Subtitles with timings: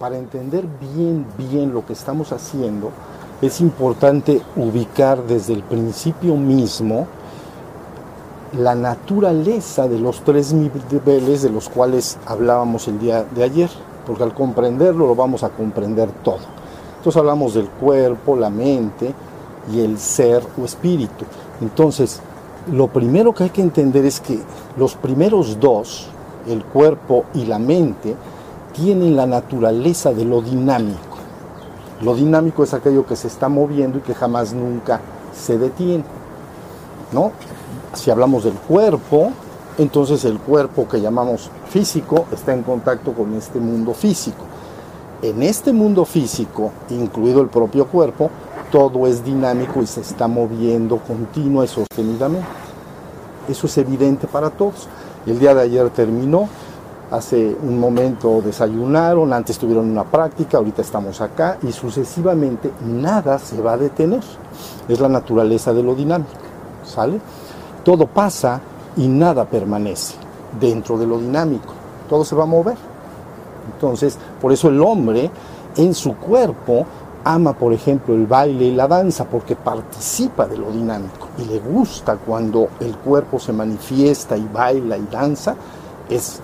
[0.00, 0.64] Para entender
[0.96, 2.90] bien, bien lo que estamos haciendo,
[3.42, 7.06] es importante ubicar desde el principio mismo
[8.56, 13.68] la naturaleza de los tres niveles de los cuales hablábamos el día de ayer,
[14.06, 16.38] porque al comprenderlo lo vamos a comprender todo.
[16.96, 19.12] Entonces hablamos del cuerpo, la mente
[19.70, 21.26] y el ser o espíritu.
[21.60, 22.22] Entonces,
[22.72, 24.40] lo primero que hay que entender es que
[24.78, 26.06] los primeros dos,
[26.48, 28.16] el cuerpo y la mente,
[28.72, 31.18] tienen la naturaleza de lo dinámico.
[32.02, 35.00] Lo dinámico es aquello que se está moviendo y que jamás nunca
[35.34, 36.04] se detiene.
[37.12, 37.32] ¿No?
[37.94, 39.32] Si hablamos del cuerpo,
[39.78, 44.44] entonces el cuerpo que llamamos físico está en contacto con este mundo físico.
[45.22, 48.30] En este mundo físico, incluido el propio cuerpo,
[48.70, 52.46] todo es dinámico y se está moviendo continua y sostenidamente.
[53.48, 54.88] Eso es evidente para todos.
[55.26, 56.48] El día de ayer terminó,
[57.10, 63.60] hace un momento desayunaron, antes tuvieron una práctica, ahorita estamos acá y sucesivamente nada se
[63.60, 64.22] va a detener.
[64.88, 66.30] Es la naturaleza de lo dinámico,
[66.84, 67.20] ¿sale?
[67.84, 68.60] Todo pasa
[68.96, 70.14] y nada permanece
[70.58, 71.72] dentro de lo dinámico,
[72.08, 72.76] todo se va a mover.
[73.72, 75.30] Entonces, por eso el hombre
[75.76, 76.86] en su cuerpo
[77.24, 81.58] ama, por ejemplo, el baile y la danza porque participa de lo dinámico y le
[81.58, 85.54] gusta cuando el cuerpo se manifiesta y baila y danza,
[86.08, 86.40] es,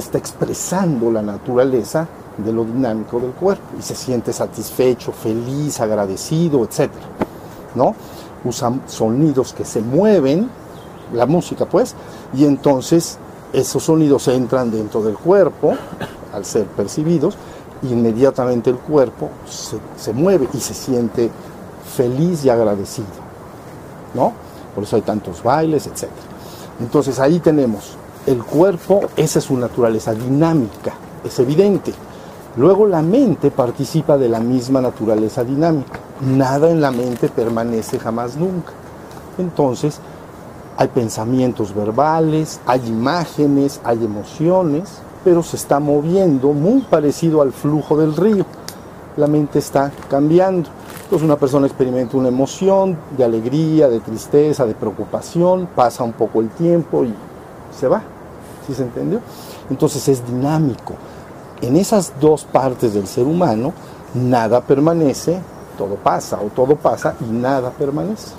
[0.00, 2.06] está expresando la naturaleza
[2.36, 6.90] de lo dinámico del cuerpo y se siente satisfecho, feliz, agradecido, etc.
[7.74, 7.94] ¿no?
[8.44, 10.50] Usa sonidos que se mueven,
[11.12, 11.94] la música pues,
[12.34, 13.18] y entonces
[13.52, 15.74] esos sonidos entran dentro del cuerpo
[16.32, 17.36] al ser percibidos
[17.82, 19.30] inmediatamente el cuerpo
[19.96, 21.30] se, mueve y se siente
[21.96, 23.08] feliz y agradecido.
[24.14, 24.32] ¿No?
[24.74, 26.08] Por eso hay tantos bailes, etc.
[26.80, 30.94] Entonces ahí tenemos el cuerpo, esa es su naturaleza dinámica,
[31.24, 31.92] es evidente.
[32.56, 36.00] Luego la mente participa de la misma naturaleza dinámica.
[36.20, 38.72] Nada en la mente permanece jamás nunca.
[39.38, 40.00] Entonces
[40.76, 47.96] hay pensamientos verbales, hay imágenes, hay emociones, pero se está moviendo muy parecido al flujo
[47.96, 48.44] del río.
[49.16, 50.68] La mente está cambiando.
[51.04, 56.40] Entonces una persona experimenta una emoción de alegría, de tristeza, de preocupación, pasa un poco
[56.40, 57.14] el tiempo y
[57.78, 58.02] se va.
[58.66, 59.20] ¿Sí se entendió?
[59.68, 60.94] Entonces es dinámico.
[61.60, 63.72] En esas dos partes del ser humano,
[64.14, 65.40] nada permanece,
[65.76, 68.32] todo pasa o todo pasa y nada permanece.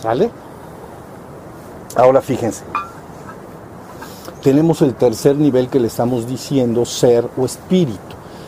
[0.00, 0.30] ¿Sale?
[1.96, 2.64] Ahora fíjense
[4.44, 7.98] tenemos el tercer nivel que le estamos diciendo ser o espíritu.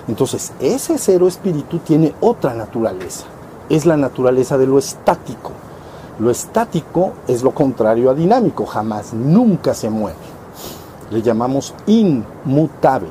[0.06, 3.24] Entonces, ese ser o espíritu tiene otra naturaleza.
[3.70, 5.52] Es la naturaleza de lo estático.
[6.18, 10.16] Lo estático es lo contrario a dinámico, jamás, nunca se mueve.
[11.10, 13.08] Le llamamos inmutable,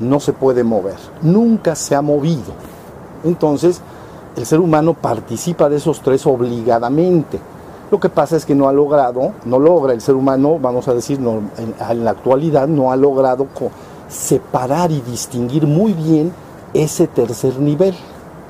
[0.00, 2.52] no se puede mover, nunca se ha movido.
[3.24, 3.80] Entonces,
[4.36, 7.40] el ser humano participa de esos tres obligadamente
[7.94, 10.94] lo que pasa es que no ha logrado, no logra el ser humano, vamos a
[10.94, 13.46] decir, en, la actualidad no ha logrado
[14.08, 16.32] separar y distinguir muy bien
[16.72, 17.94] ese tercer nivel.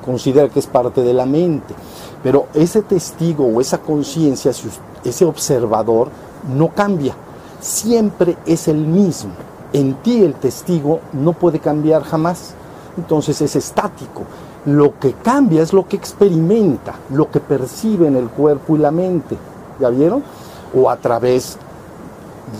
[0.03, 1.75] Considera que es parte de la mente.
[2.25, 4.51] Pero ese testigo o esa conciencia,
[5.03, 6.09] ese observador,
[6.57, 7.13] no cambia.
[7.61, 9.29] Siempre es el mismo.
[9.73, 12.55] En ti el testigo no puede cambiar jamás.
[12.97, 14.23] Entonces es estático.
[14.65, 18.89] Lo que cambia es lo que experimenta, lo que percibe en el cuerpo y la
[18.89, 19.37] mente.
[19.79, 20.23] ¿Ya vieron?
[20.73, 21.59] O a través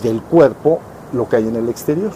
[0.00, 0.78] del cuerpo
[1.12, 2.12] lo que hay en el exterior.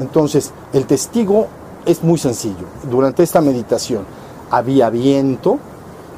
[0.00, 1.48] Entonces, el testigo
[1.84, 2.64] es muy sencillo.
[2.90, 4.06] Durante esta meditación
[4.50, 5.58] había viento,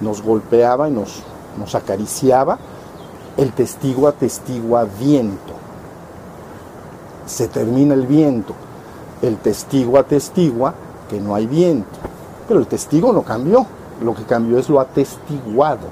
[0.00, 1.22] nos golpeaba y nos,
[1.58, 2.58] nos acariciaba.
[3.36, 5.52] El testigo atestigua viento.
[7.26, 8.54] Se termina el viento.
[9.22, 10.74] El testigo atestigua
[11.08, 11.98] que no hay viento.
[12.46, 13.66] Pero el testigo no cambió,
[14.02, 15.88] lo que cambió es lo atestiguado.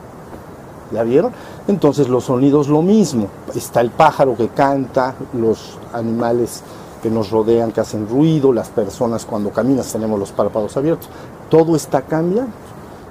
[0.92, 1.32] ¿Ya vieron?
[1.66, 3.28] Entonces los sonidos lo mismo.
[3.54, 6.62] Está el pájaro que canta, los animales
[7.02, 11.08] que nos rodean que hacen ruido, las personas cuando caminas tenemos los párpados abiertos.
[11.50, 12.52] Todo está cambiando,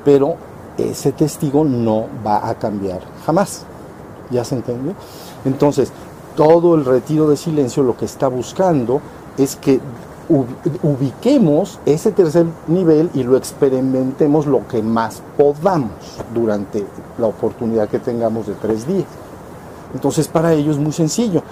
[0.06, 0.36] pero
[0.78, 3.66] ese testigo no va a cambiar jamás.
[4.32, 4.94] ¿Ya se entendió?
[5.46, 5.92] Entonces,
[6.36, 9.02] todo el retiro de silencio lo que está buscando
[9.38, 9.80] es que
[10.82, 15.92] ubiquemos ese tercer nivel y lo experimentemos lo que más podamos
[16.34, 16.86] durante
[17.18, 19.06] la oportunidad que tengamos de tres días.
[19.94, 21.44] Entonces para ello es muy sencillo.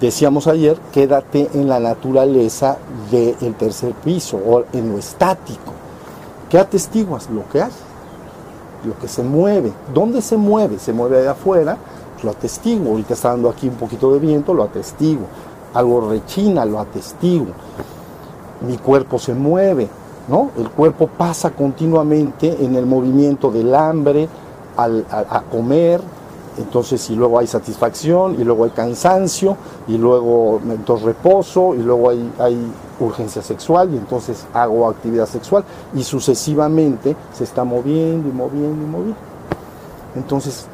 [0.00, 2.76] Decíamos ayer, quédate en la naturaleza
[3.10, 5.72] del tercer piso o en lo estático.
[6.50, 7.30] ¿Qué atestiguas?
[7.30, 7.70] Lo que hay,
[8.84, 9.72] lo que se mueve.
[9.92, 10.78] ¿Dónde se mueve?
[10.78, 11.76] Se mueve de afuera,
[12.22, 12.92] lo atestiguo.
[12.92, 15.26] Ahorita está dando aquí un poquito de viento, lo atestiguo.
[15.74, 17.54] Algo rechina, lo atestiguo
[18.60, 19.88] mi cuerpo se mueve,
[20.28, 20.50] ¿no?
[20.56, 24.28] El cuerpo pasa continuamente en el movimiento del hambre,
[24.76, 26.00] al, a, comer,
[26.60, 29.56] entonces y luego hay satisfacción, y luego hay cansancio,
[29.88, 35.64] y luego entonces reposo, y luego hay, urgencia sexual, y entonces hago actividad sexual,
[35.94, 39.16] y sucesivamente se está moviendo y moviendo y moviendo.
[40.14, 40.66] Entonces,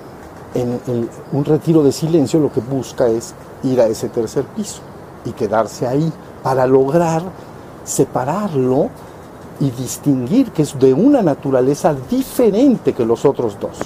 [0.55, 4.81] en, en un retiro de silencio lo que busca es ir a ese tercer piso
[5.25, 6.12] y quedarse ahí
[6.43, 7.23] para lograr
[7.85, 8.91] separarlo
[9.61, 13.79] y distinguir que es de una naturaleza diferente que los otros dos.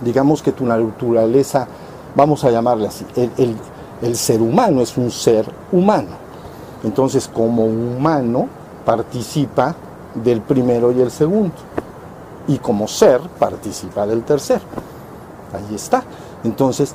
[0.00, 1.66] Digamos que tu naturaleza,
[2.14, 3.56] vamos a llamarle así, el,
[4.02, 6.28] el, ser humano es un ser humano.
[6.84, 8.48] Entonces, como humano,
[8.84, 9.74] participa
[10.14, 11.54] del primero y el segundo.
[12.46, 14.62] Y como ser, participa del tercero.
[15.52, 16.02] Ahí está.
[16.44, 16.94] Entonces,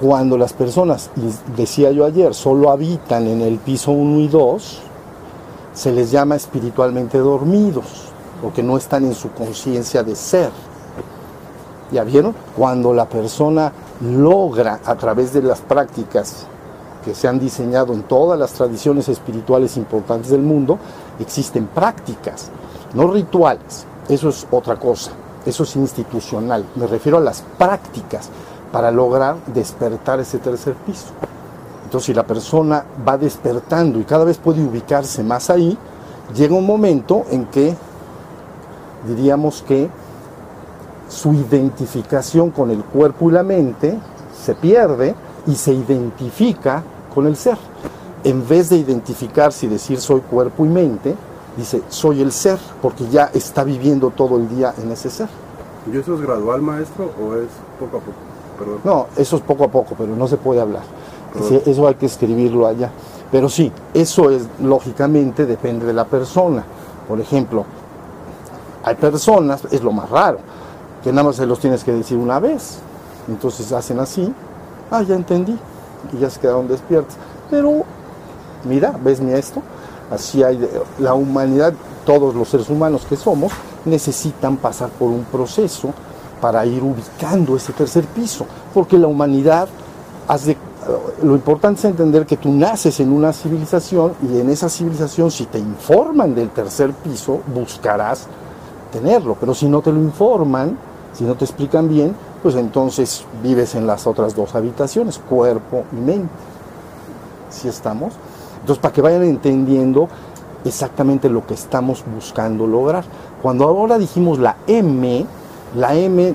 [0.00, 1.10] cuando las personas,
[1.56, 4.78] decía yo ayer, solo habitan en el piso 1 y 2,
[5.74, 7.86] se les llama espiritualmente dormidos,
[8.42, 10.50] porque no están en su conciencia de ser.
[11.92, 12.34] ¿Ya vieron?
[12.56, 16.46] Cuando la persona logra a través de las prácticas
[17.04, 20.78] que se han diseñado en todas las tradiciones espirituales importantes del mundo,
[21.20, 22.50] existen prácticas,
[22.94, 23.84] no rituales.
[24.08, 25.10] Eso es otra cosa,
[25.44, 26.64] eso es institucional.
[26.76, 28.30] Me refiero a las prácticas
[28.72, 31.08] para lograr despertar ese tercer piso.
[31.84, 35.76] Entonces, si la persona va despertando y cada vez puede ubicarse más ahí,
[36.34, 37.76] llega un momento en que
[39.06, 39.90] diríamos que
[41.12, 43.98] su identificación con el cuerpo y la mente
[44.34, 45.14] se pierde
[45.46, 46.82] y se identifica
[47.14, 47.58] con el ser.
[48.24, 51.14] En vez de identificarse y decir soy cuerpo y mente,
[51.56, 55.28] dice soy el ser, porque ya está viviendo todo el día en ese ser.
[55.92, 57.48] ¿Y eso es gradual, maestro, o es
[57.78, 58.16] poco a poco?
[58.58, 58.78] Perdón.
[58.84, 60.82] No, eso es poco a poco, pero no se puede hablar
[61.66, 62.90] eso hay que escribirlo allá.
[63.30, 66.64] Pero sí, eso es lógicamente depende de la persona.
[67.08, 67.64] Por ejemplo,
[68.84, 70.38] hay personas, es lo más raro,
[71.02, 72.78] que nada más se los tienes que decir una vez.
[73.28, 74.32] Entonces hacen así,
[74.90, 75.58] ah, ya entendí,
[76.12, 77.16] y ya se quedaron despiertos.
[77.50, 77.84] Pero,
[78.64, 79.62] mira, ¿ves mi esto?
[80.10, 80.68] Así hay,
[80.98, 81.72] la humanidad,
[82.04, 83.52] todos los seres humanos que somos,
[83.84, 85.92] necesitan pasar por un proceso
[86.40, 89.68] para ir ubicando ese tercer piso, porque la humanidad,
[90.26, 90.56] hace
[91.22, 95.46] lo importante es entender que tú naces en una civilización y en esa civilización si
[95.46, 98.26] te informan del tercer piso, buscarás
[98.90, 100.76] tenerlo, pero si no te lo informan,
[101.12, 105.96] si no te explican bien, pues entonces vives en las otras dos habitaciones, cuerpo y
[105.96, 106.28] mente.
[107.50, 108.14] ¿Sí estamos?
[108.60, 110.08] Entonces, para que vayan entendiendo
[110.64, 113.04] exactamente lo que estamos buscando lograr.
[113.42, 115.26] Cuando ahora dijimos la M,
[115.76, 116.34] la M,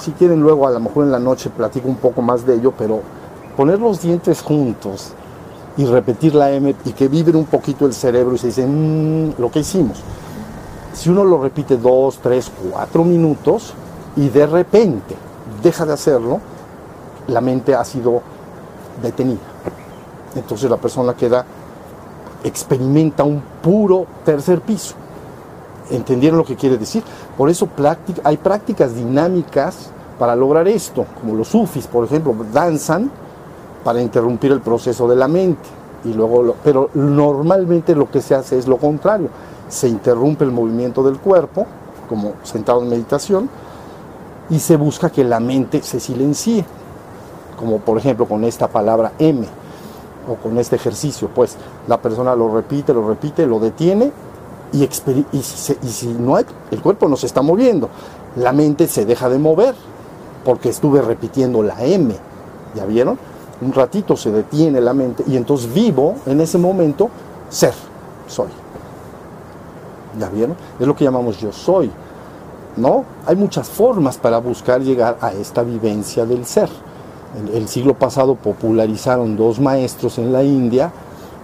[0.00, 2.72] si quieren luego a lo mejor en la noche platico un poco más de ello,
[2.76, 3.00] pero
[3.56, 5.12] poner los dientes juntos
[5.76, 9.34] y repetir la M y que vibre un poquito el cerebro y se dice, mmm,
[9.38, 9.98] lo que hicimos.
[10.94, 13.74] Si uno lo repite dos, tres, cuatro minutos
[14.16, 15.14] y de repente
[15.62, 16.40] deja de hacerlo,
[17.28, 18.22] la mente ha sido
[19.02, 19.40] detenida.
[20.34, 21.44] Entonces la persona queda,
[22.42, 24.94] experimenta un puro tercer piso.
[25.90, 27.02] ¿Entendieron lo que quiere decir?
[27.36, 27.68] Por eso
[28.24, 33.10] hay prácticas dinámicas para lograr esto, como los sufis, por ejemplo, danzan
[33.84, 35.68] para interrumpir el proceso de la mente.
[36.04, 39.28] Y luego pero normalmente lo que se hace es lo contrario.
[39.68, 41.66] Se interrumpe el movimiento del cuerpo,
[42.08, 43.48] como sentado en meditación,
[44.50, 46.64] y se busca que la mente se silencie,
[47.58, 49.46] como por ejemplo con esta palabra M,
[50.28, 54.12] o con este ejercicio, pues la persona lo repite, lo repite, lo detiene,
[54.72, 57.88] y, y, si, y si no hay, el cuerpo no se está moviendo,
[58.36, 59.74] la mente se deja de mover,
[60.44, 62.14] porque estuve repitiendo la M,
[62.74, 63.18] ¿ya vieron?
[63.60, 67.08] un ratito se detiene la mente y entonces vivo en ese momento
[67.48, 67.72] ser,
[68.26, 68.48] soy.
[70.18, 70.56] ¿Ya vieron?
[70.78, 71.90] Es lo que llamamos yo soy.
[72.76, 73.04] ¿No?
[73.26, 76.68] Hay muchas formas para buscar llegar a esta vivencia del ser.
[77.38, 80.92] El, el siglo pasado popularizaron dos maestros en la India,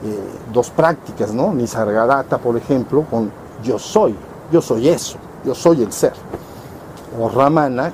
[0.04, 0.18] eh,
[0.52, 1.54] dos prácticas, ¿no?
[1.54, 3.30] Nisargadatta, por ejemplo, con
[3.62, 4.14] yo soy,
[4.52, 6.12] yo soy eso, yo soy el ser.
[7.18, 7.92] O Ramana,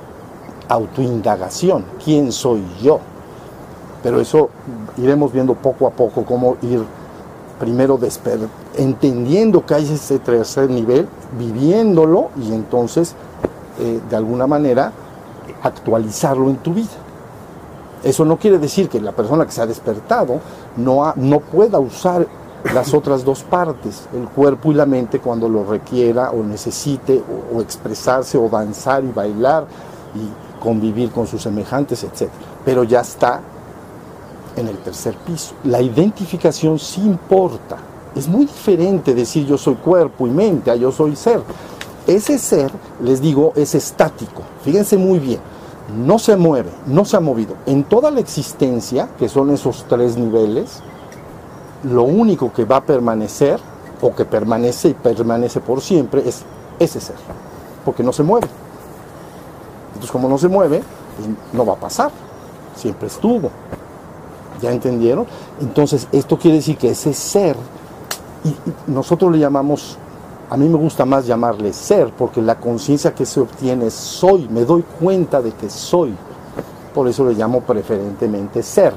[0.67, 2.99] autoindagación, ¿quién soy yo?
[4.01, 4.49] pero eso
[4.97, 6.83] iremos viendo poco a poco cómo ir
[7.59, 7.99] primero
[8.77, 13.15] entendiendo que hay ese tercer nivel, viviéndolo y entonces
[13.79, 14.91] eh, de alguna manera
[15.63, 16.87] actualizarlo en tu vida.
[18.03, 20.39] Eso no quiere decir que la persona que se ha despertado
[20.77, 22.25] no, no pueda usar
[22.73, 27.21] las otras dos partes, el cuerpo y la mente cuando lo requiera o necesite
[27.53, 29.65] o, expresarse o danzar y bailar
[30.13, 32.29] y convivir con sus semejantes, etc.
[32.65, 33.41] Pero ya está
[34.55, 35.53] en el tercer piso.
[35.63, 37.77] La identificación sí importa,
[38.15, 41.41] Es muy diferente decir yo soy cuerpo y mente a yo soy ser.
[42.09, 42.71] Ese ser,
[43.03, 44.41] les digo, es estático.
[44.63, 45.39] Fíjense muy bien.
[45.95, 47.53] No se mueve, no se ha movido.
[47.67, 50.81] En toda la existencia, que son esos tres niveles,
[51.83, 53.59] lo único que va a permanecer,
[54.01, 56.41] o que permanece y permanece por siempre, es
[56.79, 57.15] ese ser.
[57.85, 58.47] Porque no se mueve.
[59.89, 60.81] Entonces, como no se mueve,
[61.15, 62.11] pues no va a pasar.
[62.75, 63.51] Siempre estuvo.
[64.63, 65.27] ¿Ya entendieron?
[65.61, 67.55] Entonces, esto quiere decir que ese ser,
[68.43, 68.55] y
[68.89, 69.99] nosotros le llamamos,
[70.51, 74.47] a mí me gusta más llamarle ser, porque la conciencia que se obtiene es soy,
[74.49, 76.15] me doy cuenta de que soy.
[76.93, 78.93] Por eso le llamo preferentemente ser.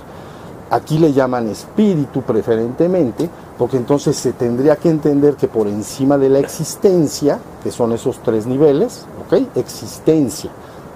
[0.71, 3.29] Aquí le llaman espíritu preferentemente,
[3.59, 8.21] porque entonces se tendría que entender que por encima de la existencia, que son esos
[8.21, 9.43] tres niveles, ¿ok?
[9.57, 10.51] Existencia,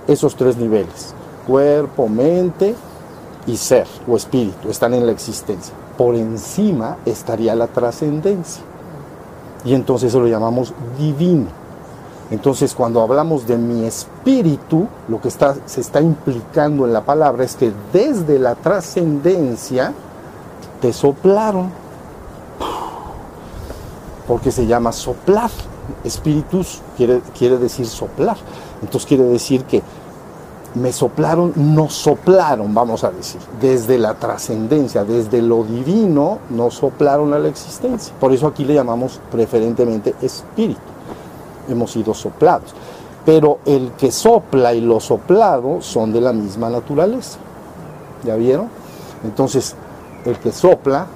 [0.09, 1.13] esos tres niveles,
[1.47, 2.75] cuerpo, mente
[3.47, 5.75] y ser o espíritu, están en la existencia.
[5.99, 8.63] Por encima estaría la trascendencia.
[9.67, 11.47] Y entonces eso lo llamamos divino.
[12.31, 17.45] Entonces cuando hablamos de mi espíritu, lo que está, se está implicando en la palabra
[17.45, 19.93] es que desde la trascendencia
[20.81, 21.71] te soplaron.
[24.29, 25.51] Porque se llama soplar.
[26.05, 28.37] Espíritus quiere, quiere decir soplar.
[28.83, 29.83] Entonces quiere decir que
[30.77, 37.33] me soplaron, nos soplaron, vamos a decir, desde la trascendencia, desde lo divino, nos soplaron
[37.33, 38.15] a la existencia.
[38.21, 40.81] Por eso aquí le llamamos preferentemente espíritu.
[41.67, 42.75] Hemos sido soplados.
[43.25, 47.39] Pero el que sopla y lo soplado son de la misma naturaleza.
[48.23, 48.69] ¿Ya vieron?
[49.25, 49.75] Entonces,
[50.27, 51.07] el que sopla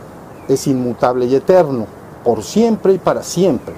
[0.48, 1.84] es inmutable y eterno,
[2.24, 3.74] por siempre y para siempre.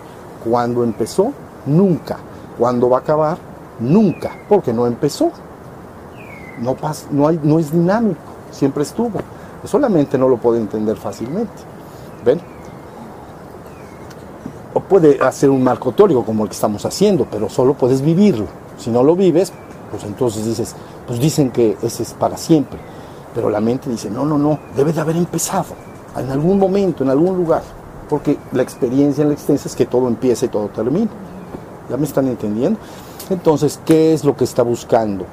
[0.48, 1.32] Cuando empezó,
[1.66, 2.18] nunca.
[2.56, 3.36] Cuando va a acabar,
[3.80, 5.32] nunca, porque no empezó
[6.58, 9.18] no, pasa, no, hay, no es dinámico, siempre estuvo.
[9.64, 11.52] Solamente no lo puede entender fácilmente.
[12.24, 12.40] ¿Ven?
[14.74, 18.46] O puede hacer un marco teórico como el que estamos haciendo, pero solo puedes vivirlo.
[18.78, 19.52] Si no lo vives,
[19.90, 20.74] pues entonces dices,
[21.06, 22.78] pues dicen que ese es para siempre.
[23.34, 25.74] Pero la mente dice, no, no, no, debe de haber empezado
[26.16, 27.62] en algún momento, en algún lugar.
[28.08, 31.10] Porque la experiencia en la extensa es que todo empieza y todo termina.
[31.88, 32.78] ¿Ya me están entendiendo?
[33.30, 35.24] Entonces, ¿qué es lo que está buscando?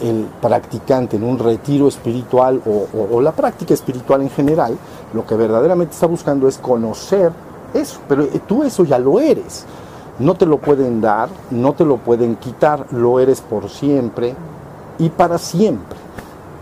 [0.00, 4.76] El practicante en un retiro espiritual o, la práctica espiritual en general,
[5.12, 7.32] lo que verdaderamente está buscando es conocer
[7.72, 9.64] eso, pero eh, tú eso ya lo eres.
[10.18, 14.34] No te lo pueden dar, no te lo pueden quitar, lo eres por siempre
[14.98, 15.98] y para siempre,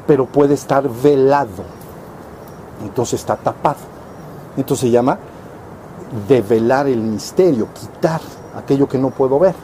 [0.07, 1.65] pero puede estar velado,
[2.83, 3.93] entonces está tapado.
[4.57, 5.19] Entonces se llama
[6.29, 8.21] develar el misterio, quitar
[8.57, 9.55] aquello que no puedo ver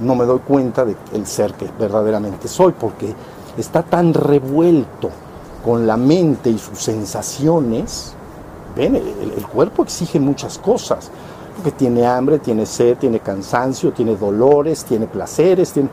[0.00, 3.14] no me doy cuenta del ser que verdaderamente soy, porque
[3.56, 5.10] está tan revuelto
[5.64, 8.12] con la mente y sus sensaciones.
[8.74, 11.10] Ven, el, cuerpo exige muchas cosas,
[11.56, 15.88] porque tiene hambre, tiene sed, tiene cansancio, tiene dolores, tiene placeres, tiene,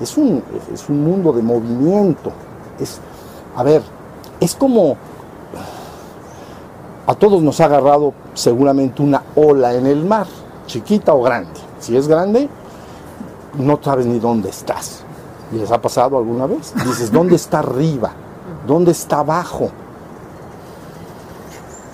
[0.00, 0.42] es, un,
[0.72, 2.32] es un mundo de movimiento.
[2.80, 2.98] Es,
[3.54, 3.82] a ver,
[4.40, 4.96] es como
[7.06, 10.26] a todos nos ha agarrado seguramente una ola en el mar,
[10.66, 11.60] chiquita o grande.
[11.78, 12.48] Si es grande,
[13.58, 15.02] no sabes ni dónde estás.
[15.52, 16.74] ¿Y les ha pasado alguna vez?
[16.84, 18.12] Dices, ¿dónde está arriba?
[18.66, 19.70] ¿Dónde está abajo?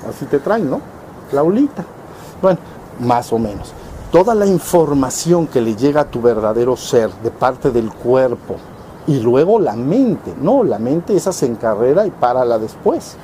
[0.09, 0.81] Así te traen, ¿no?
[1.33, 1.85] La olita.
[2.41, 2.59] Bueno,
[3.01, 3.73] más o menos.
[4.11, 8.57] Toda la información que le llega a tu verdadero ser de parte del cuerpo
[9.07, 13.17] y luego la mente, no, la mente esa se encarrera y párala después.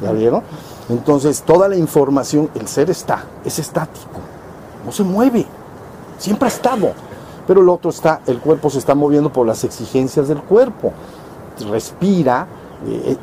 [0.00, 0.42] ¿Ya vieron?
[0.88, 4.20] Entonces, toda la información, el ser está, es estático,
[4.84, 5.46] no se mueve,
[6.18, 6.92] siempre ha estado
[7.46, 10.92] pero el otro está, el cuerpo se está moviendo por las exigencias del cuerpo.
[11.70, 12.46] Respira
[12.84, 13.16] eh,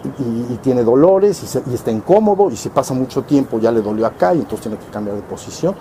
[0.50, 4.34] y, tiene dolores y, está incómodo y se pasa mucho tiempo, ya le dolió acá
[4.34, 5.76] y entonces tiene que cambiar de posición.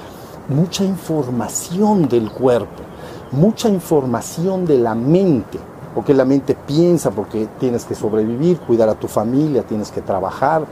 [0.49, 2.82] Mucha información del cuerpo,
[3.30, 5.58] mucha información de la mente,
[5.94, 10.64] porque la mente piensa, porque tienes que sobrevivir, cuidar a tu familia, tienes que trabajar,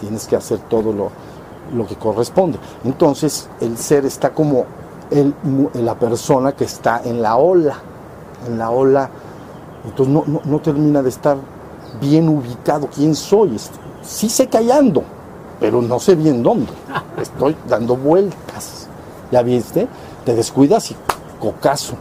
[0.00, 1.10] tienes que hacer todo lo,
[1.76, 2.58] lo que corresponde.
[2.84, 4.64] Entonces el ser está como
[5.10, 5.34] el,
[5.74, 7.76] la persona que está en la ola,
[8.46, 9.10] en la ola,
[9.84, 11.36] entonces no, no, termina de estar
[12.00, 13.58] bien ubicado quién soy.
[14.02, 14.58] Sí sé que
[15.60, 16.72] pero no sé bien dónde.
[17.20, 18.88] Estoy dando vueltas.
[19.30, 19.88] ¿Ya viste?
[20.24, 20.96] Te descuidas y
[21.40, 21.94] cocazo.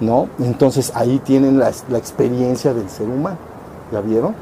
[0.00, 0.28] ¿No?
[0.38, 3.38] Entonces ahí tienen la, la experiencia del ser humano.
[3.92, 4.34] ¿Ya vieron?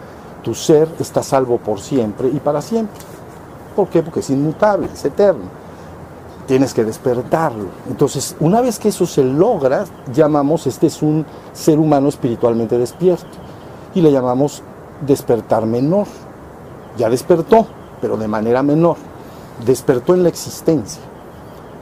[0.43, 3.01] Tu ser está salvo por siempre y para siempre.
[3.77, 4.03] ¿Por qué?
[4.03, 5.62] Porque es inmutable, es eterno
[6.53, 7.69] tienes que despertarlo.
[7.89, 13.25] Entonces, una vez que eso se logra, llamamos, este es un ser humano espiritualmente despierto,
[13.95, 14.63] y le llamamos
[15.01, 16.07] despertar menor.
[16.99, 17.67] Ya despertó,
[18.03, 18.99] pero de manera menor.
[19.65, 21.01] despertó en la existencia.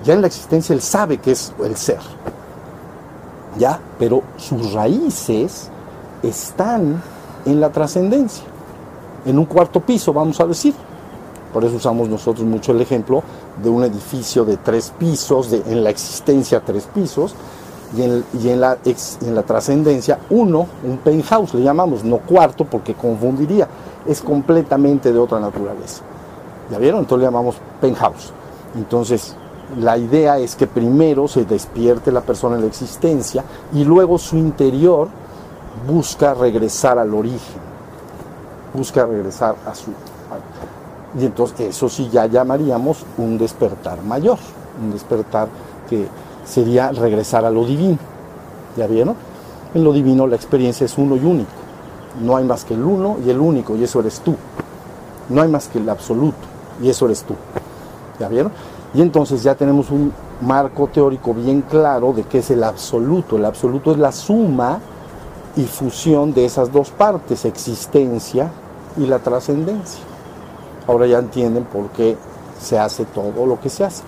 [0.05, 1.99] Ya en la existencia él sabe que es el ser.
[3.59, 3.81] ¿Ya?
[3.99, 5.69] Pero sus raíces
[6.23, 7.03] están
[7.45, 8.45] en la trascendencia.
[9.27, 10.75] En un cuarto piso, vamos a decir.
[11.53, 13.25] Por eso usamos nosotros mucho el ejemplo
[13.63, 17.35] de un edificio de tres pisos, de, en la existencia tres pisos,
[17.97, 22.65] y en, y en la, en la trascendencia uno, un penthouse, le llamamos, no cuarto
[22.65, 23.67] porque confundiría,
[24.07, 26.03] es completamente de otra naturaleza.
[26.71, 27.01] ¿Ya vieron?
[27.01, 28.33] Entonces le llamamos penthouse.
[28.77, 29.35] Entonces,
[29.79, 34.37] la idea es que primero se despierte la persona en la existencia y luego su
[34.37, 35.09] interior
[35.87, 37.61] busca regresar al origen,
[38.75, 39.91] busca regresar a su...
[41.19, 44.39] Y entonces eso sí ya llamaríamos un despertar mayor,
[44.83, 45.49] un despertar
[45.89, 46.07] que
[46.45, 47.99] sería regresar a lo divino.
[48.77, 49.17] ¿Ya vieron?
[49.75, 51.51] En lo divino la experiencia es uno y único.
[52.23, 54.35] No hay más que el uno y el único, y eso eres tú.
[55.29, 56.39] No hay más que el absoluto,
[56.83, 57.35] y eso eres tú.
[58.19, 58.53] ¿Ya vieron?
[58.95, 63.37] Y entonces ya tenemos un marco teórico bien claro de qué es el absoluto.
[63.37, 64.81] El absoluto es la suma
[65.57, 68.51] y fusión de esas dos partes, existencia
[68.97, 70.10] y la trascendencia.
[70.91, 72.17] Ahora ya entienden por qué
[72.61, 74.03] se hace todo lo que se hace.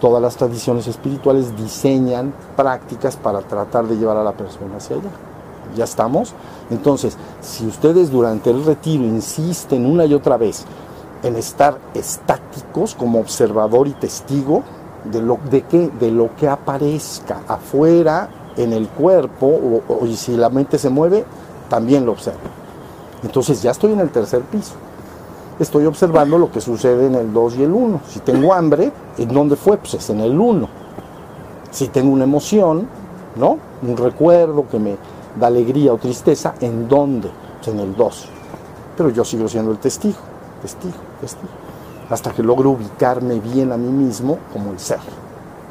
[0.00, 5.10] Todas las tradiciones espirituales diseñan prácticas para tratar de llevar a la persona hacia allá.
[5.76, 6.32] ¿Ya estamos?
[6.70, 10.64] Entonces, si ustedes durante el retiro insisten una y otra vez
[11.22, 14.62] en estar estáticos como observador y testigo
[15.04, 20.48] de lo, de que, de lo que aparezca afuera en el cuerpo o, si la
[20.48, 21.26] mente se mueve,
[21.68, 22.40] también lo observo.
[23.22, 24.72] Entonces ya estoy en el tercer piso.
[25.62, 28.00] Estoy observando lo que sucede en el 2 y el 1.
[28.08, 29.78] Si tengo hambre, ¿en dónde fue?
[29.78, 30.68] Pues es en el 1.
[31.70, 32.88] Si tengo una emoción,
[33.36, 33.58] ¿no?
[33.80, 34.96] Un recuerdo que me
[35.38, 37.30] da alegría o tristeza, ¿en dónde?
[37.58, 38.28] Pues en el 2.
[38.96, 40.18] Pero yo sigo siendo el testigo
[40.62, 41.52] testigo, testigo,
[42.08, 45.00] hasta que logro ubicarme bien a mí mismo como el ser.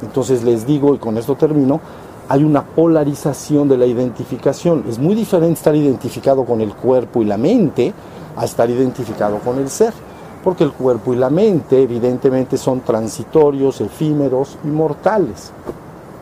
[0.02, 1.80] Entonces les digo, y con esto termino,
[2.28, 4.86] hay una polarización de la identificación.
[4.88, 7.94] Es muy diferente estar identificado con el cuerpo y la mente
[8.36, 9.94] a estar identificado con el ser,
[10.44, 15.52] porque el cuerpo y la mente evidentemente son transitorios, efímeros y mortales.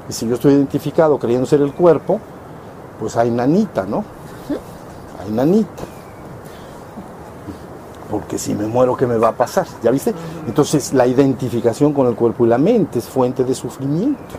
[0.10, 2.20] Y si yo estoy identificado creyendo ser el cuerpo,
[3.00, 4.04] pues hay nanita, ¿no?
[5.24, 5.84] Hay nanita
[8.10, 9.68] porque si me muero, ¿qué me va a pasar?
[9.84, 10.14] ¿Ya viste?
[10.48, 14.36] Entonces la identificación con el cuerpo y la mente es fuente de sufrimiento.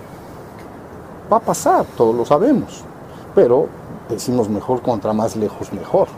[1.32, 2.82] Va a pasar, todos lo sabemos,
[3.34, 3.68] pero
[4.08, 6.08] decimos mejor contra más lejos mejor.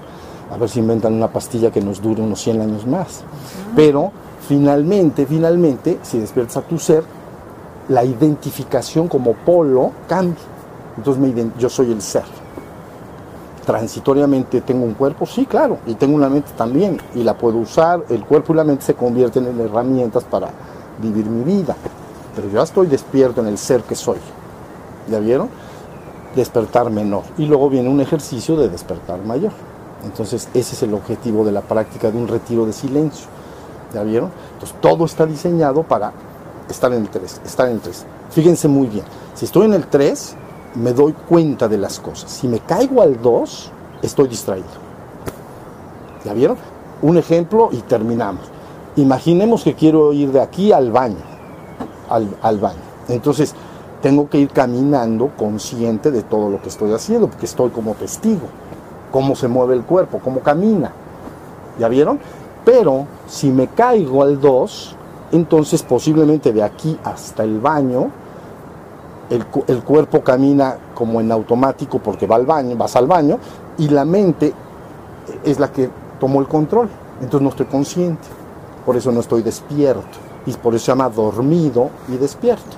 [0.52, 3.22] A ver si inventan una pastilla que nos dure unos 100 años más.
[3.74, 4.12] Pero
[4.46, 7.04] finalmente, finalmente, si despiertas a tu ser,
[7.88, 10.42] la identificación como polo cambia.
[10.96, 12.24] Entonces yo soy el ser
[13.64, 18.04] transitoriamente tengo un cuerpo, sí, claro, y tengo una mente también, y la puedo usar,
[18.08, 20.48] el cuerpo y la mente se convierten en herramientas para
[21.00, 21.76] vivir mi vida,
[22.34, 24.18] pero yo estoy despierto en el ser que soy,
[25.10, 25.48] ¿ya vieron?
[26.34, 29.52] Despertar menor, y luego viene un ejercicio de despertar mayor.
[30.04, 33.26] Entonces ese es el objetivo de la práctica de un retiro de silencio,
[33.94, 34.30] ¿ya vieron?
[34.54, 36.12] Entonces todo está diseñado para
[36.68, 38.04] estar en el 3, estar en el 3.
[38.30, 40.36] Fíjense muy bien, si estoy en el 3,
[40.76, 42.30] me doy cuenta de las cosas.
[42.30, 43.70] Si me caigo al 2,
[44.02, 44.66] estoy distraído.
[46.24, 46.56] ¿Ya vieron?
[47.02, 48.42] Un ejemplo y terminamos.
[48.96, 51.16] Imaginemos que quiero ir de aquí al baño,
[52.08, 52.78] al, baño.
[53.08, 53.54] Entonces,
[54.02, 58.48] tengo que ir caminando consciente de todo lo que estoy haciendo, porque estoy como testigo,
[59.12, 60.90] cómo se mueve el cuerpo, cómo camina.
[61.78, 62.18] ¿Ya vieron?
[62.64, 64.96] Pero si me caigo al 2,
[65.30, 68.10] entonces posiblemente de aquí hasta el baño
[69.30, 73.38] el, cuerpo camina como en automático porque va al baño, vas al baño,
[73.78, 74.52] y la mente
[75.44, 75.88] es la que
[76.20, 76.88] tomó el control.
[77.20, 78.28] Entonces no estoy consciente,
[78.84, 82.76] por eso no estoy despierto, y por eso se llama dormido y despierto.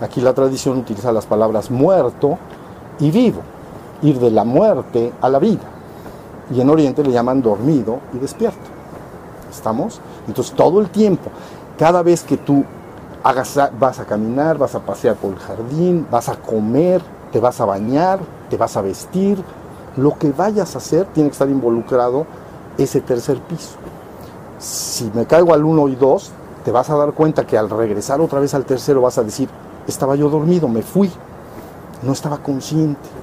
[0.00, 2.38] Aquí la tradición utiliza las palabras muerto
[3.00, 3.40] y vivo,
[4.02, 5.62] ir de la muerte a la vida.
[6.54, 8.58] Y en Oriente le llaman dormido y despierto.
[9.50, 10.00] ¿Estamos?
[10.26, 11.30] Entonces todo el tiempo,
[11.78, 12.64] cada vez que tú
[13.22, 17.64] vas a caminar, vas a pasear por el jardín, vas a comer, te vas a
[17.64, 19.42] bañar, te vas a vestir.
[19.96, 22.26] Lo que vayas a hacer tiene que estar involucrado
[22.78, 23.76] ese tercer piso.
[24.58, 26.30] Si me caigo al 1 y 2,
[26.64, 29.48] te vas a dar cuenta que al regresar otra vez al tercero vas a decir,
[29.86, 31.10] estaba yo dormido, me fui,
[32.02, 33.19] no estaba consciente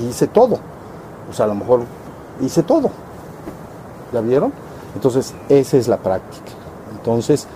[0.00, 0.58] y hice todo.
[1.30, 1.82] O sea, a lo mejor
[2.40, 2.90] hice todo.
[4.12, 4.52] ¿Ya vieron?
[4.94, 6.52] Entonces, esa es la práctica.
[6.96, 7.46] Entonces,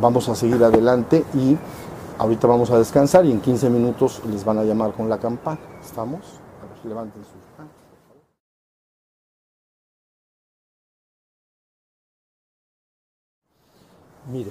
[0.00, 1.56] vamos a seguir adelante y
[2.18, 5.58] ahorita vamos a descansar y en 15 minutos les van a llamar con la campana.
[5.84, 6.20] ¿Estamos?
[6.62, 7.72] A ver, levanten sus manos.
[14.28, 14.50] Mire,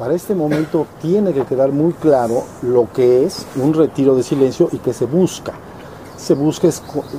[0.00, 4.70] para este momento tiene que quedar muy claro lo que es un retiro de silencio
[4.72, 5.52] y que se busca.
[6.16, 6.70] Se busca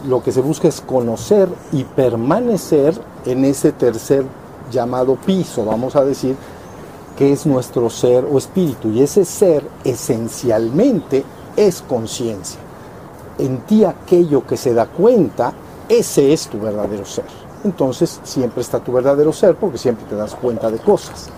[0.07, 4.25] lo que se busca es conocer y permanecer en ese tercer
[4.71, 6.35] llamado piso, vamos a decir,
[7.15, 8.89] que es nuestro ser o espíritu.
[8.89, 11.23] Y ese ser esencialmente
[11.55, 12.59] es conciencia.
[13.37, 15.53] En ti aquello que se da cuenta,
[15.87, 17.25] ese es tu verdadero ser.
[17.63, 21.29] Entonces siempre está tu verdadero ser porque siempre te das cuenta de cosas.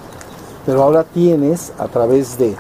[0.66, 2.56] Pero ahora tienes, a través de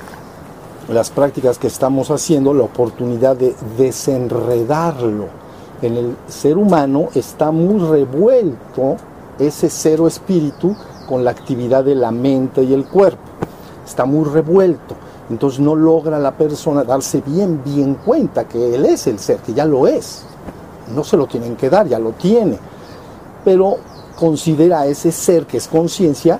[0.89, 5.27] las prácticas que estamos haciendo, la oportunidad de desenredarlo.
[5.81, 8.97] En el ser humano está muy revuelto
[9.39, 10.75] ese cero espíritu
[11.07, 13.21] con la actividad de la mente y el cuerpo.
[13.85, 14.95] Está muy revuelto.
[15.29, 19.53] Entonces no logra la persona darse bien, bien cuenta que él es el ser, que
[19.53, 20.23] ya lo es.
[20.93, 22.59] No se lo tienen que dar, ya lo tiene.
[23.45, 23.77] Pero
[24.17, 26.39] considera a ese ser que es conciencia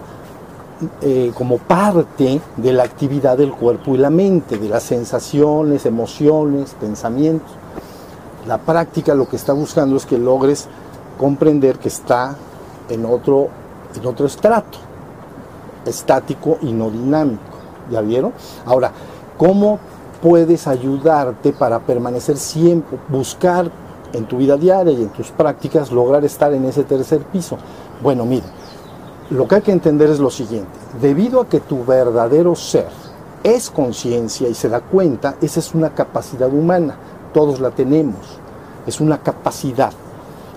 [1.02, 6.76] eh, como parte de la actividad del cuerpo y la mente, de las sensaciones, emociones,
[6.80, 7.52] pensamientos.
[8.48, 10.68] La práctica lo que está buscando es que logres
[11.18, 12.36] comprender que está
[12.90, 13.48] en otro,
[13.96, 14.78] en otro estrato,
[15.86, 17.42] estático y no dinámico.
[17.92, 18.34] ¿Ya vieron?
[18.66, 18.92] Ahora,
[19.38, 19.80] ¿cómo
[20.22, 23.70] puedes ayudarte para permanecer siempre, buscar
[24.14, 27.58] en tu vida diaria y en tus prácticas, lograr estar en ese tercer piso?
[28.02, 28.46] Bueno, mire,
[29.30, 32.90] lo que hay que entender es lo siguiente, debido a que tu verdadero ser
[33.44, 36.96] es conciencia y se da cuenta, esa es una capacidad humana,
[37.34, 38.40] todos la tenemos,
[38.88, 39.92] es una capacidad.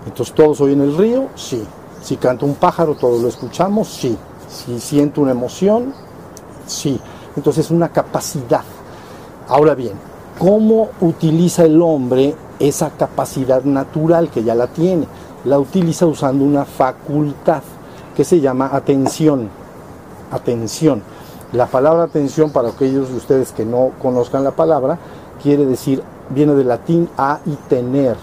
[0.07, 1.27] Entonces, ¿todos oyen el río?
[1.35, 1.65] Sí.
[2.01, 4.17] Si canta un pájaro, todos lo escuchamos, sí.
[4.49, 5.93] Si siento una emoción,
[6.67, 7.01] sí.
[7.35, 8.63] Entonces es una capacidad.
[9.49, 9.95] Ahora bien,
[10.39, 15.09] ¿cómo utiliza el hombre esa capacidad natural que ya la tiene?
[15.45, 17.63] La utiliza usando una facultad
[18.17, 19.49] que se llama atención.
[20.31, 21.03] Atención.
[21.53, 24.99] La palabra atención, para aquellos de ustedes que no conozcan la palabra,
[25.43, 28.17] quiere decir, viene del latín a y tener.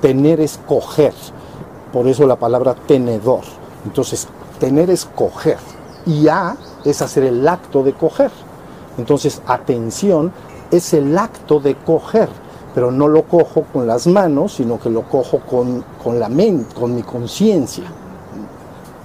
[0.00, 1.12] Tener es coger
[1.92, 3.42] por eso la palabra tenedor.
[3.84, 4.26] Entonces,
[4.58, 5.58] tener es coger
[6.06, 8.30] y a es hacer el acto de coger.
[8.98, 10.32] Entonces, atención
[10.70, 12.28] es el acto de coger,
[12.74, 16.74] pero no lo cojo con las manos, sino que lo cojo con, con la mente,
[16.74, 17.84] con mi conciencia.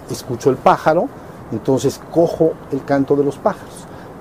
[0.09, 1.07] Escucho el pájaro,
[1.51, 3.73] entonces cojo el canto de los pájaros.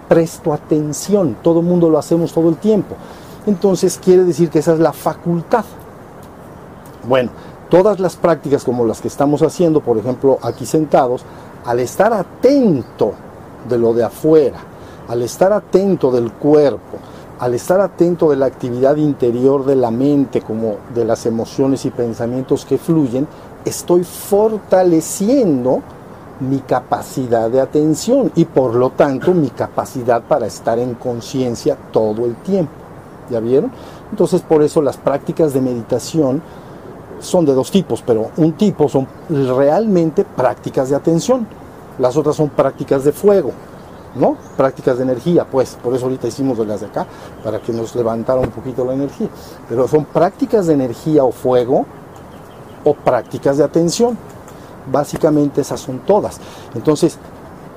[0.09, 2.94] Presto atención, todo el mundo lo hacemos todo el tiempo.
[3.46, 5.64] Entonces quiere decir que esa es la facultad.
[7.09, 7.31] Bueno,
[7.68, 11.22] todas las prácticas como las que estamos haciendo, por ejemplo, aquí sentados,
[11.64, 13.12] al estar atento
[13.68, 14.59] de lo de afuera,
[15.09, 16.99] al estar atento del cuerpo,
[17.38, 21.90] al estar atento de la actividad interior de la mente, como de las emociones y
[21.90, 23.27] pensamientos que fluyen,
[23.66, 25.83] estoy fortaleciendo
[26.40, 32.24] mi capacidad de atención y por lo tanto mi capacidad para estar en conciencia todo
[32.26, 32.72] el tiempo.
[33.29, 33.72] ¿Ya vieron?
[34.11, 36.40] Entonces por eso las prácticas de meditación
[37.18, 41.46] son de dos tipos, pero un tipo son realmente prácticas de atención,
[41.98, 43.52] las otras son prácticas de fuego,
[44.14, 44.37] ¿no?
[44.57, 47.07] Prácticas de energía, pues, por eso ahorita hicimos las de acá,
[47.42, 49.29] para que nos levantara un poquito la energía,
[49.68, 51.87] pero son prácticas de energía o fuego
[52.87, 54.16] o prácticas de atención.
[54.90, 56.38] Básicamente esas son todas.
[56.75, 57.18] Entonces,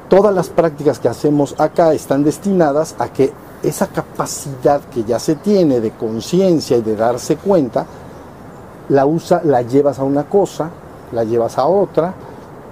[0.08, 5.36] todas las prácticas que hacemos acá están destinadas a que esa capacidad que ya se
[5.36, 7.86] tiene de conciencia y de darse cuenta,
[8.90, 10.70] la usa, la llevas a una cosa,
[11.12, 12.14] la llevas a otra,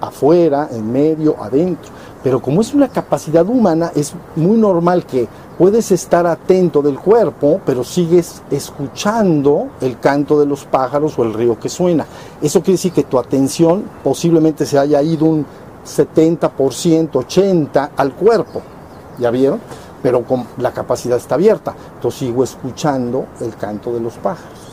[0.00, 1.90] afuera, en medio, adentro.
[2.22, 7.60] Pero como es una capacidad humana, es muy normal que puedes estar atento del cuerpo,
[7.66, 12.06] pero sigues escuchando el canto de los pájaros o el río que suena.
[12.40, 15.44] Eso quiere decir que tu atención posiblemente se haya ido un
[15.84, 16.50] 70%,
[17.10, 18.62] 80% al cuerpo.
[19.18, 19.60] ¿Ya vieron?
[20.02, 21.74] Pero con la capacidad está abierta.
[21.96, 24.68] Entonces sigo escuchando el canto de los pájaros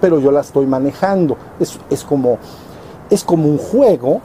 [0.00, 1.36] pero yo la estoy manejando.
[1.58, 2.38] Es, como,
[3.10, 4.20] es como un juego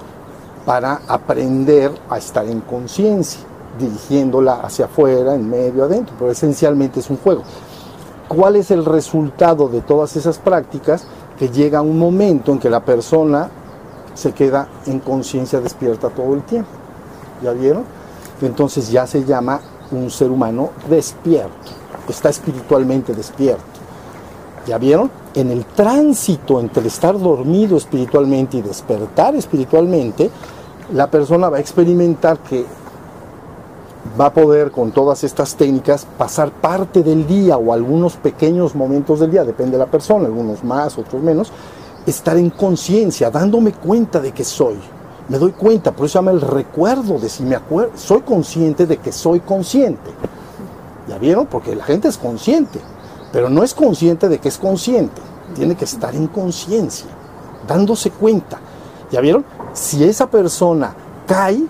[0.66, 3.42] para aprender a estar en conciencia,
[3.80, 7.42] dirigiéndola hacia afuera, en medio, adentro, pero esencialmente es un juego.
[8.28, 11.08] ¿Cuál es el resultado de todas esas prácticas?
[11.40, 13.50] Que llega un momento en que la persona
[14.14, 16.70] se queda en conciencia despierta todo el tiempo.
[17.42, 17.84] ¿Ya vieron?
[18.42, 19.60] Entonces ya se llama
[19.92, 21.72] un ser humano despierto,
[22.08, 23.64] está espiritualmente despierto.
[24.68, 25.10] ¿Ya vieron?
[25.34, 30.30] En el tránsito entre estar dormido espiritualmente y despertar espiritualmente,
[30.94, 32.66] la persona va a experimentar que
[34.20, 39.20] va a poder con todas estas técnicas pasar parte del día o algunos pequeños momentos
[39.20, 41.52] del día, depende de la persona, algunos más, otros menos,
[42.06, 44.78] estar en conciencia, dándome cuenta de que soy.
[45.28, 48.88] me doy cuenta, por eso se llama el recuerdo de si me acuerdo, soy consciente
[48.88, 50.10] de que soy consciente.
[51.08, 51.46] ¿Ya vieron?
[51.46, 52.80] Porque la gente es consciente,
[53.32, 55.22] pero no es consciente de que es consciente.
[55.56, 57.10] Tiene que estar en conciencia,
[57.68, 58.60] dándose cuenta.
[59.12, 59.46] ¿Ya vieron?
[59.74, 60.96] Si esa persona
[61.28, 61.64] cae,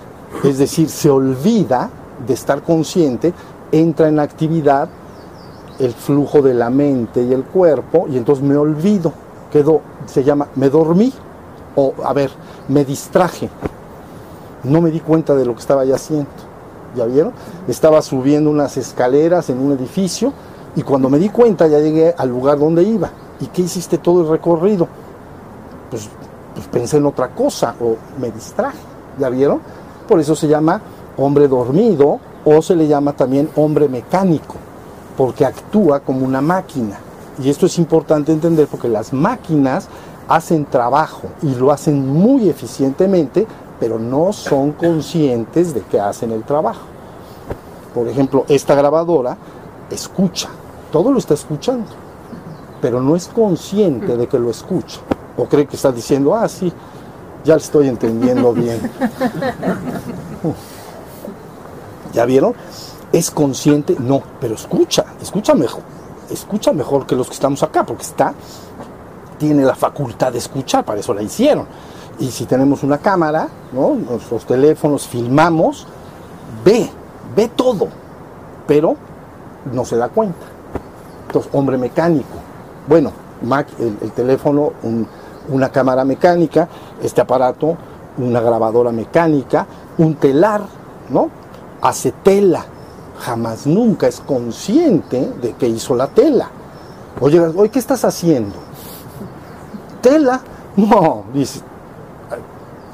[0.43, 1.89] es decir, se olvida
[2.25, 3.33] de estar consciente,
[3.71, 4.89] entra en actividad
[5.79, 9.13] el flujo de la mente y el cuerpo y entonces me olvido,
[9.51, 11.13] quedo, se llama, me dormí
[11.75, 12.31] o, a ver,
[12.67, 13.49] me distraje,
[14.63, 16.29] no me di cuenta de lo que estaba ya haciendo.
[16.95, 17.33] ¿Ya vieron?
[17.67, 20.33] Estaba subiendo unas escaleras en un edificio
[20.75, 23.11] y cuando me di cuenta ya llegué al lugar donde iba.
[23.39, 24.87] ¿Y qué hiciste todo el recorrido?
[25.89, 26.09] Pues,
[26.55, 28.79] pues pensé en otra cosa o me distraje.
[29.19, 29.61] ¿Ya vieron?
[30.07, 30.81] Por eso se llama
[31.19, 34.55] hombre dormido o se le llama también hombre mecánico,
[35.17, 36.99] porque actúa como una máquina.
[37.41, 39.87] Y esto es importante entender porque las máquinas
[40.27, 43.47] hacen trabajo y lo hacen muy eficientemente,
[43.79, 46.81] pero no son conscientes de que hacen el trabajo.
[47.93, 49.37] Por ejemplo, esta grabadora
[49.89, 50.49] escucha,
[50.91, 51.87] todo lo está escuchando,
[52.81, 54.99] pero no es consciente de que lo escucha.
[55.37, 56.71] O cree que está diciendo, ah, sí,
[57.45, 58.79] ya lo estoy entendiendo bien.
[62.13, 62.53] ¿Ya vieron?
[63.11, 63.95] ¿Es consciente?
[63.99, 65.83] No, pero escucha, escucha mejor.
[66.29, 68.33] Escucha mejor que los que estamos acá, porque está
[69.39, 71.65] tiene la facultad de escuchar, para eso la hicieron.
[72.19, 73.95] Y si tenemos una cámara, ¿no?
[73.95, 75.87] nuestros teléfonos filmamos,
[76.63, 76.89] ve,
[77.35, 77.87] ve todo,
[78.67, 78.95] pero
[79.73, 80.45] no se da cuenta.
[81.27, 82.37] Entonces, hombre mecánico.
[82.87, 83.11] Bueno,
[83.79, 84.73] el, el teléfono,
[85.47, 86.67] una cámara mecánica,
[87.01, 87.77] este aparato,
[88.17, 89.65] una grabadora mecánica,
[89.97, 90.63] un telar,
[91.09, 91.29] ¿no?
[91.81, 92.65] Hace tela.
[93.19, 96.49] Jamás nunca es consciente de que hizo la tela.
[97.19, 98.55] Oye, hoy, ¿qué estás haciendo?
[100.01, 100.41] tela.
[100.75, 101.61] No, dice,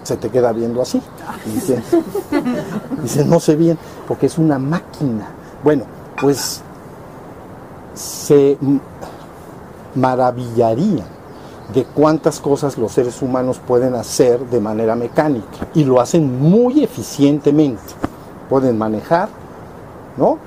[0.04, 1.02] se te queda viendo así.
[1.46, 1.82] Dice,
[3.02, 5.28] dice, no sé bien, porque es una máquina.
[5.64, 5.84] Bueno,
[6.20, 6.62] pues
[7.94, 8.58] se
[9.94, 11.06] maravillaría
[11.74, 16.84] de cuántas cosas los seres humanos pueden hacer de manera mecánica y lo hacen muy
[16.84, 17.82] eficientemente.
[18.50, 19.30] Pueden manejar,
[20.18, 20.38] ¿no?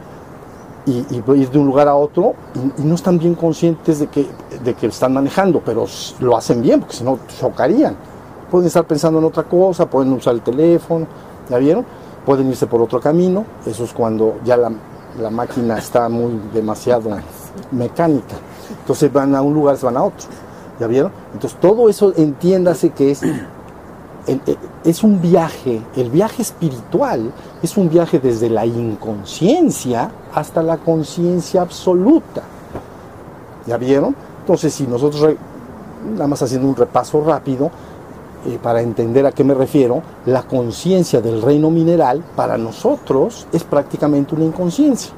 [0.88, 2.34] y, ir de un lugar a otro
[2.78, 4.26] y, no están bien conscientes de que,
[4.64, 5.86] de que están manejando, pero
[6.20, 7.94] lo hacen bien porque si no chocarían.
[8.50, 11.06] Pueden estar pensando en otra cosa, pueden usar el teléfono,
[11.50, 11.84] ¿ya vieron?
[12.24, 14.72] Pueden irse por otro camino, eso es cuando ya la,
[15.20, 17.10] la máquina está muy demasiado
[17.70, 18.36] mecánica.
[18.80, 20.26] Entonces van a un lugar, se van a otro,
[20.80, 21.12] ¿ya vieron?
[21.34, 23.22] Entonces todo eso entiéndase que es
[24.88, 27.30] es un viaje, el viaje espiritual
[27.62, 32.42] es un viaje desde la inconsciencia hasta la conciencia absoluta.
[33.66, 34.16] ¿Ya vieron?
[34.40, 35.34] Entonces, si nosotros,
[36.14, 37.70] nada más haciendo un repaso rápido,
[38.46, 43.64] eh, para entender a qué me refiero, la conciencia del reino mineral para nosotros es
[43.64, 45.12] prácticamente una inconsciencia,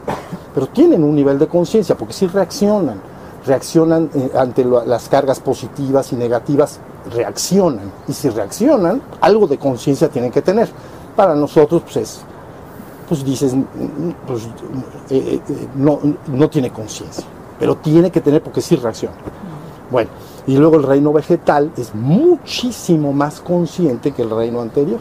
[0.53, 3.01] pero tienen un nivel de conciencia porque sí reaccionan,
[3.47, 6.81] reaccionan eh, ante las cargas positivas y negativas
[7.13, 7.91] reaccionan.
[8.09, 10.69] Y si reaccionan, algo de conciencia tienen que tener.
[11.17, 12.21] Para nosotros, pues es,
[13.09, 13.55] pues dices,
[14.27, 14.45] pues,
[15.11, 17.25] eh, eh, no, no tiene conciencia,
[17.59, 19.17] pero tiene que tener porque sí reacciona.
[19.91, 20.11] Bueno,
[20.47, 25.01] y luego el reino vegetal es muchísimo más consciente que el reino anterior.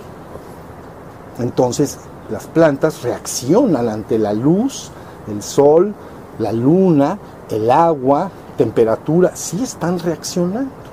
[1.37, 1.99] Entonces,
[2.31, 4.91] las plantas reaccionan ante la luz,
[5.27, 5.93] el sol,
[6.39, 7.17] la luna,
[7.49, 10.88] el agua, temperatura, sí están reaccionando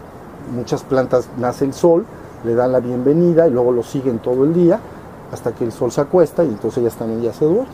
[0.52, 2.04] muchas plantas nace el sol,
[2.44, 4.80] le dan la bienvenida y luego lo siguen todo el día
[5.32, 7.66] hasta que el sol se acuesta y entonces ellas también ya se duermen.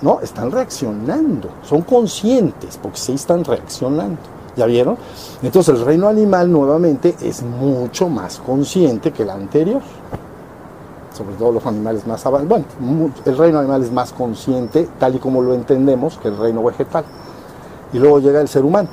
[0.00, 4.18] no, están reaccionando, son conscientes porque sí están reaccionando.
[4.56, 4.98] ¿Ya vieron?
[5.42, 9.80] Entonces el reino animal nuevamente es mucho más consciente que el anterior.
[11.16, 12.64] Sobre todo los animales más avanzados.
[12.80, 16.62] Bueno, el reino animal es más consciente, tal y como lo entendemos, que el reino
[16.62, 17.04] vegetal.
[17.92, 18.88] Y luego llega el ser humano.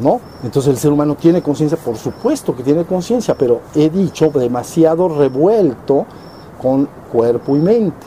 [0.00, 0.20] ¿No?
[0.42, 5.08] Entonces el ser humano tiene conciencia, por supuesto que tiene conciencia, pero he dicho demasiado
[5.08, 6.06] revuelto
[6.60, 8.06] con cuerpo y mente.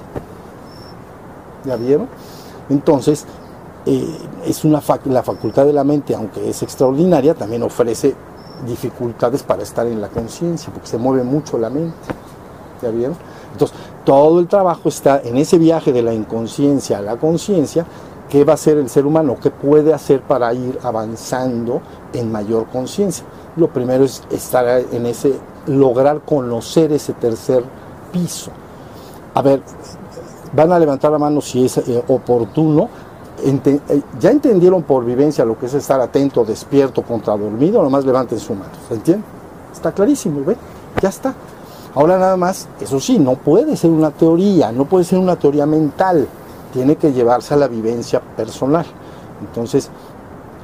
[1.65, 2.07] ¿Ya vieron?
[2.69, 3.25] Entonces,
[3.85, 8.15] eh, es una la facultad de la mente, aunque es extraordinaria, también ofrece
[8.65, 11.95] dificultades para estar en la conciencia, porque se mueve mucho la mente.
[12.81, 13.15] ¿Ya vieron?
[13.51, 17.85] Entonces, todo el trabajo está en ese viaje de la inconsciencia a la conciencia,
[18.29, 21.81] qué va a hacer el ser humano, qué puede hacer para ir avanzando
[22.13, 23.25] en mayor conciencia.
[23.55, 27.63] Lo primero es estar en ese, lograr conocer ese tercer
[28.11, 28.51] piso.
[29.33, 29.61] A ver,
[30.53, 32.89] van a levantar la mano si es eh, oportuno.
[33.43, 38.39] Eh, ya entendieron por vivencia lo que es estar atento, despierto contra dormido, nomás levanten
[38.39, 38.71] su mano.
[38.87, 39.23] ¿Se entiende?
[39.73, 40.57] Está clarísimo, ¿ven?
[41.01, 41.33] Ya está.
[41.93, 45.65] Ahora nada más, eso sí, no puede ser una teoría, no puede ser una teoría
[45.65, 46.27] mental,
[46.75, 48.85] tiene que llevarse a la vivencia personal.
[49.39, 49.89] Entonces,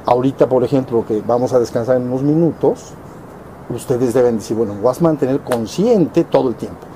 [0.04, 2.92] ahorita, por ejemplo, que vamos a descansar en unos minutos,
[3.70, 6.86] ustedes deben decir, bueno, vas a mantener consciente todo el tiempo.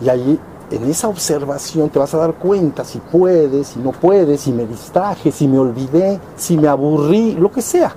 [0.00, 0.40] Y ahí,
[0.72, 4.66] en esa observación, te vas a dar cuenta si puedes, si no puedes, si me
[4.66, 7.94] distraje, si me olvidé, si me aburrí, lo que sea.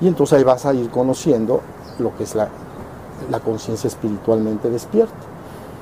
[0.00, 1.62] Y entonces ahí vas a ir conociendo
[1.98, 2.48] lo que es la,
[3.28, 5.14] la conciencia espiritualmente despierta,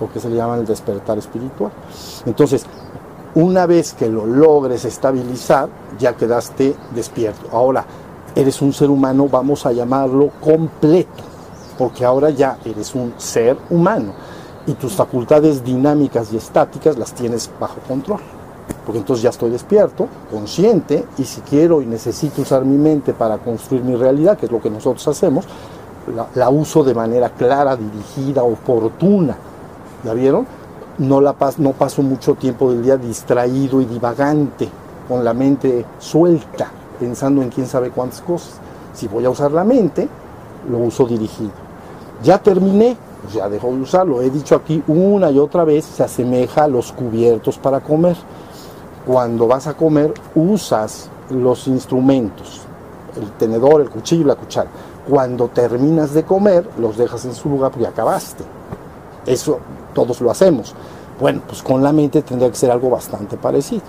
[0.01, 1.73] lo que se le llama el despertar espiritual.
[2.25, 2.65] Entonces,
[3.35, 5.69] una vez que lo logres estabilizar,
[5.99, 7.49] ya quedaste despierto.
[7.53, 7.85] Ahora,
[8.35, 11.23] eres un ser humano, vamos a llamarlo completo,
[11.79, 14.13] porque ahora ya eres un ser humano
[14.67, 18.21] y tus facultades dinámicas y estáticas las tienes bajo control.
[18.87, 23.39] Porque entonces ya estoy despierto, consciente, y si quiero y necesito usar mi mente para
[23.39, 25.47] construir mi realidad, que es lo que nosotros hacemos,
[26.35, 29.37] la, uso de manera clara, dirigida, oportuna.
[30.05, 30.47] ¿Ya vieron?
[30.99, 34.69] No, la no paso mucho tiempo del día distraído y divagante,
[35.09, 38.55] con la mente suelta, pensando en quién sabe cuántas cosas.
[38.95, 40.09] Si voy a usar la mente,
[40.71, 41.51] lo uso dirigido.
[42.23, 44.23] Ya terminé, pues ya dejo de usarlo.
[44.23, 48.17] He dicho aquí una y otra vez, se asemeja a los cubiertos para comer.
[49.07, 52.63] Cuando vas a comer, usas los instrumentos,
[53.17, 54.71] el tenedor, el cuchillo y la cuchara.
[55.09, 58.45] Cuando terminas de comer, los dejas en su lugar porque acabaste.
[59.27, 59.59] Eso
[59.95, 60.75] todos lo hacemos.
[61.21, 63.83] Bueno, pues con la mente tendría que ser algo bastante parecido.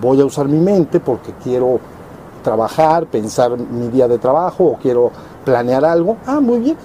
[0.00, 1.80] Voy a usar mi mente porque quiero
[2.42, 5.10] trabajar, pensar mi día de trabajo o quiero
[5.44, 6.16] planear algo.
[6.26, 6.76] Ah, muy bien.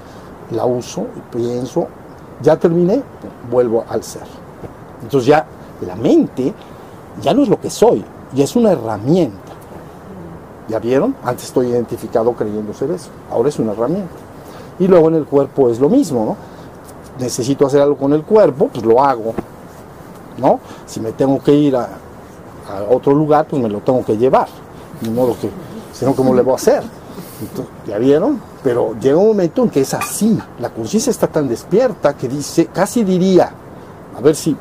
[0.51, 1.87] La uso, pienso,
[2.41, 3.01] ya terminé,
[3.49, 4.23] vuelvo al ser.
[5.01, 5.45] Entonces ya
[5.85, 6.53] la mente
[7.21, 8.03] ya no es lo que soy,
[8.33, 9.39] ya es una herramienta.
[10.67, 11.15] ¿Ya vieron?
[11.23, 14.13] Antes estoy identificado creyendo ser eso, ahora es una herramienta.
[14.79, 16.54] Y luego en el cuerpo es lo mismo, ¿no?
[17.19, 19.33] Necesito hacer algo con el cuerpo, pues lo hago,
[20.37, 20.59] ¿no?
[20.85, 21.89] Si me tengo que ir a,
[22.89, 24.47] otro lugar, pues me lo tengo que llevar,
[24.99, 25.49] de modo que,
[25.93, 26.83] si no, ¿cómo le voy a hacer?
[27.85, 28.41] ¿Ya vieron?
[28.63, 32.65] Pero llega un momento en que es así, la conciencia está tan despierta que dice,
[32.67, 33.51] casi diría,
[34.17, 34.57] a ver si,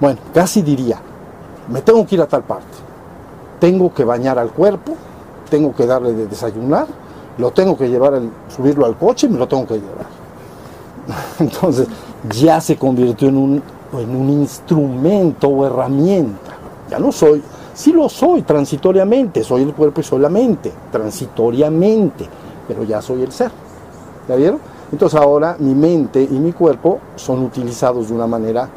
[0.00, 0.98] bueno, casi diría,
[1.68, 2.78] me tengo que ir a tal parte,
[3.60, 4.94] tengo que bañar al cuerpo,
[5.50, 6.86] tengo que darle de desayunar,
[7.36, 8.18] lo tengo que llevar,
[8.48, 10.25] subirlo al coche y me lo tengo que llevar
[11.38, 11.88] Entonces
[12.30, 16.52] ya se convirtió en un, en un instrumento o herramienta.
[16.90, 17.42] Ya no soy,
[17.74, 22.26] sí lo soy transitoriamente, soy el cuerpo y soy la mente, transitoriamente,
[22.68, 23.50] pero ya soy el ser.
[24.28, 24.60] ¿Ya vieron?
[24.92, 28.68] Entonces ahora mi mente y mi cuerpo son utilizados de una manera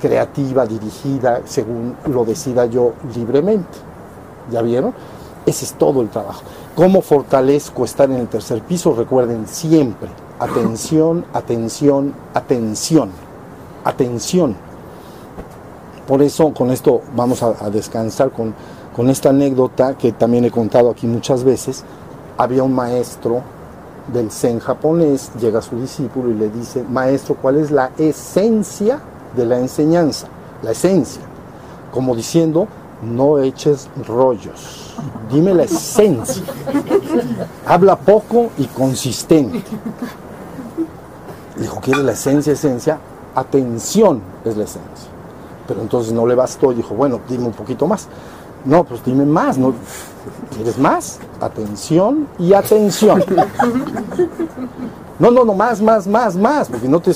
[0.00, 3.78] creativa, dirigida, según lo decida yo libremente.
[4.50, 4.94] ¿Ya vieron?
[5.46, 6.42] Ese es todo el trabajo.
[6.74, 8.94] ¿Cómo fortalezco estar en el tercer piso?
[8.94, 13.10] Recuerden siempre, atención, atención, atención,
[13.84, 14.56] atención.
[16.06, 18.54] Por eso con esto vamos a, descansar con,
[18.96, 21.84] con esta anécdota que también he contado aquí muchas veces.
[22.38, 23.42] Había un maestro
[24.12, 29.00] del Zen japonés, llega su discípulo y le dice, maestro, ¿cuál es la esencia
[29.36, 30.28] de la enseñanza?
[30.62, 31.22] La esencia.
[31.92, 32.68] Como diciendo,
[33.02, 34.94] no eches rollos.
[35.30, 36.42] Dime la esencia.
[37.66, 39.62] Habla poco y consistente.
[41.58, 42.98] Dijo, ¿quiere la esencia, esencia?
[43.34, 45.08] Atención es la esencia.
[45.66, 46.72] Pero entonces no le bastó.
[46.72, 48.08] Dijo, bueno, dime un poquito más.
[48.64, 49.58] No, pues dime más.
[49.58, 49.74] ¿no?
[50.54, 51.18] ¿Quieres más?
[51.40, 53.24] Atención y atención.
[55.18, 57.12] No, no, no, más, más, más, más, porque no te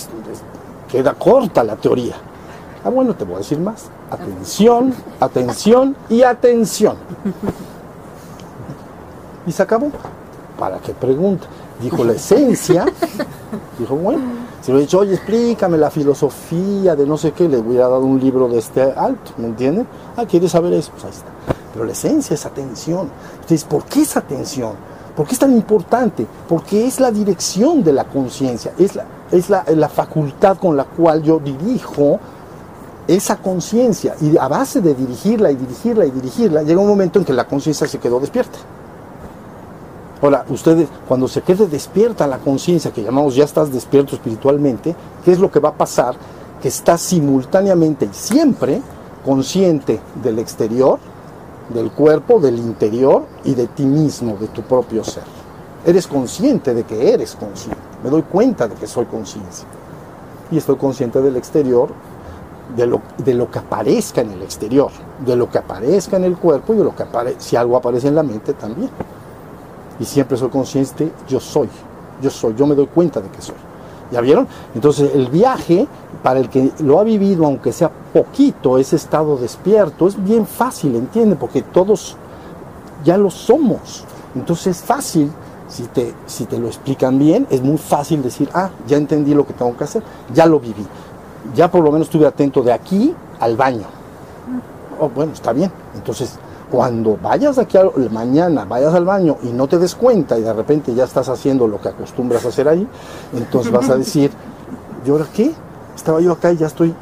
[0.90, 2.16] queda corta la teoría.
[2.85, 3.85] Ah, bueno, te voy a decir más.
[4.11, 6.96] Atención, atención y atención.
[9.46, 9.92] Y se acabó.
[10.59, 11.46] ¿Para qué pregunta?
[11.81, 12.87] Dijo la esencia.
[13.78, 14.22] Dijo, bueno,
[14.60, 18.04] si le he dicho, oye, explícame la filosofía de no sé qué, le hubiera dado
[18.04, 19.87] un libro de este alto, ¿me entienden?
[20.16, 20.90] Ah, ¿quieres saber eso?
[20.92, 21.31] Pues ahí está.
[21.72, 23.10] Pero la esencia es atención.
[23.35, 24.72] Entonces, ¿por qué es atención?
[25.16, 26.27] ¿Por qué es tan importante?
[26.48, 30.85] Porque es la dirección de la conciencia, es, la, es la, la facultad con la
[30.85, 32.18] cual yo dirijo
[33.06, 37.24] esa conciencia y a base de dirigirla y dirigirla y dirigirla, llega un momento en
[37.24, 38.58] que la conciencia se quedó despierta.
[40.23, 44.94] Ahora, ustedes, cuando se quede despierta la conciencia, que llamamos ya estás despierto espiritualmente,
[45.25, 46.14] ¿qué es lo que va a pasar?
[46.62, 48.81] Que estás simultáneamente y siempre
[49.25, 51.00] consciente del exterior,
[51.75, 55.25] del cuerpo, del interior y de ti mismo, de tu propio ser.
[55.85, 57.83] Eres consciente de que eres consciente.
[58.04, 59.66] Me doy cuenta de que soy conciencia.
[60.52, 61.88] Y estoy consciente del exterior
[62.77, 64.92] de lo, de lo que aparezca en el exterior,
[65.27, 68.06] de lo que aparezca en el cuerpo y de lo que aparece, si algo aparece
[68.06, 68.90] en la mente también.
[70.00, 71.68] Y siempre soy consciente, yo soy,
[72.20, 73.56] yo soy, yo me doy cuenta de que soy.
[74.10, 74.46] ¿Ya vieron?
[74.74, 75.86] Entonces el viaje,
[76.22, 80.96] para el que lo ha vivido, aunque sea poquito, ese estado despierto, es bien fácil,
[80.96, 81.36] ¿entiende?
[81.36, 82.16] Porque todos
[83.04, 84.04] ya lo somos.
[84.34, 85.30] Entonces es fácil,
[85.68, 89.46] si te, si te lo explican bien, es muy fácil decir, ah, ya entendí lo
[89.46, 90.02] que tengo que hacer,
[90.34, 90.86] ya lo viví.
[91.54, 93.86] Ya por lo menos estuve atento de aquí al baño.
[95.00, 95.72] Oh, bueno, está bien.
[95.94, 96.38] Entonces,
[96.73, 100.54] cuando vayas aquí a, mañana, vayas al baño y no te des cuenta y de
[100.54, 102.88] repente ya estás haciendo lo que acostumbras a hacer ahí,
[103.35, 104.31] entonces vas a decir,
[105.04, 105.52] ¿y ahora qué?
[105.94, 106.94] Estaba yo acá y ya estoy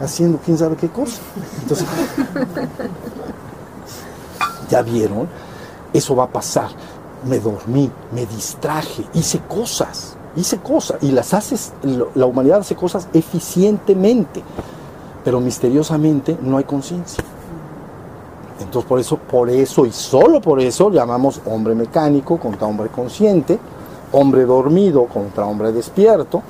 [0.00, 1.20] haciendo quién sabe qué cosa.
[1.62, 1.88] Entonces,
[4.70, 5.26] ¿ya vieron?
[5.92, 6.68] Eso va a pasar.
[7.28, 11.72] Me dormí, me distraje, hice cosas, hice cosas y las haces,
[12.14, 14.40] la humanidad hace cosas eficientemente,
[15.24, 17.24] pero misteriosamente no hay conciencia.
[18.62, 23.58] Entonces por eso, por eso y solo por eso llamamos hombre mecánico contra hombre consciente,
[24.12, 26.42] hombre dormido contra hombre despierto,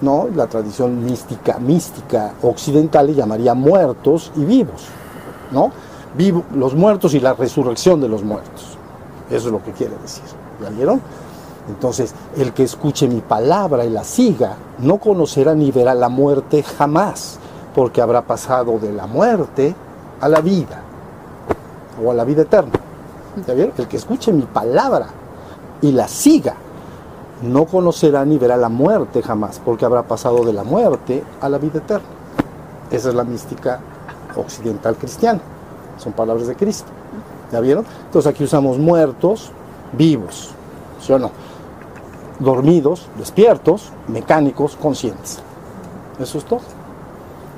[0.00, 0.28] ¿no?
[0.34, 4.86] La tradición mística, mística occidental le llamaría muertos y vivos,
[5.50, 5.70] ¿no?
[6.16, 8.76] Vivo, los muertos y la resurrección de los muertos.
[9.30, 10.24] Eso es lo que quiere decir.
[10.62, 11.00] ¿Ya vieron?
[11.68, 16.62] Entonces, el que escuche mi palabra y la siga, no conocerá ni verá la muerte
[16.62, 17.38] jamás,
[17.74, 19.74] porque habrá pasado de la muerte
[20.20, 20.82] a la vida
[22.02, 22.72] o a la vida eterna.
[23.46, 23.72] ¿Ya vieron?
[23.78, 25.06] El que escuche mi palabra
[25.80, 26.54] y la siga
[27.42, 31.58] no conocerá ni verá la muerte jamás, porque habrá pasado de la muerte a la
[31.58, 32.06] vida eterna.
[32.90, 33.80] Esa es la mística
[34.36, 35.40] occidental cristiana.
[35.98, 36.88] Son palabras de Cristo.
[37.50, 37.84] ¿Ya vieron?
[38.06, 39.50] Entonces aquí usamos muertos,
[39.92, 40.50] vivos,
[41.00, 41.30] ¿sí o no?
[42.38, 45.40] Dormidos, despiertos, mecánicos, conscientes.
[46.18, 46.60] Eso es todo.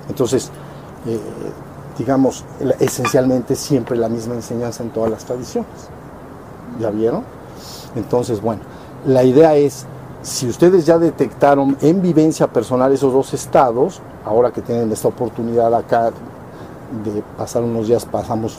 [0.09, 0.51] Entonces,
[1.07, 1.21] eh,
[1.99, 2.45] digamos,
[2.81, 5.89] esencialmente siempre la misma enseñanza en todas las tradiciones.
[6.81, 7.23] ¿Ya vieron?
[7.95, 8.63] Entonces, bueno,
[9.07, 9.87] la idea es,
[10.23, 15.75] si ustedes ya detectaron en vivencia personal esos dos estados, ahora que tienen esta oportunidad
[15.75, 16.11] acá
[17.05, 18.57] de pasar unos días, pasamos,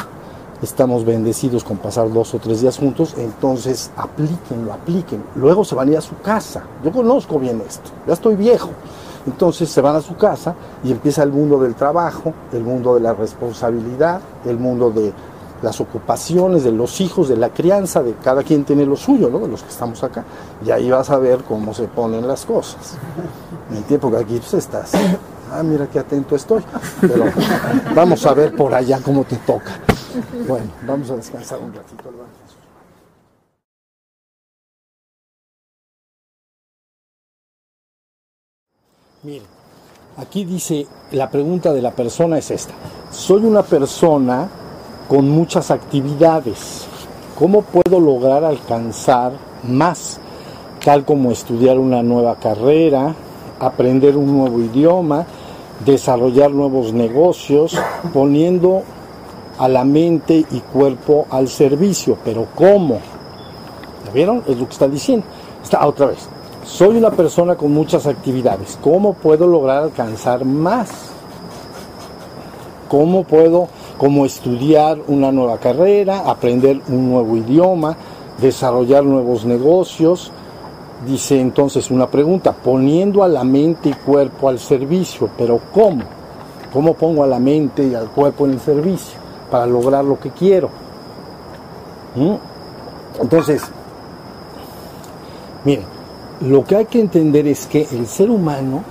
[0.62, 5.24] estamos bendecidos con pasar dos o tres días juntos, entonces aplíquenlo, apliquen.
[5.36, 6.64] Luego se van a ir a su casa.
[6.84, 8.70] Yo conozco bien esto, ya estoy viejo.
[9.26, 13.02] Entonces se van a su casa y empieza el mundo del trabajo, el mundo de
[13.02, 15.12] la responsabilidad, el mundo de
[15.62, 19.40] las ocupaciones, de los hijos, de la crianza, de cada quien tiene lo suyo, ¿no?
[19.40, 20.24] De los que estamos acá.
[20.64, 22.98] Y ahí vas a ver cómo se ponen las cosas.
[23.72, 24.92] En el tiempo que aquí pues, estás.
[25.52, 26.64] Ah, mira qué atento estoy.
[27.02, 27.26] Pero
[27.96, 29.80] vamos a ver por allá cómo te toca.
[30.48, 32.04] Bueno, vamos a descansar un ratito.
[39.26, 39.48] Miren,
[40.18, 42.76] aquí dice, la pregunta de la persona es esta.
[43.10, 44.48] Soy una persona
[45.08, 46.86] con muchas actividades.
[47.40, 49.32] ¿Cómo puedo lograr alcanzar
[49.68, 50.20] más?
[50.84, 53.16] Tal como estudiar una nueva carrera,
[53.60, 55.26] aprender un nuevo idioma,
[55.84, 57.76] desarrollar nuevos negocios,
[58.14, 58.84] poniendo
[59.58, 62.16] a la mente y cuerpo al servicio.
[62.24, 63.00] Pero ¿cómo?
[64.06, 64.44] ¿Ya vieron?
[64.48, 65.26] Es lo que está diciendo.
[65.64, 66.30] Está otra vez.
[66.66, 68.78] Soy una persona con muchas actividades.
[68.82, 70.90] ¿Cómo puedo lograr alcanzar más?
[72.90, 73.68] ¿Cómo puedo,
[74.26, 77.96] estudiar una nueva carrera, aprender un nuevo idioma,
[78.40, 80.32] desarrollar nuevos negocios?
[81.06, 86.04] Dice entonces una pregunta, poniendo a la mente y cuerpo al servicio, pero ¿cómo?
[86.74, 89.20] ¿Cómo pongo a la mente y al cuerpo en el servicio
[89.52, 90.70] para lograr lo que quiero?
[92.16, 93.22] ¿Mm?
[93.22, 93.62] Entonces,
[95.64, 95.95] miren,
[96.42, 98.84] lo que hay que entender es que el ser humano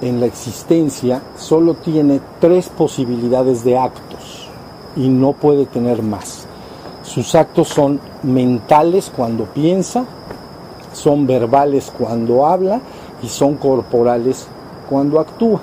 [0.00, 4.48] en la existencia solo tiene tres posibilidades de actos
[4.96, 6.46] y no puede tener más.
[7.02, 10.04] Sus actos son mentales cuando piensa,
[10.92, 12.80] son verbales cuando habla
[13.22, 14.46] y son corporales
[14.88, 15.60] cuando actúa.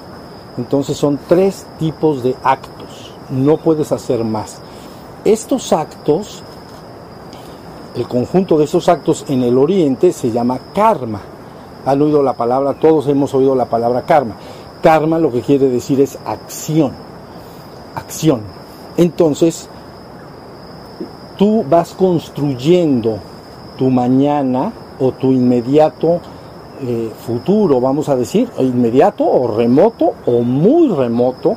[0.57, 4.59] Entonces son tres tipos de actos, no puedes hacer más.
[5.23, 6.43] Estos actos
[7.95, 11.21] el conjunto de esos actos en el oriente se llama karma.
[11.85, 14.35] Han oído la palabra, todos hemos oído la palabra karma.
[14.81, 16.91] Karma lo que quiere decir es acción.
[17.95, 18.41] Acción.
[18.97, 19.67] Entonces,
[21.37, 23.17] tú vas construyendo
[23.77, 26.19] tu mañana o tu inmediato
[26.83, 31.55] eh, futuro, vamos a decir, inmediato o remoto o muy remoto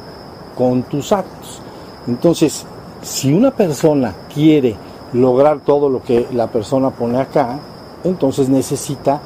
[0.56, 1.60] con tus actos.
[2.06, 2.66] Entonces,
[3.02, 4.76] si una persona quiere
[5.14, 7.58] lograr todo lo que la persona pone acá,
[8.02, 9.20] entonces necesita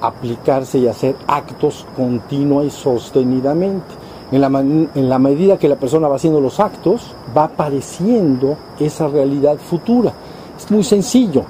[0.00, 4.02] aplicarse y hacer actos continua y sostenidamente.
[4.30, 9.06] En la, en la, medida que la persona va haciendo los actos, va apareciendo esa
[9.06, 10.12] realidad futura.
[10.56, 11.44] Es muy sencillo.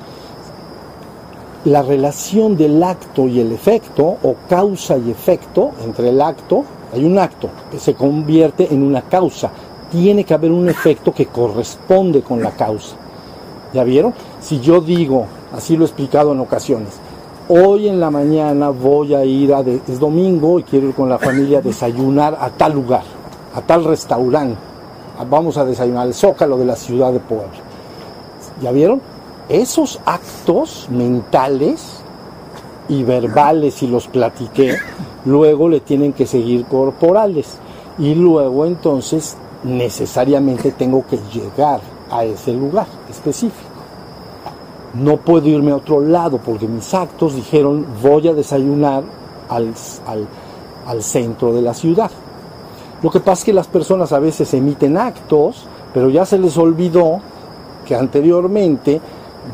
[1.65, 7.05] la relación del acto y el efecto, o causa y efecto, entre el acto, hay
[7.05, 9.51] un acto que se convierte en una causa.
[9.91, 12.97] Tiene que haber un efecto que corresponde con la causa.
[13.73, 14.13] ¿Ya vieron?
[14.41, 16.91] Si yo digo, así lo he explicado en ocasiones,
[17.49, 21.19] hoy en la mañana voy a ir a, es domingo y quiero ir con la
[21.19, 23.05] familia a desayunar a tal lugar,
[23.55, 24.59] a tal restaurante.
[25.29, 27.49] Vamos a desayunar al Zócalo de la ciudad de Puebla.
[28.61, 29.01] ¿Ya vieron?
[29.49, 32.01] esos actos mentales
[32.89, 34.77] y verbales, si los platiqué,
[35.25, 37.59] luego le tienen que seguir corporales.
[37.99, 41.81] Y luego entonces necesariamente tengo que llegar
[42.13, 43.71] a ese lugar específico.
[44.95, 49.03] No puedo irme a otro lado porque mis actos dijeron voy a desayunar
[49.49, 49.73] al,
[50.07, 50.29] al,
[50.87, 52.11] al centro de la ciudad.
[53.03, 56.57] Lo que pasa es que las personas a veces emiten actos, pero ya se les
[56.57, 57.21] olvidó
[57.87, 59.01] que anteriormente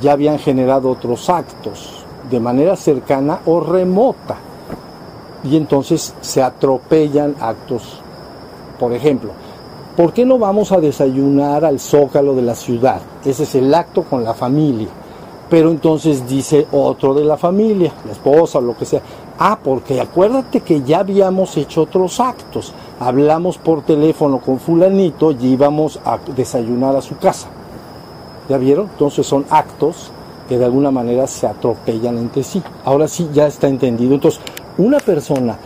[0.02, 4.36] ya habían generado otros actos de manera cercana o remota.
[5.44, 8.00] Y entonces se atropellan actos.
[8.78, 9.30] Por ejemplo,
[9.98, 13.00] ¿por qué no vamos a desayunar al zócalo de la ciudad?
[13.24, 14.86] Ese es el acto con la familia.
[15.50, 19.00] Pero entonces dice otro de la familia, la esposa o lo que sea.
[19.40, 22.72] Ah, porque acuérdate que ya habíamos hecho otros actos.
[23.00, 27.48] Hablamos por teléfono con fulanito y íbamos a desayunar a su casa.
[28.48, 28.86] ¿Ya vieron?
[28.92, 30.12] Entonces son actos
[30.48, 32.62] que de alguna manera se atropellan entre sí.
[32.84, 34.14] Ahora sí ya está entendido.
[34.14, 34.40] Entonces,
[34.76, 35.58] una persona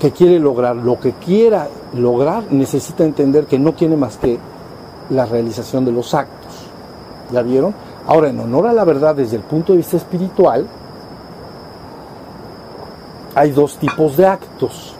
[0.00, 4.38] que quiere lograr lo que quiera lograr necesita entender que no tiene más que
[5.10, 6.52] la realización de los actos.
[7.30, 7.74] ¿Ya vieron?
[8.06, 10.66] Ahora, en honor a la verdad desde el punto de vista espiritual,
[13.34, 14.94] hay dos tipos de actos.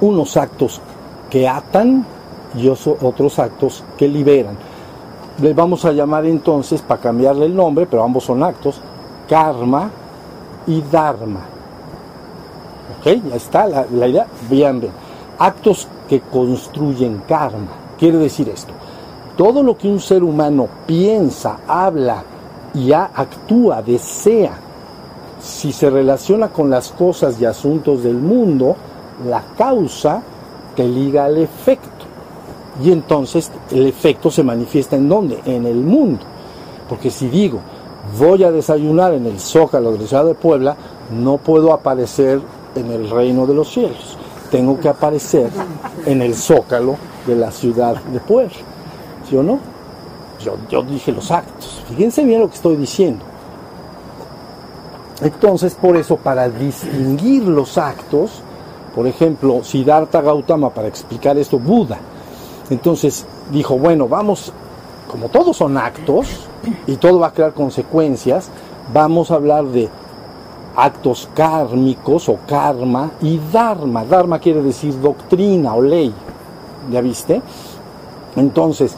[0.00, 0.80] Unos actos
[1.28, 2.06] que atan
[2.56, 4.56] y otros actos que liberan
[5.40, 8.80] le vamos a llamar entonces, para cambiarle el nombre, pero ambos son actos,
[9.28, 9.90] karma
[10.66, 11.40] y dharma.
[13.00, 13.06] ¿Ok?
[13.28, 14.26] Ya está la, idea.
[14.48, 14.92] Bien, bien.
[15.38, 17.68] Actos que construyen karma.
[17.98, 18.72] Quiere decir esto.
[19.36, 22.22] Todo lo que un ser humano piensa, habla
[22.74, 24.52] y actúa, desea,
[25.40, 28.76] si se relaciona con las cosas y asuntos del mundo,
[29.26, 30.22] la causa
[30.76, 31.88] que liga al efecto.
[32.82, 35.40] Y entonces el efecto se manifiesta en dónde?
[35.44, 36.20] En el mundo.
[36.88, 37.60] Porque si digo,
[38.18, 40.76] voy a desayunar en el Zócalo de la ciudad de Puebla,
[41.10, 42.40] no puedo aparecer
[42.74, 44.16] en el reino de los cielos.
[44.50, 45.50] Tengo que aparecer
[46.06, 46.96] en el Zócalo
[47.26, 48.52] de la ciudad de Puebla.
[49.28, 49.58] ¿Sí o no?
[50.42, 51.82] Yo, yo dije los actos.
[51.88, 53.24] Fíjense bien lo que estoy diciendo.
[55.22, 58.42] Entonces, por eso, para distinguir los actos,
[58.94, 61.98] por ejemplo, Siddhartha Gautama, para explicar esto, Buda,
[62.70, 64.52] entonces dijo, bueno, vamos,
[65.10, 66.26] como todos son actos
[66.86, 68.48] y todo va a crear consecuencias,
[68.92, 69.88] vamos a hablar de
[70.80, 74.04] actos kármicos o karma y dharma.
[74.04, 76.12] Dharma quiere decir doctrina o ley.
[76.90, 77.42] ¿Ya viste?
[78.36, 78.96] Entonces,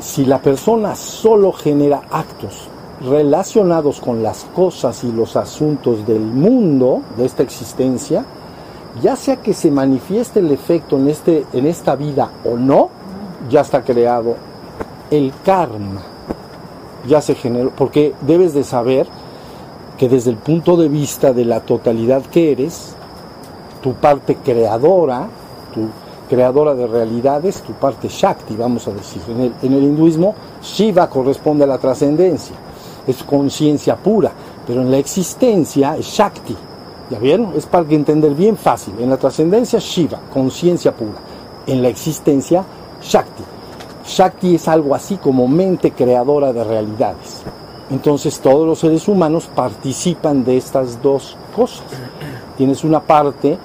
[0.00, 2.68] si la persona solo genera actos
[3.00, 8.24] relacionados con las cosas y los asuntos del mundo, de esta existencia,
[9.02, 12.90] ya sea que se manifieste el efecto en, este, en esta vida o no,
[13.48, 14.36] ya está creado
[15.10, 16.02] el karma.
[17.06, 19.06] Ya se generó, porque debes de saber
[19.98, 22.94] que desde el punto de vista de la totalidad que eres,
[23.82, 25.28] tu parte creadora,
[25.72, 25.88] tu
[26.28, 29.22] creadora de realidades, tu parte Shakti, vamos a decir.
[29.62, 32.56] En el, hinduismo, Shiva corresponde a la trascendencia,
[33.06, 34.32] es conciencia pura,
[34.66, 36.56] pero en la existencia es Shakti,
[37.10, 37.52] ¿Ya vieron?
[37.54, 38.94] Es para que entender bien fácil.
[38.98, 41.20] En la trascendencia, Shiva, conciencia pura.
[41.66, 42.64] En la existencia,
[43.02, 43.42] Shakti.
[44.06, 47.42] Shakti es algo así como mente creadora de realidades.
[47.90, 51.84] Entonces todos los seres humanos participan de estas dos cosas.
[52.56, 53.58] Tienes una parte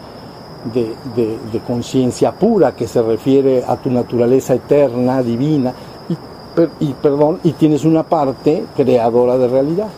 [0.74, 5.74] de, conciencia pura que se refiere a tu naturaleza eterna, divina,
[6.10, 9.94] y, y, perdón, y tienes una parte creadora de realidades.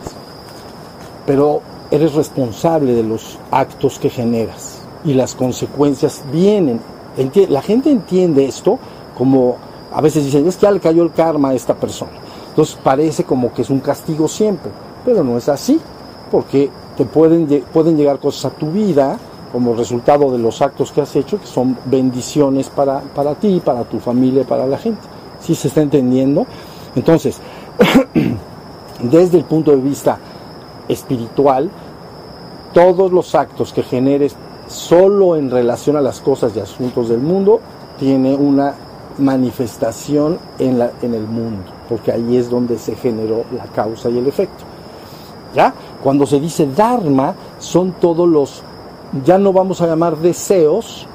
[1.26, 1.60] Pero
[1.90, 6.80] eres responsable de los actos que generas y las consecuencias vienen.
[7.48, 8.78] La gente entiende esto
[9.16, 9.56] como
[9.92, 12.12] a veces dicen, es que ya le cayó el karma a esta persona.
[12.52, 14.70] Entonces parece como que es un castigo siempre,
[15.04, 15.80] pero no es así,
[16.30, 19.18] porque te pueden, pueden llegar cosas a tu vida
[19.52, 23.84] como resultado de los actos que has hecho, que son bendiciones para, para ti, para
[23.84, 25.00] tu familia, para la gente.
[25.40, 26.46] ¿Sí se está entendiendo?
[26.94, 27.38] Entonces,
[29.02, 30.18] desde el punto de vista
[30.88, 31.70] espiritual,
[32.72, 34.36] todos los actos que generes
[34.66, 37.60] solo en relación a las cosas y asuntos del mundo,
[37.98, 38.74] tiene una
[39.18, 44.16] manifestación en, la, en el mundo, porque ahí es donde se generó la causa y
[44.16, 44.64] el efecto.
[45.54, 45.74] ¿Ya?
[46.02, 48.62] Cuando se dice Dharma, son todos los,
[49.26, 51.06] ya no vamos a llamar deseos,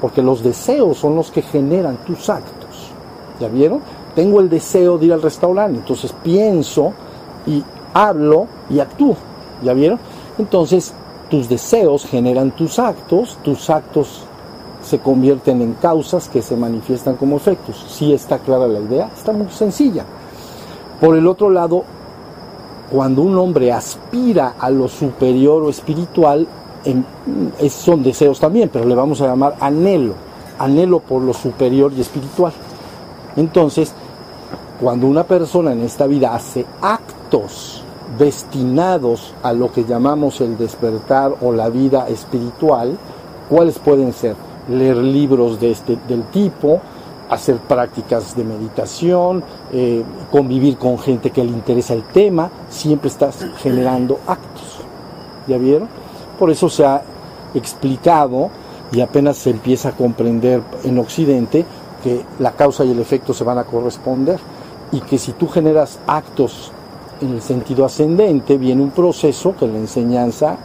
[0.00, 2.92] porque los deseos son los que generan tus actos.
[3.38, 3.80] ¿Ya vieron?
[4.14, 6.94] Tengo el deseo de ir al restaurante, entonces pienso
[7.46, 7.62] y
[7.92, 9.16] hablo y actúo.
[9.62, 10.00] ¿Ya vieron?
[10.38, 10.94] Entonces,
[11.28, 14.22] tus deseos generan tus actos, tus actos
[14.86, 17.84] se convierten en causas que se manifiestan como efectos.
[17.88, 20.04] Si está clara la idea, está muy sencilla.
[21.00, 21.82] Por el otro lado,
[22.90, 26.46] cuando un hombre aspira a lo superior o espiritual,
[27.68, 30.14] son deseos también, pero le vamos a llamar anhelo,
[30.58, 32.52] anhelo por lo superior y espiritual.
[33.36, 33.92] Entonces,
[34.80, 37.82] cuando una persona en esta vida hace actos
[38.16, 42.96] destinados a lo que llamamos el despertar o la vida espiritual,
[43.50, 44.45] ¿cuáles pueden ser?
[44.68, 46.80] Leer libros de este, del tipo,
[47.30, 49.42] hacer prácticas de meditación,
[49.72, 54.80] eh, convivir con gente que le interesa el tema, siempre estás generando actos.
[55.46, 55.88] ¿Ya vieron?
[56.38, 57.02] Por eso se ha
[57.54, 58.50] explicado
[58.92, 61.64] y apenas se empieza a comprender en Occidente
[62.02, 64.38] que la causa y el efecto se van a corresponder
[64.92, 66.70] y que si tú generas actos
[67.20, 70.56] en el sentido ascendente, viene un proceso que en la enseñanza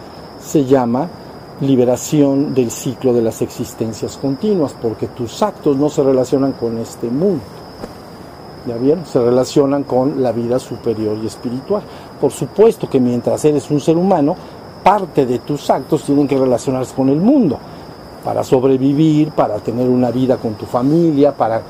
[0.43, 1.07] se llama
[1.61, 7.07] liberación del ciclo de las existencias continuas, porque tus actos no se relacionan con este
[7.07, 7.43] mundo.
[8.67, 9.05] ¿Ya bien?
[9.05, 11.81] Se relacionan con la vida superior y espiritual.
[12.19, 14.35] Por supuesto que mientras eres un ser humano,
[14.83, 17.57] parte de tus actos tienen que relacionarse con el mundo,
[18.23, 21.61] para sobrevivir, para tener una vida con tu familia, para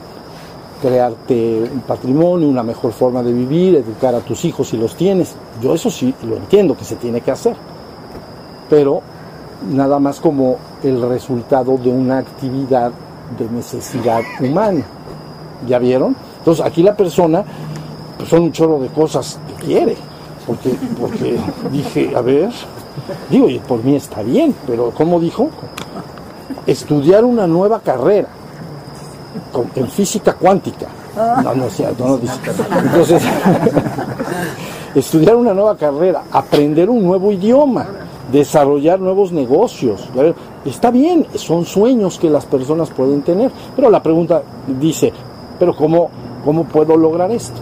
[0.81, 5.35] crearte un patrimonio, una mejor forma de vivir, educar a tus hijos si los tienes.
[5.61, 7.55] Yo eso sí lo entiendo que se tiene que hacer.
[8.69, 9.01] Pero
[9.69, 12.91] nada más como el resultado de una actividad
[13.37, 14.83] de necesidad humana.
[15.67, 16.15] ¿Ya vieron?
[16.39, 17.43] Entonces aquí la persona,
[18.17, 19.95] pues son un chorro de cosas que quiere.
[20.47, 21.37] Porque, porque
[21.71, 22.49] dije, a ver,
[23.29, 25.49] digo, y por mí está bien, pero ¿cómo dijo?
[26.65, 28.27] Estudiar una nueva carrera
[29.75, 30.87] en física cuántica.
[31.15, 31.67] No, no,
[31.99, 32.39] no, dice.
[32.83, 33.23] Entonces,
[34.95, 37.85] estudiar una nueva carrera, aprender un nuevo idioma
[38.31, 40.07] desarrollar nuevos negocios.
[40.65, 44.43] Está bien, son sueños que las personas pueden tener, pero la pregunta
[44.79, 45.11] dice,
[45.59, 46.09] pero ¿cómo,
[46.43, 47.61] cómo puedo lograr esto?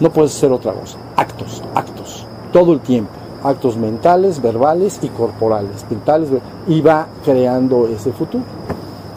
[0.00, 0.96] No puede ser otra cosa.
[1.16, 3.10] Actos, actos, todo el tiempo.
[3.42, 5.84] Actos mentales, verbales y corporales.
[5.90, 6.28] Mentales,
[6.68, 8.44] y va creando ese futuro.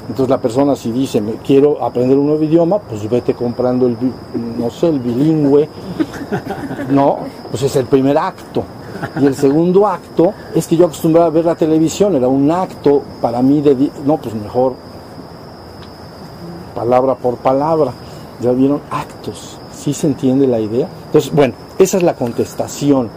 [0.09, 3.97] Entonces la persona si dice, me quiero aprender un nuevo idioma, pues vete comprando el,
[4.57, 5.69] no sé, el bilingüe.
[6.89, 7.19] No,
[7.49, 8.63] pues es el primer acto.
[9.19, 13.01] Y el segundo acto es que yo acostumbraba a ver la televisión, era un acto
[13.21, 14.73] para mí de, no, pues mejor
[16.73, 17.91] palabra por palabra.
[18.41, 20.87] Ya vieron actos, ¿sí se entiende la idea?
[21.05, 23.09] Entonces, bueno, esa es la contestación.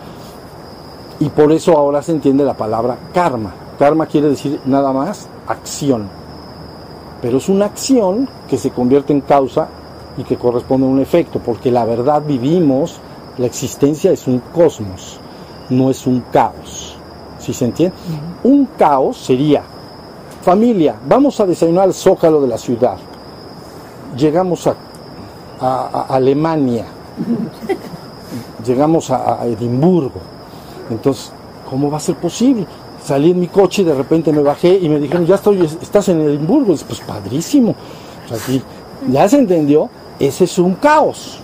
[1.18, 3.54] Y por eso ahora se entiende la palabra karma.
[3.78, 6.08] Karma quiere decir nada más acción.
[7.22, 9.68] Pero es una acción que se convierte en causa
[10.18, 13.00] y que corresponde a un efecto, porque la verdad vivimos,
[13.38, 15.20] la existencia es un cosmos
[15.70, 16.96] no es un caos.
[17.38, 17.94] ¿Sí se entiende?
[18.42, 19.62] Un caos sería,
[20.42, 22.96] familia, vamos a desayunar al zócalo de la ciudad.
[24.16, 24.74] Llegamos a,
[26.08, 26.84] Alemania,
[28.66, 30.20] llegamos a, Edimburgo.
[30.90, 31.32] Entonces,
[31.68, 32.66] ¿cómo va a ser posible?
[33.02, 36.08] Salí en mi coche y de repente me bajé y me dijeron, ya estoy, estás
[36.08, 36.74] en Edimburgo.
[36.86, 37.74] pues padrísimo.
[39.08, 39.88] ya se entendió,
[40.18, 41.38] ese es un caos.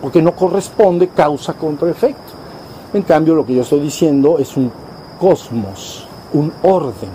[0.00, 2.37] Porque no corresponde causa contra efecto.
[2.94, 4.72] En cambio, lo que yo estoy diciendo es un
[5.20, 7.10] cosmos, un orden.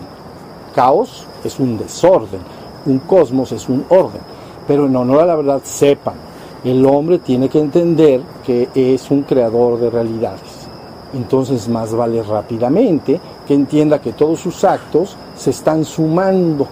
[0.76, 2.42] Caos es un desorden,
[2.86, 4.22] un cosmos es un orden.
[4.68, 6.14] Pero en honor a la verdad, sepan,
[6.64, 10.68] el hombre tiene que entender que es un creador de realidades.
[11.16, 16.68] Entonces más vale rápidamente que entienda que todos sus actos se están sumando.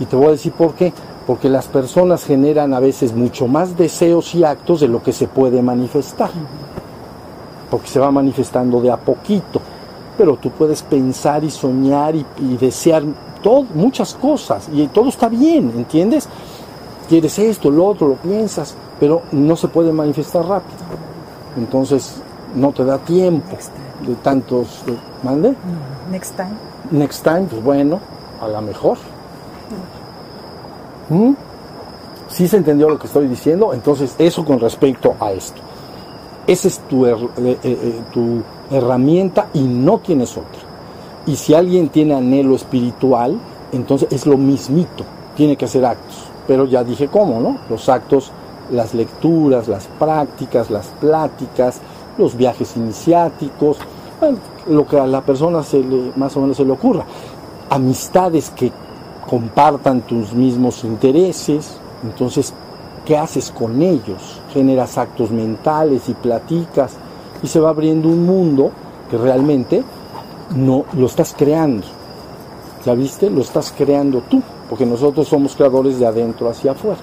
[0.00, 0.94] Y te voy a decir por qué.
[1.26, 5.26] Porque las personas generan a veces mucho más deseos y actos de lo que se
[5.26, 6.30] puede manifestar
[7.74, 9.60] porque se va manifestando de a poquito.
[10.16, 12.24] Pero tú puedes pensar y soñar y,
[12.56, 13.02] desear
[13.42, 16.28] todo, muchas cosas y todo está bien, ¿entiendes?
[17.08, 20.78] Quieres esto, lo otro, lo piensas, pero no se puede manifestar rápido.
[21.56, 22.22] Entonces
[22.54, 23.56] no te da tiempo
[24.06, 24.84] de tantos...
[25.24, 25.50] ¿Mande?
[25.50, 26.54] Mm, next time.
[26.92, 27.98] Next time, pues bueno,
[28.40, 28.98] a lo mejor.
[31.08, 31.32] ¿Mm?
[32.28, 33.74] ¿Sí se entendió lo que estoy diciendo?
[33.74, 35.60] Entonces, eso con respecto a esto.
[36.46, 40.60] Esa es tu, eh, eh, eh, tu herramienta y no tienes otra.
[41.26, 43.38] Y si alguien tiene anhelo espiritual,
[43.72, 45.04] entonces es lo mismito,
[45.36, 46.24] tiene que hacer actos.
[46.46, 47.56] Pero ya dije cómo, ¿no?
[47.70, 48.30] Los actos,
[48.70, 51.80] las lecturas, las prácticas, las pláticas,
[52.18, 53.78] los viajes iniciáticos,
[54.68, 57.04] lo que a la persona se le, más o menos se le ocurra,
[57.70, 58.70] amistades que
[59.28, 62.52] compartan tus mismos intereses, entonces,
[63.06, 64.40] ¿qué haces con ellos?
[64.54, 66.92] Generas actos mentales y platicas
[67.42, 68.70] y se va abriendo un mundo
[69.10, 69.82] que realmente
[70.56, 71.86] no lo estás creando.
[72.86, 73.28] ¿Ya viste?
[73.28, 77.00] Lo estás creando tú, porque nosotros somos creadores de adentro hacia afuera.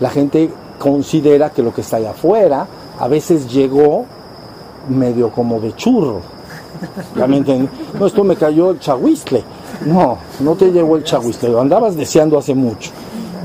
[0.00, 2.66] La gente considera que lo que está allá afuera
[2.98, 4.04] a veces llegó
[4.88, 6.20] medio como de churro.
[7.16, 9.42] ¿Ya me No, esto me cayó el chahuistle.
[9.86, 12.90] No, no te llegó el chahuistle, lo andabas deseando hace mucho.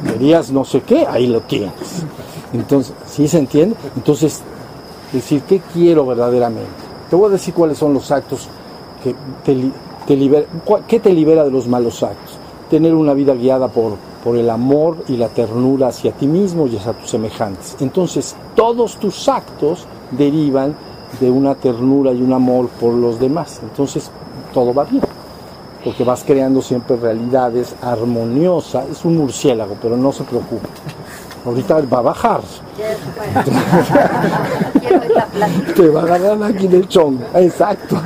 [0.06, 1.72] Querías no sé qué, ahí lo tienes.
[2.54, 3.76] Entonces, ¿sí se entiende?
[3.96, 4.42] Entonces,
[5.12, 6.70] decir, ¿qué quiero verdaderamente?
[7.10, 8.48] Te voy a decir cuáles son los actos
[9.04, 9.72] que te,
[10.08, 10.46] te libera,
[10.88, 12.38] ¿qué te libera de los malos actos?
[12.70, 16.78] Tener una vida guiada por, por el amor y la ternura hacia ti mismo y
[16.78, 17.76] hacia tus semejantes.
[17.80, 20.76] Entonces, todos tus actos derivan
[21.20, 23.60] de una ternura y un amor por los demás.
[23.62, 24.10] Entonces,
[24.54, 25.04] todo va bien,
[25.84, 28.90] porque vas creando siempre realidades armoniosas.
[28.90, 30.68] Es un murciélago, pero no se preocupe.
[31.46, 32.42] Ahorita va a bajar.
[35.76, 37.18] Te va a agarrar aquí del chong.
[37.36, 38.00] Exacto.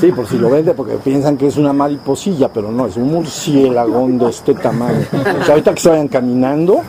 [0.00, 3.12] Sí, por si lo vende, porque piensan que es una mariposilla, pero no, es un
[3.12, 5.04] murciélagón de este tamaño.
[5.46, 6.80] ahorita que se vayan caminando,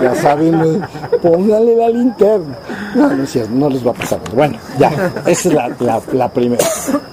[0.00, 0.80] ya saben,
[1.20, 2.56] póngale la linterna.
[2.94, 4.20] No, no no les va a pasar.
[4.32, 6.64] Bueno, ya, esa es la, la primera.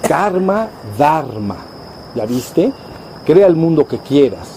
[0.06, 1.56] Karma Dharma.
[2.14, 2.72] ¿Ya viste?
[3.26, 4.53] Crea el mundo que quieras,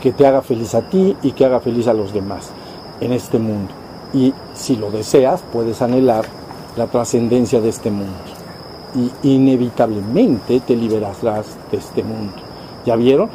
[0.00, 2.50] que te haga feliz a ti y que haga feliz a los demás
[3.00, 3.72] en este mundo.
[4.12, 6.24] Y si lo deseas, puedes anhelar
[6.76, 8.14] la trascendencia de este mundo
[8.94, 12.34] y inevitablemente te liberarás de este mundo.
[12.84, 13.28] ¿Ya vieron?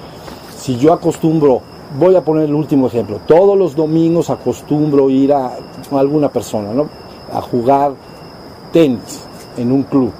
[0.57, 1.61] Si yo acostumbro,
[1.97, 5.57] voy a poner el último ejemplo, todos los domingos acostumbro ir a,
[5.91, 6.89] alguna persona, ¿no?
[7.31, 7.93] A jugar
[8.71, 9.21] tenis
[9.57, 10.11] en un club.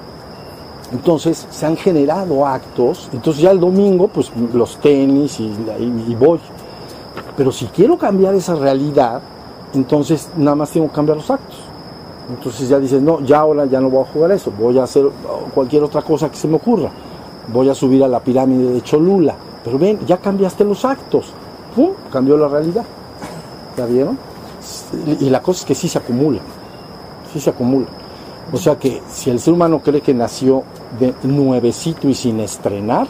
[0.92, 6.38] Entonces se han generado actos, entonces ya el domingo pues los tenis y, voy.
[7.36, 9.20] Pero si quiero cambiar esa realidad,
[9.74, 11.56] entonces nada más tengo que cambiar los actos.
[12.28, 15.06] Entonces ya dices, no, ya ahora ya no voy a jugar eso, voy a hacer
[15.54, 16.90] cualquier otra cosa que se me ocurra.
[17.52, 19.34] Voy a subir a la pirámide de Cholula.
[19.64, 21.26] Pero ven, ya cambiaste los actos.
[21.74, 21.90] ¡Pum!
[22.12, 22.84] Cambió la realidad.
[23.76, 24.18] ¿Ya vieron?
[25.20, 26.40] Y la cosa es que sí se acumula.
[27.32, 27.86] Sí se acumula.
[28.52, 30.62] O sea que si el ser humano cree que nació
[31.00, 33.08] de nuevecito y sin estrenar,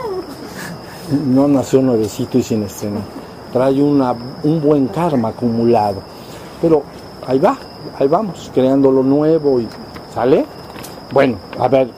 [1.26, 3.02] no nació nuevecito y sin estrenar.
[3.52, 4.14] Trae una,
[4.44, 6.00] un buen karma acumulado.
[6.60, 6.82] Pero
[7.26, 7.58] ahí va,
[7.98, 9.68] ahí vamos, creando lo nuevo y
[10.14, 10.46] sale.
[11.12, 11.90] Bueno, a ver.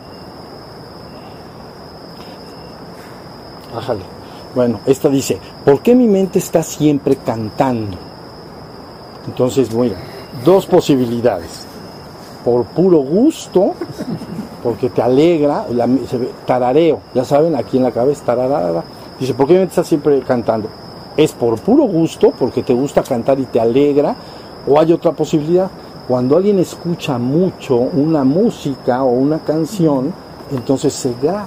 [3.72, 4.02] Bájale.
[4.54, 7.96] Bueno, esta dice, ¿por qué mi mente está siempre cantando?
[9.26, 9.94] Entonces, bueno,
[10.44, 11.63] dos posibilidades.
[12.44, 13.72] Por puro gusto,
[14.62, 15.66] porque te alegra,
[16.46, 18.84] tarareo, ya saben, aquí en la cabeza, tararara.
[19.18, 20.68] Dice, ¿por qué mi mente está siempre cantando?
[21.16, 24.14] Es por puro gusto, porque te gusta cantar y te alegra,
[24.66, 25.70] o hay otra posibilidad,
[26.06, 30.12] cuando alguien escucha mucho una música o una canción,
[30.52, 31.46] entonces se graba.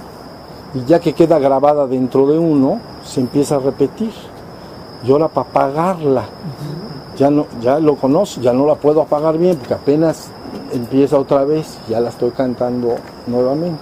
[0.74, 4.10] Y ya que queda grabada dentro de uno, se empieza a repetir.
[5.06, 6.24] Y ahora para apagarla,
[7.16, 10.30] ya, no, ya lo conozco, ya no la puedo apagar bien porque apenas
[10.72, 12.96] empieza otra vez, ya la estoy cantando
[13.26, 13.78] nuevamente.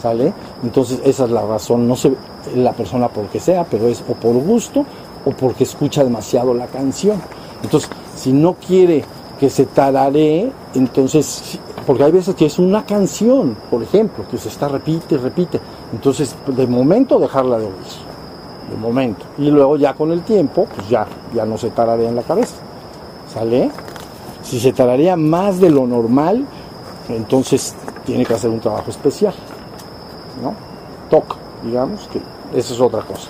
[0.00, 0.32] ¿Sale?
[0.62, 2.14] Entonces esa es la razón, no sé
[2.54, 4.86] la persona por qué sea, pero es o por gusto
[5.26, 7.20] o porque escucha demasiado la canción.
[7.62, 9.04] Entonces, si no quiere
[9.38, 14.48] que se tararee, entonces, porque hay veces que es una canción, por ejemplo, que se
[14.48, 15.60] está repite, repite,
[15.92, 17.74] entonces de momento dejarla de oír,
[18.70, 22.16] de momento, y luego ya con el tiempo, pues ya, ya no se tararea en
[22.16, 22.56] la cabeza,
[23.32, 23.70] ¿sale?
[24.42, 26.44] Si se tararea más de lo normal,
[27.08, 27.74] entonces
[28.04, 29.34] tiene que hacer un trabajo especial,
[30.42, 30.54] ¿no?
[31.08, 32.20] Toca, digamos, que
[32.58, 33.28] esa es otra cosa.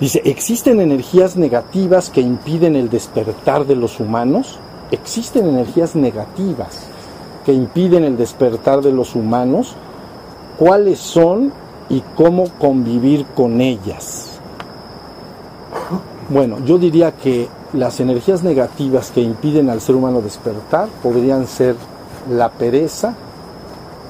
[0.00, 4.58] Dice, ¿existen energías negativas que impiden el despertar de los humanos?
[4.90, 6.86] ¿Existen energías negativas
[7.46, 9.76] que impiden el despertar de los humanos?
[10.58, 11.52] ¿Cuáles son
[11.88, 14.40] y cómo convivir con ellas?
[16.28, 21.76] Bueno, yo diría que las energías negativas que impiden al ser humano despertar podrían ser
[22.30, 23.14] la pereza,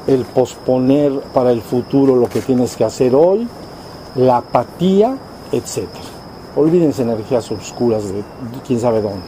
[0.06, 3.46] el posponer para el futuro lo que tienes que hacer hoy,
[4.16, 5.16] la apatía
[5.52, 5.86] etc.
[6.56, 8.22] Olvídense energías oscuras de
[8.66, 9.20] quién sabe dónde.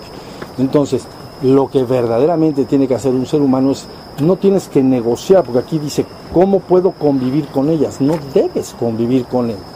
[0.59, 1.07] Entonces,
[1.43, 3.87] lo que verdaderamente tiene que hacer un ser humano es,
[4.21, 8.01] no tienes que negociar, porque aquí dice, ¿cómo puedo convivir con ellas?
[8.01, 9.74] No debes convivir con ellas.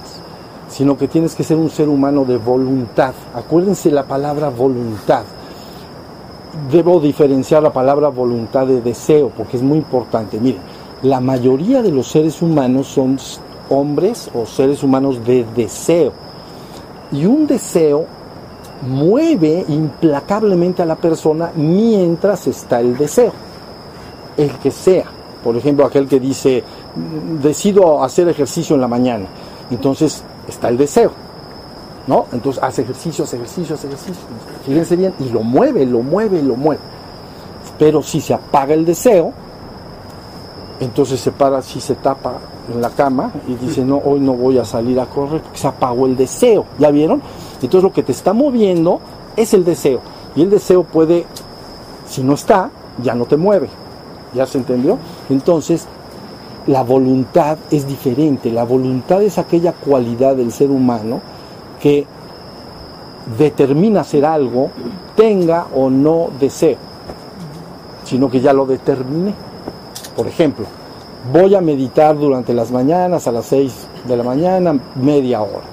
[0.69, 3.15] Sino que tienes que ser un ser humano de voluntad.
[3.35, 5.25] Acuérdense la palabra voluntad.
[6.71, 10.39] Debo diferenciar la palabra voluntad de deseo, porque es muy importante.
[10.39, 10.61] Miren,
[11.03, 13.19] la mayoría de los seres humanos son
[13.71, 16.13] hombres o seres humanos de deseo.
[17.13, 18.05] Y un deseo
[18.87, 23.33] mueve implacablemente a la persona mientras está el deseo,
[24.37, 25.05] el que sea.
[25.43, 26.63] Por ejemplo, aquel que dice,
[27.43, 29.27] decido hacer ejercicio en la mañana.
[29.71, 31.13] Entonces está el deseo,
[32.07, 32.27] ¿no?
[32.33, 34.23] Entonces hace ejercicio, hace ejercicio, hace ejercicio.
[34.65, 36.81] Fíjense bien, y lo mueve, lo mueve, lo mueve.
[37.79, 39.33] Pero si se apaga el deseo,
[40.81, 42.35] entonces se para, si se tapa
[42.73, 45.69] en la cama y dice, no, hoy no voy a salir a correr porque se
[45.69, 46.65] apagó el deseo.
[46.79, 47.23] ¿Ya vieron?
[47.55, 49.01] Entonces lo que te está moviendo
[49.37, 50.01] es el deseo.
[50.37, 51.27] Y el deseo puede,
[52.09, 52.71] si no está,
[53.03, 53.69] ya no te mueve.
[54.35, 54.99] ¿Ya se entendió?
[55.31, 55.87] Entonces,
[56.69, 58.53] la voluntad es diferente.
[58.53, 61.21] La voluntad es aquella cualidad del ser humano
[61.81, 62.07] que
[63.39, 64.71] determina hacer algo,
[65.17, 66.77] tenga o no deseo,
[68.05, 69.33] sino que ya lo determine.
[70.15, 70.67] Por ejemplo,
[71.33, 73.75] voy a meditar durante las mañanas a las 6
[74.07, 75.67] de la mañana, media hora.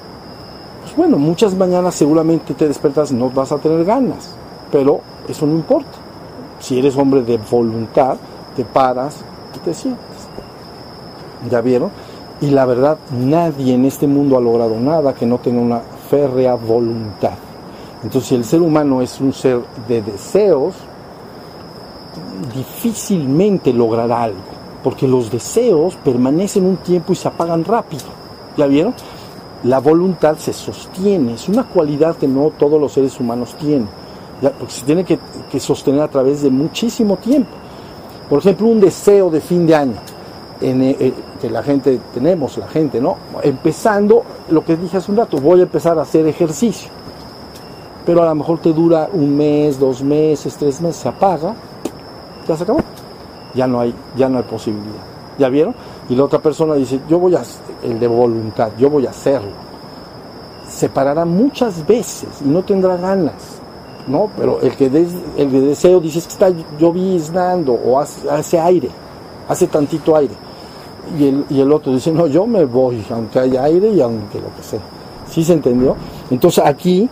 [0.83, 4.29] Pues bueno, muchas mañanas seguramente te despertas no vas a tener ganas,
[4.71, 5.97] pero eso no importa.
[6.59, 8.15] Si eres hombre de voluntad,
[8.55, 9.17] te paras
[9.55, 10.14] y te sientes.
[11.49, 11.91] ¿Ya vieron?
[12.41, 16.55] Y la verdad, nadie en este mundo ha logrado nada que no tenga una férrea
[16.55, 17.33] voluntad.
[18.03, 20.75] Entonces, si el ser humano es un ser de deseos,
[22.53, 24.39] difícilmente logrará algo,
[24.83, 28.03] porque los deseos permanecen un tiempo y se apagan rápido.
[28.57, 28.93] ¿Ya vieron?
[29.63, 33.87] La voluntad se sostiene, es una cualidad que no todos los seres humanos tienen,
[34.59, 35.17] porque se tiene que,
[35.59, 37.51] sostener a través de muchísimo tiempo.
[38.29, 39.95] Por ejemplo, un deseo de fin de año
[40.61, 43.17] en, eh, que la gente tenemos, la gente, ¿no?
[43.43, 46.89] Empezando, lo que dije hace un rato, voy a empezar a hacer ejercicio.
[48.05, 51.55] Pero a lo mejor te dura un mes, dos meses, tres meses, se apaga
[52.47, 52.79] ya se acabó.
[53.53, 55.03] Ya no hay, ya no hay posibilidad.
[55.37, 55.75] ¿Ya vieron?
[56.09, 57.43] Y la otra persona dice, yo voy a,
[57.83, 59.51] el de voluntad, yo voy a hacerlo.
[60.69, 63.59] Se parará muchas veces y no tendrá ganas,
[64.07, 64.29] ¿no?
[64.37, 66.49] Pero el que el de deseo dice que está
[66.79, 68.89] lloviznando o hace, aire,
[69.47, 70.33] hace tantito aire.
[71.19, 74.39] Y el, y el otro dice, no, yo me voy, aunque haya aire y aunque
[74.39, 74.79] lo que sea.
[75.29, 75.95] ¿Sí se entendió?
[76.29, 77.09] Entonces aquí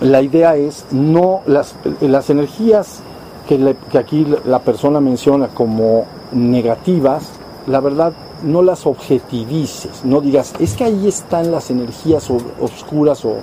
[0.00, 3.00] la idea es no las, las energías
[3.48, 7.28] que, aquí la persona menciona como negativas,
[7.66, 8.12] la verdad
[8.42, 12.28] no las objetivices, no digas, es que ahí están las energías
[12.60, 13.36] oscuras o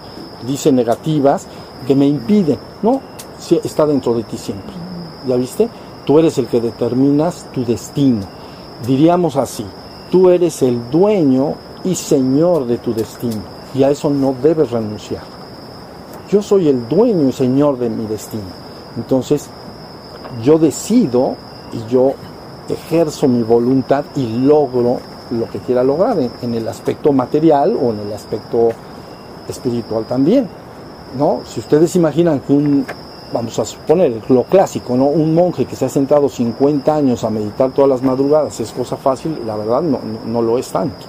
[0.46, 1.48] dice negativas
[1.88, 2.58] que me impiden.
[2.82, 3.02] No,
[3.64, 4.74] está dentro de ti siempre.
[5.28, 5.70] ¿Ya viste?
[6.06, 8.39] Tú eres el que determinas tu destino.
[8.86, 9.66] Diríamos así,
[10.12, 13.42] tú eres el dueño y señor de tu destino
[13.74, 15.24] y a eso no debes renunciar.
[16.30, 18.44] Yo soy el dueño y señor de mi destino.
[18.96, 19.50] Entonces,
[20.44, 21.36] yo decido
[21.74, 22.14] y yo
[22.70, 25.00] ejerzo mi voluntad y logro
[25.32, 28.70] lo que quiera lograr en, el aspecto material o en el aspecto
[29.48, 30.48] espiritual también.
[31.18, 31.42] ¿no?
[31.46, 32.86] Si ustedes imaginan que un,
[33.32, 35.06] vamos a suponer lo clásico, ¿no?
[35.06, 38.98] un monje que se ha sentado 50 años a meditar todas las madrugadas es cosa
[38.98, 41.06] fácil, la verdad no, no, lo es tanto.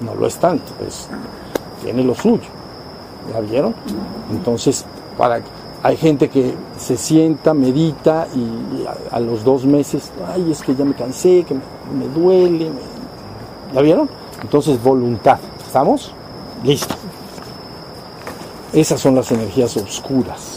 [0.00, 1.08] No lo es tanto, pues
[1.82, 2.48] tiene lo suyo.
[3.32, 3.74] ¿Ya vieron?
[4.30, 4.84] Entonces,
[5.16, 5.40] para
[5.84, 10.82] hay gente que se sienta, medita y a, los dos meses, ay, es que ya
[10.82, 12.70] me cansé, que me, duele.
[13.74, 14.08] ¿Ya vieron?
[14.40, 15.38] Entonces, voluntad.
[15.62, 16.12] ¿Estamos?
[16.62, 16.94] Listo.
[18.72, 20.53] Esas son las energías oscuras.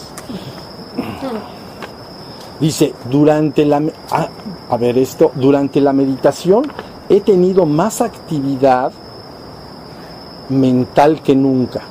[2.59, 3.81] Dice, durante la...
[4.11, 4.29] Ah,
[4.69, 6.63] a ver esto, durante la meditación
[7.09, 8.91] he tenido más actividad
[10.49, 11.81] mental que nunca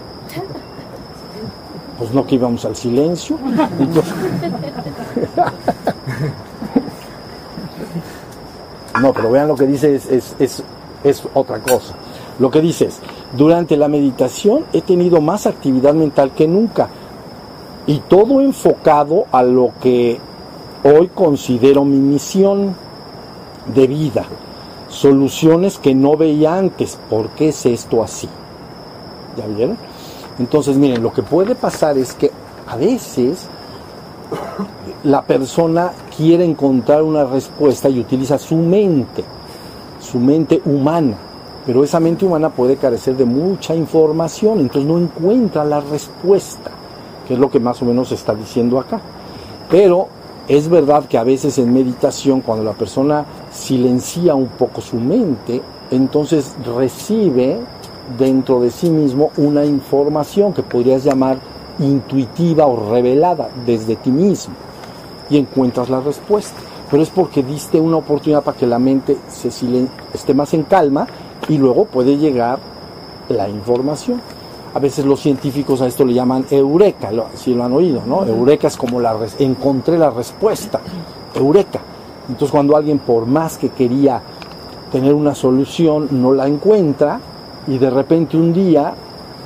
[1.98, 3.38] pues no que íbamos al silencio.
[9.00, 10.62] no, pero vean lo que dice, es, es,
[11.02, 11.94] es, otra cosa.
[12.38, 13.00] Lo que dice es,
[13.36, 16.88] durante la meditación he tenido más actividad mental que nunca
[17.86, 20.20] y todo enfocado a lo que
[20.86, 22.76] hoy considero mi misión
[23.74, 24.24] de vida,
[24.88, 26.96] soluciones que no veía antes.
[27.10, 28.28] ¿Por qué es esto así?
[29.36, 29.76] ¿Ya vieron?
[30.38, 32.30] Entonces, miren, lo que puede pasar es que
[32.68, 33.48] a veces
[35.02, 39.24] la persona quiere encontrar una respuesta y utiliza su mente,
[40.00, 41.16] su mente humana,
[41.64, 46.70] pero esa mente humana puede carecer de mucha información, entonces no encuentra la respuesta,
[47.26, 49.00] que es lo que más o menos está diciendo acá.
[49.68, 50.15] Pero
[50.48, 55.60] es verdad que a veces en meditación, cuando la persona silencia un poco su mente,
[55.90, 57.58] entonces recibe
[58.18, 61.38] dentro de sí mismo una información que podrías llamar
[61.78, 64.54] intuitiva o revelada desde ti mismo
[65.28, 66.56] y encuentras la respuesta.
[66.90, 69.48] Pero es porque diste una oportunidad para que la mente se
[70.14, 71.08] esté más en calma
[71.48, 72.60] y luego puede llegar
[73.28, 74.20] la información.
[74.74, 78.24] A veces los científicos a esto le llaman eureka, si lo han oído, ¿no?
[78.24, 80.80] Eureka es como la encontré la respuesta,
[81.34, 81.80] eureka.
[82.28, 84.20] Entonces cuando alguien por más que quería
[84.92, 87.20] tener una solución no la encuentra
[87.66, 88.94] y de repente un día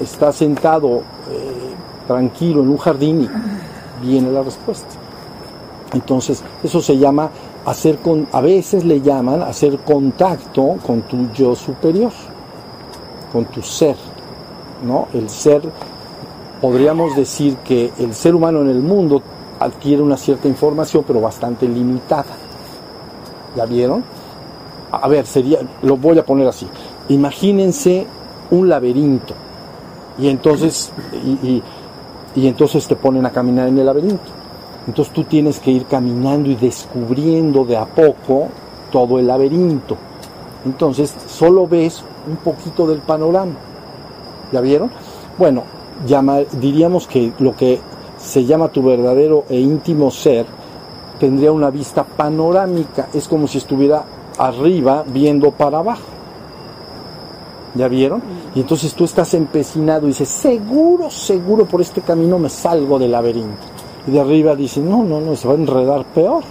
[0.01, 0.99] está sentado
[1.31, 1.75] eh,
[2.07, 3.29] tranquilo en un jardín
[4.03, 4.89] y viene la respuesta.
[5.93, 7.31] Entonces eso se llama
[7.65, 12.13] hacer con, a veces le llaman hacer contacto con tu yo superior,
[13.33, 13.97] con tu ser,
[14.83, 15.09] ¿no?
[15.13, 15.63] El ser,
[16.61, 19.23] podríamos decir que el ser humano en el mundo
[19.59, 22.37] adquiere una cierta información, pero bastante limitada.
[23.57, 24.05] ¿Ya vieron?
[24.93, 26.67] A ver, sería, lo voy a poner así.
[27.09, 28.07] Imagínense
[28.51, 29.35] un laberinto
[30.19, 30.91] y entonces,
[31.25, 31.63] y,
[32.35, 34.41] y entonces te ponen a caminar en el laberinto
[34.87, 38.49] entonces tú tienes que ir caminando y descubriendo de a poco
[38.91, 39.97] todo el laberinto.
[40.65, 43.53] Entonces solo ves un poquito del panorama.
[44.53, 44.91] ¿Ya vieron?
[45.39, 45.65] Bueno,
[46.53, 47.81] diríamos que lo que
[48.19, 50.47] se llama tu verdadero e íntimo ser
[51.19, 53.09] tendría una vista panorámica.
[53.13, 54.05] Es como si estuviera
[54.39, 56.03] arriba viendo para abajo.
[57.75, 58.21] ¿Ya vieron?
[58.55, 63.13] Y entonces tú estás empecinado y dices, seguro, seguro por este camino me salgo del
[63.13, 66.43] laberinto y de arriba dice, no, no, no, se va a enredar peor.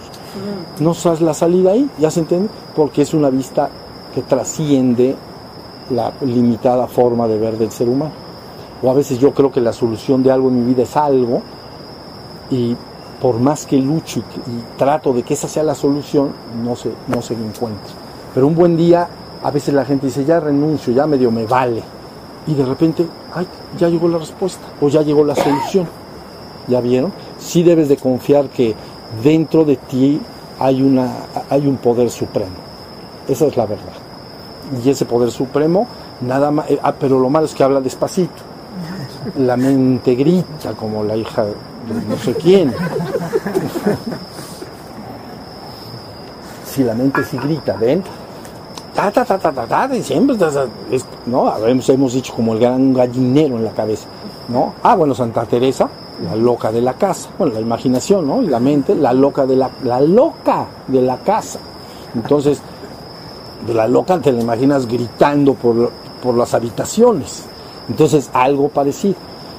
[0.80, 2.50] No sabes la salida ahí, ¿ya se entiende?
[2.76, 3.70] Porque es una vista
[4.14, 5.16] que trasciende
[5.90, 8.12] la limitada forma de ver del ser humano.
[8.82, 11.42] O a veces yo creo que la solución de algo en mi vida es algo
[12.50, 12.76] y
[13.22, 16.32] por más que lucho y, trato de que esa sea la solución,
[16.64, 17.94] no se, no se encuentra.
[18.34, 19.08] Pero un buen día,
[19.44, 21.84] a veces la gente dice, ya renuncio, ya medio me vale.
[22.48, 23.46] Y de repente, ay,
[23.78, 25.88] ya llegó la respuesta o ya llegó la solución.
[26.68, 27.12] ¿Ya vieron?
[27.40, 28.76] sí debes de confiar que
[29.24, 30.22] dentro de ti
[30.60, 31.10] hay, una,
[31.50, 32.56] hay un poder supremo.
[33.28, 33.94] Esa es la verdad.
[34.84, 35.88] Y ese poder supremo,
[36.22, 38.44] nada más, eh, ah, pero lo malo es que habla despacito.
[39.38, 41.54] La mente grita como la hija de
[42.08, 42.74] no sé quién.
[46.66, 48.04] si la mente sí grita, ¿ven?
[48.94, 50.36] Ta, ta, ta, ta, ta, ta, siempre,
[51.26, 51.58] ¿no?
[51.66, 54.08] Hemos, hemos dicho como el gran gallinero en la cabeza,
[54.50, 54.74] ¿no?
[54.84, 55.90] Ah, bueno, Santa Teresa,
[56.24, 58.42] la loca de la casa, bueno, la imaginación, ¿no?
[58.42, 61.60] Y la mente, la loca de la, la loca de la casa.
[62.14, 62.62] Entonces,
[63.66, 65.92] de la loca te la imaginas gritando por,
[66.22, 67.46] por las habitaciones.
[67.90, 69.16] Entonces, algo parecido.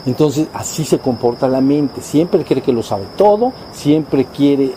[0.07, 2.01] Entonces, así se comporta la mente.
[2.01, 4.72] Siempre cree que lo sabe todo, siempre quiere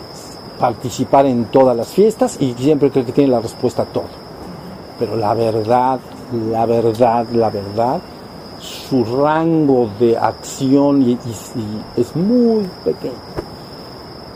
[0.58, 4.24] participar en todas las fiestas y siempre cree que tiene la respuesta a todo.
[4.98, 5.98] Pero la verdad,
[6.50, 8.00] la verdad, la verdad
[8.60, 11.18] su rango de acción y,
[11.96, 13.12] es muy pequeño.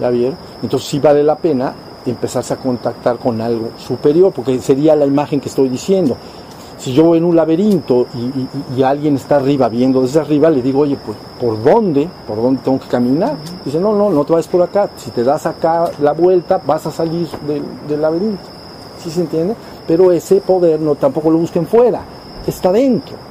[0.00, 0.36] ¿Ya vieron?
[0.62, 1.72] Entonces sí vale la pena
[2.06, 6.16] empezarse a contactar con algo superior, porque sería la imagen que estoy diciendo.
[6.78, 8.06] Si yo voy en un laberinto
[8.76, 12.08] y, alguien está arriba, viendo desde arriba, le digo, oye, pues, ¿por dónde?
[12.26, 13.36] ¿Por dónde tengo que caminar?
[13.64, 14.88] Dice, no, no, no te vayas por acá.
[14.96, 18.42] Si te das acá la vuelta, vas a salir del, del laberinto.
[19.02, 19.56] ¿Sí se entiende?
[19.88, 22.02] Pero ese poder no tampoco lo busquen fuera,
[22.46, 23.28] está dentro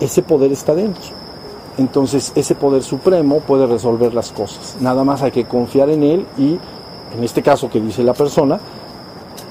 [0.00, 1.12] ese poder está dentro.
[1.78, 4.76] Entonces ese poder supremo puede resolver las cosas.
[4.80, 6.58] Nada más hay que confiar en él y,
[7.16, 8.58] en este caso que dice la persona,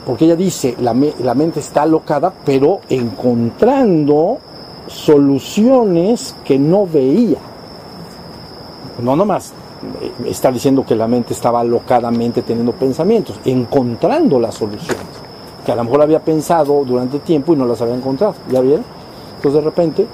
[0.06, 4.40] porque ella dice, la, mente está alocada, pero encontrando
[4.88, 7.38] soluciones que no veía.
[9.04, 9.54] No nomás
[10.02, 15.06] eh, está diciendo que la mente estaba alocadamente teniendo pensamientos, encontrando las soluciones,
[15.66, 18.34] que a lo mejor había pensado durante tiempo y no las había encontrado.
[18.50, 18.86] ¿Ya vieron?
[19.36, 20.08] Entonces de repente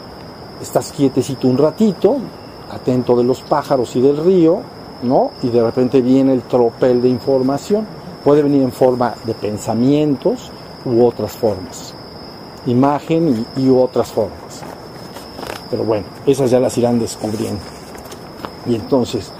[0.61, 2.17] estás quietecito un ratito,
[2.69, 4.59] atento de los pájaros y del río,
[5.07, 5.31] ¿no?
[5.43, 7.85] Y de repente viene el tropel de información.
[8.23, 10.51] Puede venir en forma de pensamientos
[10.83, 11.93] u otras formas.
[12.65, 14.63] Imagen y, otras formas.
[15.69, 17.61] Pero bueno, esas ya las irán descubriendo.
[18.65, 19.31] Y entonces,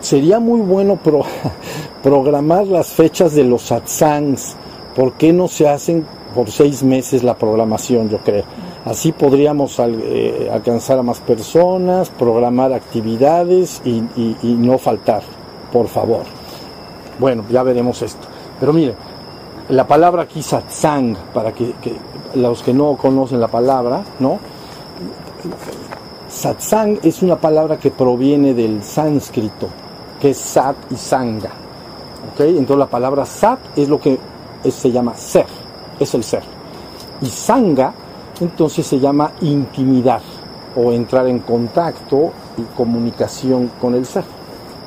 [0.00, 1.22] sería muy bueno pro,
[2.02, 4.56] programar las fechas de los satsangs.
[4.96, 8.44] ¿Por qué no se hacen por seis meses la programación, yo creo.
[8.84, 14.02] Así podríamos eh, alcanzar a más personas, programar actividades y,
[14.42, 15.22] no faltar,
[15.72, 16.22] por favor.
[17.18, 18.26] Bueno, ya veremos esto.
[18.58, 18.94] Pero mire,
[19.68, 21.74] la palabra aquí satsang, para que,
[22.34, 24.38] los que no conocen la palabra, ¿no?
[26.28, 29.68] Satsang es una palabra que proviene del sánscrito,
[30.20, 31.50] que es sat y sanga.
[32.32, 32.40] ¿Ok?
[32.40, 34.18] Entonces la palabra sat es lo que
[34.70, 35.46] se llama ser,
[35.98, 36.42] es el ser.
[37.20, 37.92] Y sanga,
[38.40, 40.20] entonces se llama intimidar
[40.76, 44.24] o entrar en contacto y comunicación con el ser.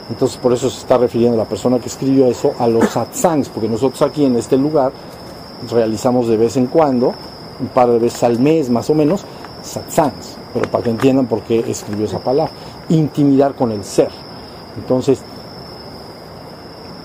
[0.09, 3.69] Entonces por eso se está refiriendo la persona que escribió eso a los satsangs, porque
[3.69, 4.91] nosotros aquí en este lugar
[5.69, 7.13] realizamos de vez en cuando,
[7.59, 9.23] un par de veces al mes más o menos,
[9.61, 12.51] satsangs, pero para que entiendan por qué escribió esa palabra,
[12.89, 14.09] intimidar con el ser.
[14.77, 15.21] Entonces,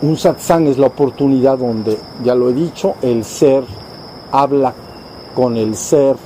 [0.03, 3.65] un satsang es la oportunidad donde, ya lo he dicho, el ser
[4.31, 4.75] habla
[5.35, 6.17] con el ser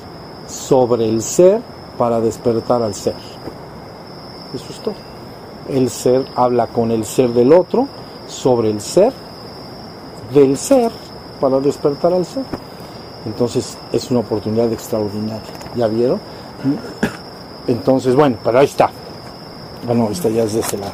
[0.51, 1.61] sobre el ser
[1.96, 3.14] para despertar al ser.
[4.55, 4.94] Eso es todo.
[5.68, 7.86] El ser habla con el ser del otro
[8.26, 9.12] sobre el ser
[10.34, 10.90] del ser
[11.40, 12.44] para despertar al ser.
[13.26, 15.40] Entonces es una oportunidad extraordinaria.
[15.76, 16.20] ¿Ya vieron?
[17.66, 18.90] Entonces, bueno, pero ahí está.
[19.86, 20.92] Bueno, esta ya es de ese lado.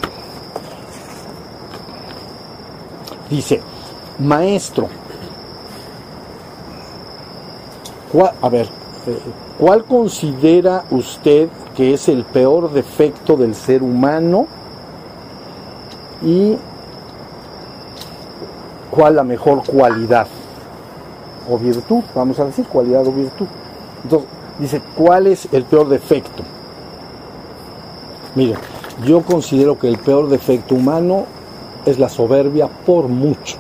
[3.31, 3.61] Dice,
[4.19, 4.89] maestro,
[8.13, 8.69] ¿cuál- a ver,
[9.59, 14.47] ¿cuál considera usted que es el peor defecto del ser humano?
[16.25, 16.57] Y
[18.91, 20.27] cuál la mejor cualidad
[21.49, 23.47] o virtud, vamos a decir, cualidad o virtud.
[24.03, 24.29] Entonces,
[24.59, 26.43] dice, ¿cuál es el peor defecto?
[28.35, 28.55] Mire,
[29.05, 31.25] yo considero que el peor defecto humano
[31.85, 33.57] es la soberbia por mucho.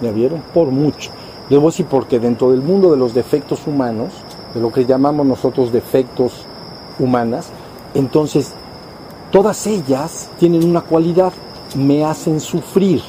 [0.00, 0.42] ¿Ya vieron?
[0.54, 1.10] Por mucho.
[1.48, 4.12] Les voy decir porque dentro del mundo de los defectos humanos,
[4.54, 6.44] de lo que llamamos nosotros defectos
[6.98, 7.50] humanas,
[7.94, 8.52] entonces
[9.30, 11.32] todas ellas tienen una cualidad,
[11.74, 13.02] me hacen sufrir.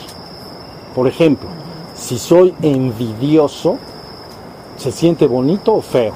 [0.94, 1.48] Por ejemplo,
[1.96, 3.78] si soy envidioso,
[4.78, 6.14] ¿se siente bonito o feo?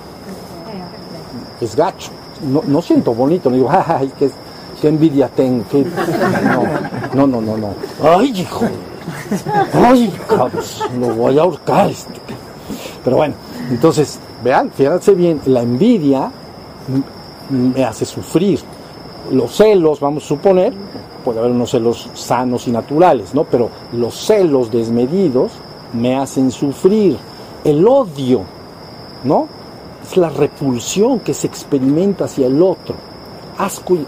[1.62, 2.12] Es gacho.
[2.42, 4.32] No, no siento bonito, no digo, ay, qué,
[4.88, 5.64] envidia tengo.
[5.70, 5.86] qué-".
[7.14, 7.74] No, no, no, no.
[8.04, 8.66] Ay, hijo.
[9.74, 11.90] Ay, cabos, lo voy a ahorcar.
[11.90, 12.14] Este.
[13.04, 13.36] Pero bueno,
[13.70, 16.32] entonces, vean, fíjense bien, la envidia
[17.50, 18.60] me hace sufrir.
[19.32, 20.74] Los celos, vamos a suponer,
[21.24, 23.46] puede haber unos celos sanos y naturales, ¿no?
[23.46, 25.54] Pero los celos desmedidos
[25.94, 27.18] me hacen sufrir.
[27.64, 28.42] El odio,
[29.24, 29.48] ¿no?
[30.06, 32.96] Es la repulsión que se experimenta hacia el otro.
[33.58, 34.06] Asco y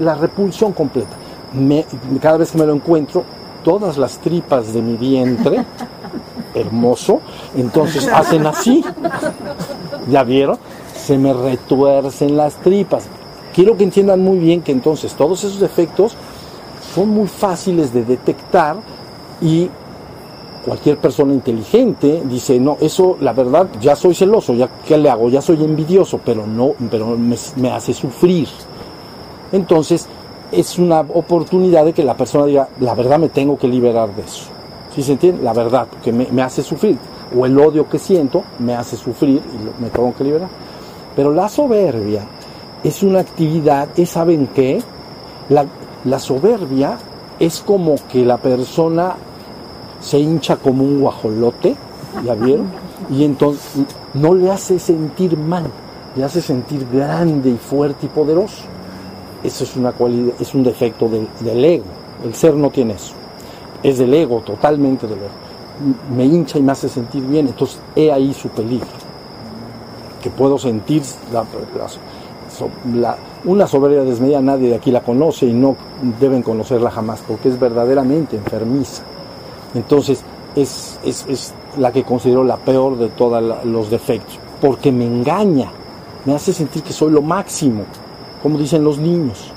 [0.00, 1.16] la, repulsión completa.
[2.20, 3.24] Cada vez que me lo encuentro,
[3.62, 5.64] todas las tripas de mi vientre,
[6.54, 7.20] hermoso,
[7.56, 8.84] entonces hacen así.
[10.08, 10.58] ¿Ya vieron?
[10.94, 13.06] Se me retuercen las tripas.
[13.54, 16.16] Quiero que entiendan muy bien que entonces todos esos efectos
[16.94, 18.76] son muy fáciles de detectar
[19.40, 19.68] y
[20.64, 25.28] cualquier persona inteligente dice, no, eso la verdad, ya soy celoso, ya qué le hago,
[25.28, 28.48] ya soy envidioso, pero no, pero me, me hace sufrir.
[29.52, 30.08] Entonces,
[30.50, 34.22] es una oportunidad de que la persona diga, la verdad me tengo que liberar de
[34.22, 34.53] eso.
[34.94, 35.42] ¿Sí se entiende?
[35.42, 36.96] La verdad, que me, hace sufrir.
[37.36, 40.48] O el odio que siento me hace sufrir y me tengo que liberar.
[41.16, 42.22] Pero la soberbia
[42.84, 44.80] es una actividad, ¿y saben qué?
[45.48, 45.66] La,
[46.04, 46.98] la soberbia
[47.40, 49.16] es como que la persona
[50.00, 51.74] se hincha como un guajolote,
[52.24, 52.66] ¿ya vieron?
[53.10, 55.64] Y entonces no le hace sentir mal,
[56.14, 58.62] le hace sentir grande y fuerte y poderoso.
[59.42, 61.84] Eso es una cualidad, es un defecto del, del ego.
[62.24, 63.14] El ser no tiene eso.
[63.84, 65.28] Es del ego, totalmente del ego.
[66.16, 68.86] Me hincha y me hace sentir bien, entonces he ahí su peligro.
[70.22, 71.02] Que puedo sentir
[71.32, 71.44] la,
[71.76, 75.76] la- la- una soberbia desmedida, nadie de aquí la conoce y no
[76.18, 79.02] deben conocerla jamás, porque es verdaderamente enfermiza.
[79.74, 80.22] Entonces,
[80.56, 85.68] es, es, es la que considero la peor de todos los defectos, porque me engaña,
[86.24, 87.82] me hace sentir que soy lo máximo,
[88.42, 89.50] como dicen los niños,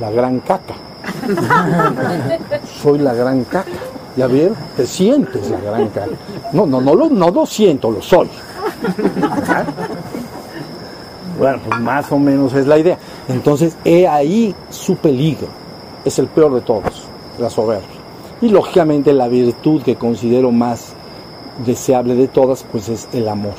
[0.00, 0.74] la gran caca.
[2.82, 3.70] soy la gran caca.
[4.16, 4.56] ¿Ya vieron?
[4.76, 6.10] Te sientes la gran caca.
[6.52, 8.28] No, no, no lo, no lo siento, lo soy.
[11.38, 12.98] Bueno, pues más o menos es la idea.
[13.28, 15.46] Entonces, he ahí su peligro.
[16.04, 17.04] Es el peor de todos,
[17.38, 17.86] la soberbia.
[18.40, 20.92] Y lógicamente la virtud que considero más
[21.64, 23.54] deseable de todas, pues es el amor.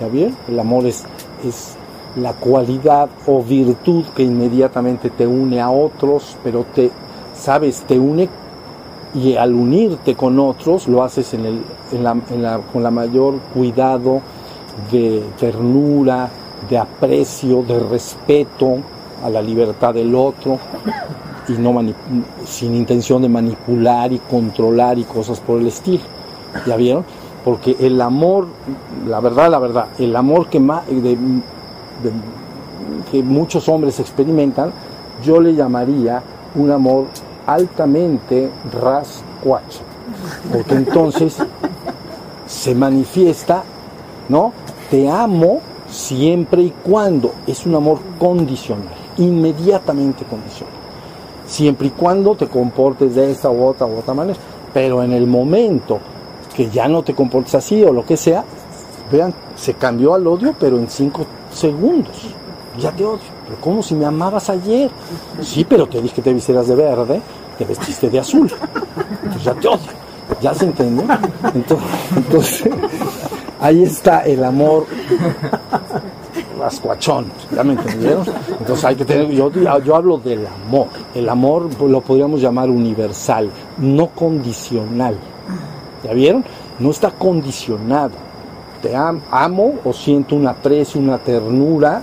[0.00, 0.36] ¿Ya bien?
[0.48, 1.04] El amor es,
[1.44, 1.76] es
[2.18, 6.90] la cualidad o virtud que inmediatamente te une a otros, pero te,
[7.34, 8.28] sabes, te une
[9.14, 11.62] y al unirte con otros lo haces en el,
[11.92, 14.20] en la, en la, con la mayor cuidado
[14.92, 16.28] de ternura,
[16.68, 18.78] de aprecio, de respeto
[19.24, 20.58] a la libertad del otro
[21.48, 21.74] y no
[22.44, 26.02] sin intención de manipular y controlar y cosas por el estilo.
[26.66, 27.04] ¿Ya vieron?
[27.44, 28.46] Porque el amor,
[29.06, 31.16] la verdad, la verdad, el amor que, ma- de-
[33.10, 34.72] que muchos hombres experimentan,
[35.24, 36.22] yo le llamaría
[36.54, 37.06] un amor
[37.46, 39.80] altamente rascuacho.
[40.52, 41.36] Porque entonces
[42.46, 43.62] se manifiesta,
[44.28, 44.52] ¿no?
[44.90, 45.60] Te amo
[45.90, 50.74] siempre y cuando es un amor condicional, inmediatamente condicional.
[51.46, 54.38] Siempre y cuando te comportes de esta u otra u otra manera.
[54.72, 55.98] Pero en el momento
[56.54, 58.44] que ya no te comportes así o lo que sea,
[59.10, 61.24] vean, se cambió al odio, pero en cinco
[61.58, 62.34] segundos.
[62.78, 63.20] Ya te odio.
[63.46, 64.90] Pero como si me amabas ayer.
[65.42, 67.20] Sí, pero te dije que te vistieras de verde,
[67.58, 68.50] te vestiste de azul.
[69.32, 70.08] Pues ya te odio.
[70.40, 71.04] ¿Ya se entiende?
[72.14, 72.70] Entonces,
[73.60, 74.86] ahí está el amor
[76.58, 78.26] rascuachón, ¿ya me entendieron?
[78.58, 83.50] Entonces hay que tener, yo, yo hablo del amor, el amor lo podríamos llamar universal,
[83.78, 85.16] no condicional,
[86.04, 86.44] ¿ya vieron?
[86.78, 88.12] No está condicionado,
[88.82, 92.02] te amo o siento una aprecio, una ternura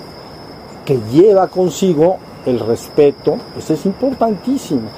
[0.86, 4.90] que lleva consigo el respeto, eso es importantísimo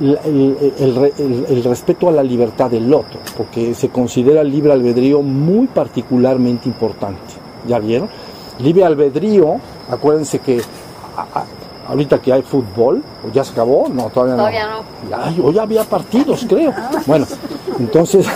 [0.00, 6.68] el, respeto a la libertad del otro, porque se considera el libre albedrío muy particularmente
[6.68, 7.18] importante.
[7.66, 8.08] ¿Ya vieron?
[8.60, 9.56] Libre albedrío,
[9.90, 10.60] acuérdense que
[11.88, 13.02] ahorita que hay fútbol,
[13.32, 13.88] ¿ya se acabó?
[13.88, 14.42] No, todavía no.
[14.42, 15.34] Todavía no.
[15.34, 16.72] Ya, hoy había partidos, creo.
[17.06, 17.26] Bueno,
[17.78, 18.26] entonces,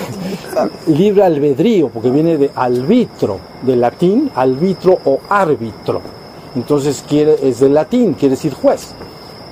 [0.86, 6.00] libre albedrío, porque viene de arbitro, de latín, arbitro o árbitro.
[6.54, 8.94] Entonces quiere, es de latín, quiere decir juez.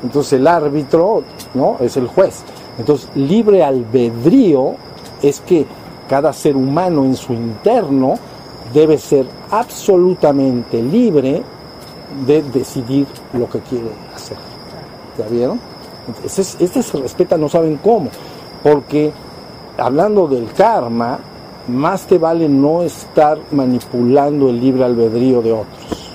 [0.03, 1.23] Entonces el árbitro
[1.55, 1.77] ¿no?
[1.81, 2.43] es el juez.
[2.79, 4.75] Entonces libre albedrío
[5.23, 5.67] es que
[6.09, 8.15] cada ser humano en su interno
[8.73, 11.43] debe ser absolutamente libre
[12.27, 14.37] de decidir lo que quiere hacer.
[15.19, 15.61] ¿Ya vieron?
[16.25, 18.11] Este, este se respeta, no saben cómo,
[18.63, 19.13] porque
[19.79, 21.19] hablando del karma,
[21.69, 26.11] más te vale no estar manipulando el libre albedrío de otros.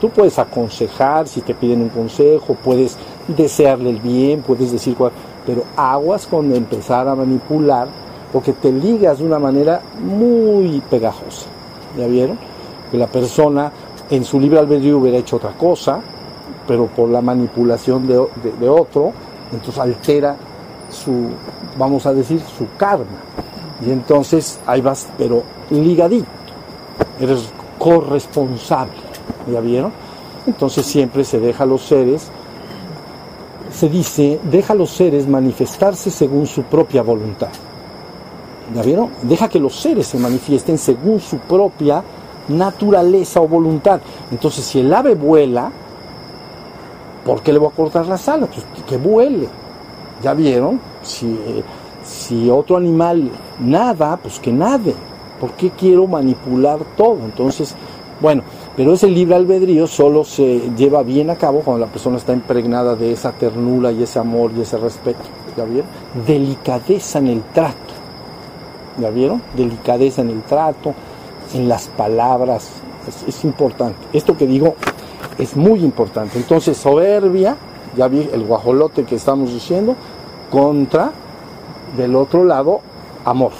[0.00, 2.96] Tú puedes aconsejar si te piden un consejo, puedes
[3.28, 5.12] desearle el bien, puedes decir cuál,
[5.46, 7.88] pero aguas con empezar a manipular,
[8.32, 11.46] porque te ligas de una manera muy pegajosa.
[11.96, 12.38] ¿Ya vieron?
[12.90, 13.70] Que la persona
[14.10, 16.00] en su libre albedrío hubiera hecho otra cosa,
[16.66, 18.20] pero por la manipulación de,
[18.58, 19.12] de otro,
[19.52, 20.36] entonces altera
[20.90, 21.28] su,
[21.78, 23.20] vamos a decir, su karma.
[23.84, 26.26] Y entonces ahí vas, pero ligadito,
[27.20, 28.92] eres corresponsable.
[29.50, 29.92] ¿Ya vieron?
[30.46, 32.28] Entonces siempre se deja a los seres,
[33.72, 37.48] se dice, deja a los seres manifestarse según su propia voluntad.
[38.74, 39.10] ¿Ya vieron?
[39.22, 42.02] Deja que los seres se manifiesten según su propia
[42.48, 44.00] naturaleza o voluntad.
[44.30, 45.70] Entonces, si el ave vuela,
[47.24, 48.50] ¿por qué le voy a cortar las alas?
[48.52, 49.48] Pues que vuele.
[50.22, 50.80] ¿Ya vieron?
[51.04, 51.38] Si,
[52.04, 54.94] si otro animal nada, pues que nade.
[55.40, 57.18] ¿Por qué quiero manipular todo?
[57.24, 57.74] Entonces,
[58.20, 58.42] bueno,
[58.76, 62.96] pero ese libre albedrío solo se lleva bien a cabo cuando la persona está impregnada
[62.96, 65.20] de esa ternura y ese amor y ese respeto.
[65.56, 65.88] ¿Ya vieron?
[66.26, 67.76] Delicadeza en el trato.
[68.98, 69.42] ¿Ya vieron?
[69.56, 70.94] Delicadeza en el trato,
[71.52, 72.70] en las palabras.
[73.28, 73.98] Es, importante.
[74.12, 74.74] Esto que digo
[75.38, 76.38] es muy importante.
[76.38, 77.56] Entonces, soberbia,
[77.96, 79.96] ya vi el guajolote que estamos diciendo,
[80.54, 81.10] contra,
[81.96, 82.80] del otro lado,
[83.24, 83.50] amor.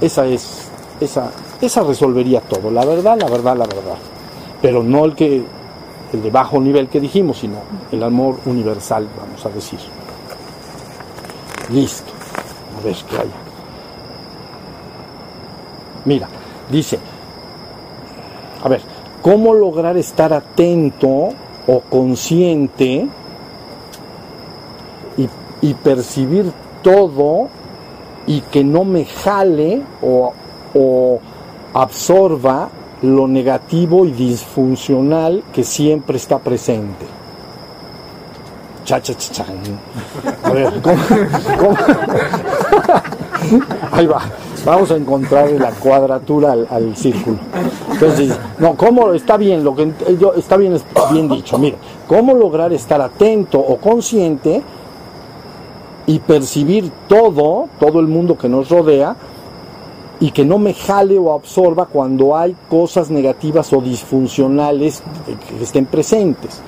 [0.00, 0.68] Esa es,
[1.00, 1.30] esa,
[1.60, 3.96] esa resolvería todo, la verdad, la verdad, la verdad.
[4.60, 5.44] Pero no el que
[6.12, 7.58] el de bajo nivel que dijimos, sino
[7.92, 9.78] el amor universal, vamos a decir.
[11.70, 12.12] Listo.
[12.76, 13.30] A ver qué haya.
[16.06, 16.28] Mira,
[16.70, 16.98] dice,
[18.64, 18.82] a ver,
[19.22, 21.28] ¿cómo lograr estar atento
[21.68, 23.06] o consciente
[25.60, 26.52] y, percibir
[26.82, 27.48] todo
[28.26, 30.32] y que no me jale o,
[30.74, 31.20] o
[31.74, 32.68] absorba
[33.02, 37.06] lo negativo y disfuncional que siempre está presente.
[38.84, 39.44] Cha, cha, cha,
[40.44, 40.96] A ver, ¿cómo,
[43.92, 44.22] Ahí va.
[44.64, 47.38] Vamos a encontrar la cuadratura al, círculo.
[47.92, 49.62] Entonces, no, ¿cómo está bien?
[49.62, 50.80] Lo que yo está bien,
[51.12, 51.58] bien dicho.
[51.58, 51.76] Mire,
[52.08, 54.62] ¿cómo lograr estar atento o consciente
[56.06, 59.16] y percibir todo, todo el mundo que nos rodea,
[60.18, 65.86] y que no me jale o absorba cuando hay cosas negativas o disfuncionales que estén
[65.86, 66.60] presentes.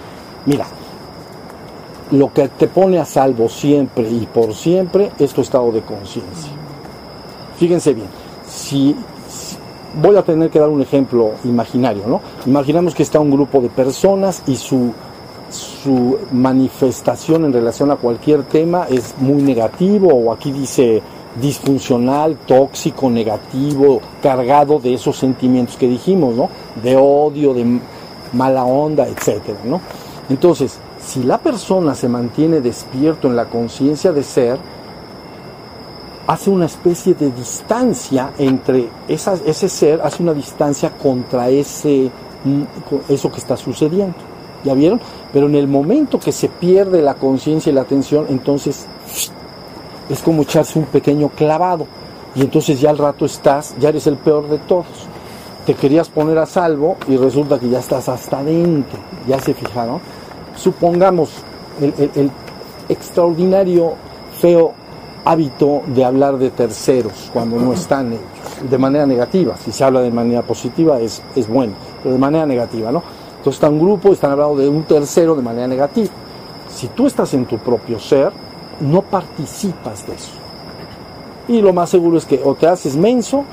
[0.44, 0.66] Mira,
[2.10, 6.52] lo que te pone a salvo siempre y por siempre es tu estado de conciencia.
[7.56, 8.09] Fíjense bien,
[8.47, 8.94] si,
[10.01, 12.20] voy a tener que dar un ejemplo imaginario, ¿no?
[12.47, 14.93] Imaginamos que está un grupo de personas y su
[15.51, 21.03] su manifestación en relación a cualquier tema es muy negativo o aquí dice
[21.41, 26.49] disfuncional, tóxico, negativo, cargado de esos sentimientos que dijimos, ¿no?
[26.83, 27.81] De odio, de
[28.33, 29.81] mala onda, etcétera, ¿no?
[30.29, 34.59] Entonces, si la persona se mantiene despierto en la conciencia de ser,
[36.27, 42.11] hace una especie de distancia entre ese ser, hace una distancia contra ese,
[42.45, 42.62] mm,
[43.09, 44.28] eso que está sucediendo.
[44.65, 45.01] ¿Ya vieron?
[45.33, 48.87] Pero en el momento que se pierde la conciencia y la atención, entonces
[50.09, 51.87] es como echarse un pequeño clavado.
[52.35, 54.87] Y entonces ya al rato estás, ya eres el peor de todos.
[55.67, 58.99] Te querías poner a salvo y resulta que ya estás hasta adentro.
[59.27, 60.01] ¿Ya se fijaron?
[60.57, 61.31] Supongamos
[61.81, 62.31] el,
[62.89, 63.95] extraordinario,
[64.41, 64.73] feo
[65.25, 69.57] hábito de hablar de terceros cuando no están ellos, de manera negativa.
[69.63, 73.03] Si se habla de manera positiva es, es bueno, pero de manera negativa, ¿no?
[73.39, 76.09] Entonces está un grupo, están hablando de un tercero de manera negativa.
[76.69, 78.32] Si tú estás en tu propio ser,
[78.81, 80.32] no participas de eso.
[81.48, 83.44] Y lo más seguro es que o te haces menso,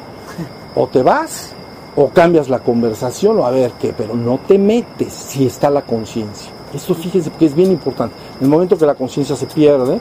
[0.76, 1.52] o te vas,
[1.96, 5.84] o cambias la conversación, o a ver qué, pero no te metes si está la
[5.84, 6.52] conciencia.
[6.74, 8.16] Esto fíjense porque es bien importante.
[8.40, 10.00] En el momento que la conciencia se pierde,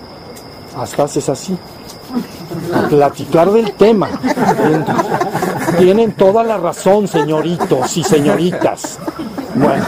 [0.76, 1.56] hasta haces así.
[2.72, 4.08] A platicar del tema.
[5.78, 8.98] Tienen toda la razón, señoritos y señoritas.
[9.54, 9.84] Bueno,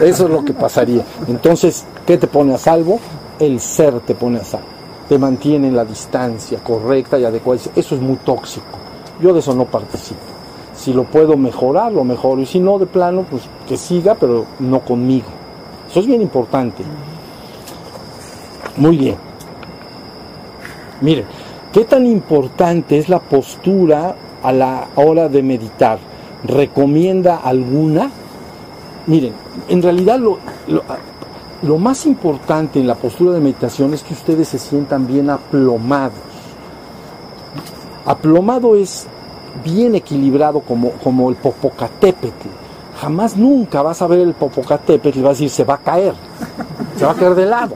[0.00, 1.04] eso es lo que pasaría.
[1.26, 3.00] Entonces, ¿qué te pone a salvo?
[3.38, 4.66] El ser te pone a salvo.
[5.08, 7.60] Te mantiene en la distancia correcta y adecuada.
[7.74, 8.66] Eso es muy tóxico.
[9.20, 10.20] Yo de eso no participo.
[10.76, 12.40] Si lo puedo mejorar, lo mejoro.
[12.42, 15.28] Y si no, de plano, pues que siga, pero no conmigo.
[15.90, 16.84] Eso es bien importante.
[18.76, 19.16] Muy bien.
[21.00, 21.24] Miren,
[21.72, 24.14] ¿qué tan importante es la postura
[24.48, 25.98] a la hora de meditar?
[26.42, 28.10] ¿Recomienda alguna?
[29.06, 29.34] Miren,
[29.68, 30.38] en realidad lo,
[31.62, 36.18] lo, más importante en la postura de meditación es que ustedes se sientan bien aplomados.
[38.06, 39.06] Aplomado es
[39.62, 42.48] bien equilibrado como, como el Popocatépetl.
[43.00, 46.14] Jamás nunca vas a ver el Popocatépetl y vas a decir se va a caer,
[46.96, 47.74] se va a caer de lado.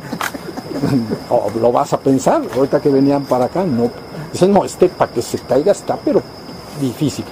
[1.28, 3.90] o lo vas a pensar, ahorita que venían para acá, no.
[4.32, 6.22] Dicen, no, este para que se caiga está, pero
[6.80, 7.24] difícil.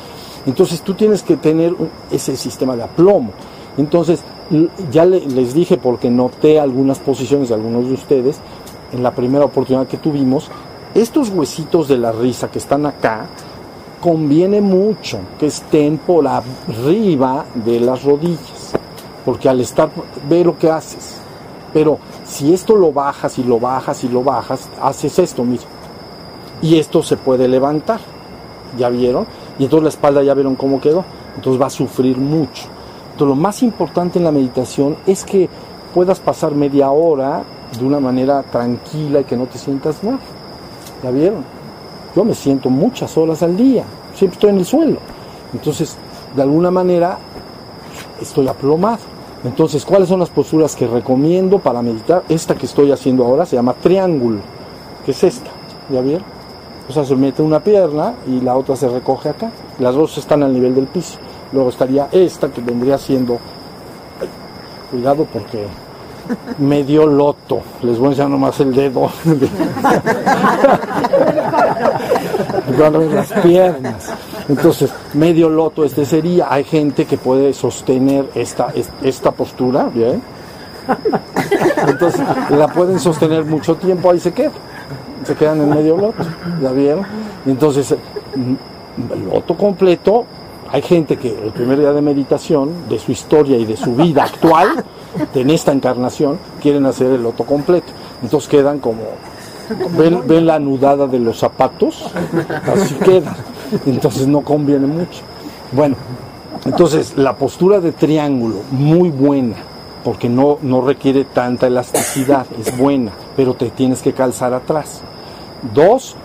[0.46, 1.74] Entonces tú tienes que tener
[2.10, 3.32] ese sistema de aplomo.
[3.76, 4.20] Entonces,
[4.90, 8.38] ya le- les dije porque noté algunas posiciones de algunos de ustedes
[8.92, 10.50] en la primera oportunidad que tuvimos,
[10.94, 13.26] estos huesitos de la risa que están acá,
[14.00, 18.72] conviene mucho que estén por arriba de las rodillas,
[19.24, 19.90] porque al estar,
[20.28, 21.18] ve lo que haces.
[21.72, 25.68] Pero si esto lo bajas y lo bajas y lo bajas, haces esto mismo.
[26.62, 28.00] Y esto se puede levantar.
[28.78, 29.26] ¿Ya vieron?
[29.58, 31.04] Y entonces la espalda ya vieron cómo quedó.
[31.36, 32.64] Entonces va a sufrir mucho.
[33.12, 35.48] Entonces lo más importante en la meditación es que
[35.94, 37.42] puedas pasar media hora
[37.78, 40.18] de una manera tranquila y que no te sientas mal.
[41.02, 41.44] ¿Ya vieron?
[42.14, 43.84] Yo me siento muchas horas al día.
[44.14, 44.98] Siempre estoy en el suelo.
[45.52, 45.96] Entonces,
[46.34, 47.18] de alguna manera,
[48.20, 48.98] estoy aplomado.
[49.44, 52.22] Entonces, ¿cuáles son las posturas que recomiendo para meditar?
[52.28, 54.40] Esta que estoy haciendo ahora se llama triángulo,
[55.04, 55.50] que es esta,
[55.90, 56.39] ¿ya vieron?
[56.90, 59.48] O sea, se mete una pierna y la otra se recoge acá.
[59.78, 61.18] Las dos están al nivel del piso.
[61.52, 63.38] Luego estaría esta que vendría siendo...
[64.90, 65.66] Cuidado porque
[66.58, 67.60] me dio loto.
[67.82, 69.08] Les voy a enseñar nomás el dedo.
[73.14, 74.12] Las piernas.
[74.48, 76.52] Entonces, medio loto este sería.
[76.52, 80.20] Hay gente que puede sostener esta, es- esta postura, ¿bien?
[81.86, 84.50] Entonces, la pueden sostener mucho tiempo, ahí se quedan.
[85.24, 86.24] Se quedan en medio loto,
[86.62, 87.04] ¿ya vieron?
[87.46, 87.94] Entonces,
[88.34, 90.24] mm, el loto completo,
[90.70, 94.24] hay gente que el primer día de meditación, de su historia y de su vida
[94.24, 94.84] actual,
[95.34, 97.92] en esta encarnación, quieren hacer el loto completo.
[98.22, 99.02] Entonces quedan como,
[99.98, 102.04] ven, ven la anudada de los zapatos,
[102.72, 103.36] así quedan.
[103.86, 105.20] Entonces no conviene mucho.
[105.72, 105.96] Bueno,
[106.64, 109.56] entonces la postura de triángulo, muy buena,
[110.04, 115.02] porque no, no requiere tanta elasticidad, es buena, pero te tienes que calzar atrás.
[115.74, 116.16] Dos,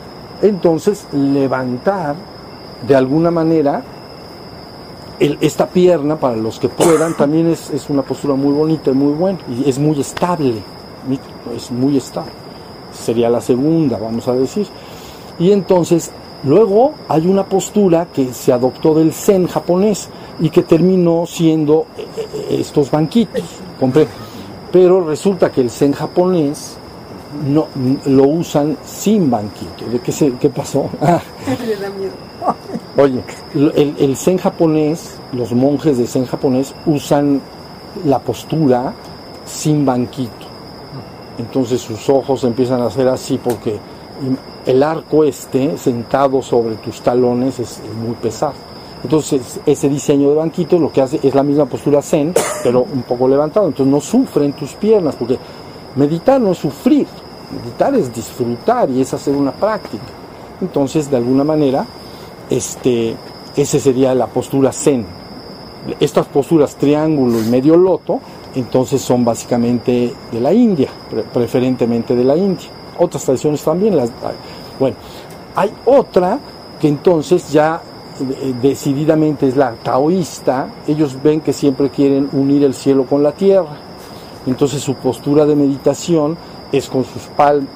[0.41, 2.15] entonces levantar
[2.87, 3.83] de alguna manera
[5.19, 9.13] esta pierna, para los que puedan, también es, es una postura muy bonita y muy
[9.13, 10.55] buena, y es muy estable,
[11.55, 12.31] es muy estable.
[12.91, 14.67] Sería la segunda, vamos a decir.
[15.39, 16.11] Y entonces,
[16.43, 20.09] luego hay una postura que se adoptó del zen japonés
[20.39, 23.43] y que terminó siendo eh, eh, estos banquitos,
[23.79, 24.07] compré.
[24.71, 26.77] Pero resulta que el zen japonés
[27.47, 27.67] no
[28.05, 29.85] lo usan sin banquito.
[29.91, 30.89] ¿De qué, se, qué pasó?
[31.01, 31.21] Ah,
[31.65, 32.13] Le da miedo.
[32.97, 33.21] Oye,
[33.53, 37.41] el, el zen japonés, los monjes de zen japonés usan
[38.05, 38.93] la postura
[39.45, 40.45] sin banquito.
[41.37, 43.77] Entonces sus ojos empiezan a hacer así porque
[44.65, 48.53] el arco este sentado sobre tus talones es, es muy pesado.
[49.05, 52.33] Entonces ese diseño de banquito lo que hace es la misma postura zen,
[52.63, 53.67] pero un poco levantado.
[53.67, 55.37] Entonces no sufren tus piernas porque
[55.95, 57.05] meditar no es sufrir,
[57.51, 60.03] meditar es disfrutar y es hacer una práctica.
[60.59, 61.85] entonces de alguna manera,
[62.49, 63.15] este,
[63.55, 65.05] esa sería la postura zen.
[65.99, 68.19] Estas posturas triángulo y medio loto,
[68.55, 70.89] entonces son básicamente de la India,
[71.31, 72.69] preferentemente de la India.
[72.97, 74.09] Otras tradiciones también las
[74.79, 74.97] Bueno,
[75.55, 76.39] hay otra
[76.81, 77.79] que entonces ya
[78.61, 83.77] decididamente es la taoísta, ellos ven que siempre quieren unir el cielo con la tierra.
[84.45, 86.37] Entonces su postura de meditación
[86.71, 87.69] es con sus palmas,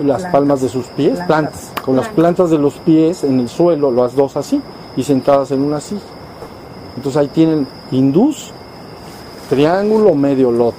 [0.00, 3.90] las palmas de sus pies, plantas, con las plantas de los pies en el suelo,
[3.90, 4.60] las dos así,
[4.96, 6.00] y sentadas en una silla.
[6.96, 8.52] Entonces ahí tienen hindús,
[9.50, 10.76] triángulo, medio loto.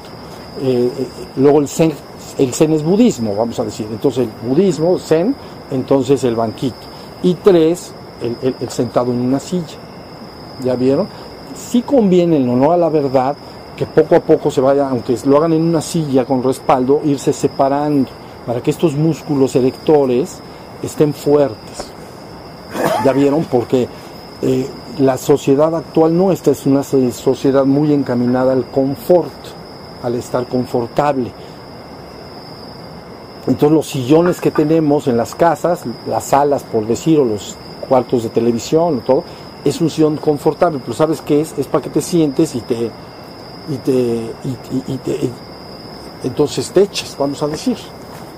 [0.62, 1.94] Eh, eh, luego el zen,
[2.38, 3.88] el zen es budismo, vamos a decir.
[3.92, 5.36] Entonces el budismo, zen,
[5.70, 6.78] entonces el banquito.
[7.22, 9.78] Y tres, el, sentado en una silla.
[10.64, 11.08] ¿Ya vieron?
[11.56, 13.36] Sí conviene en honor a la verdad
[13.76, 17.32] que poco a poco se vaya, aunque lo hagan en una silla con respaldo, irse
[17.32, 18.10] separando
[18.46, 20.40] para que estos músculos erectores
[20.82, 21.92] estén fuertes.
[23.06, 23.88] Ya vieron, porque
[24.42, 24.68] eh,
[25.00, 29.32] la sociedad actual nuestra es una sociedad muy encaminada al confort,
[30.02, 31.32] al estar confortable.
[33.48, 37.56] Entonces los sillones que tenemos en las casas, las salas por decir, o los
[37.88, 39.24] cuartos de televisión todo,
[39.64, 41.54] es un sillón confortable, pero ¿sabes qué es?
[41.58, 42.92] Es para que te sientes y te
[43.70, 43.94] y te,
[44.88, 45.30] y, te
[46.24, 47.78] entonces te eches, vamos a decir.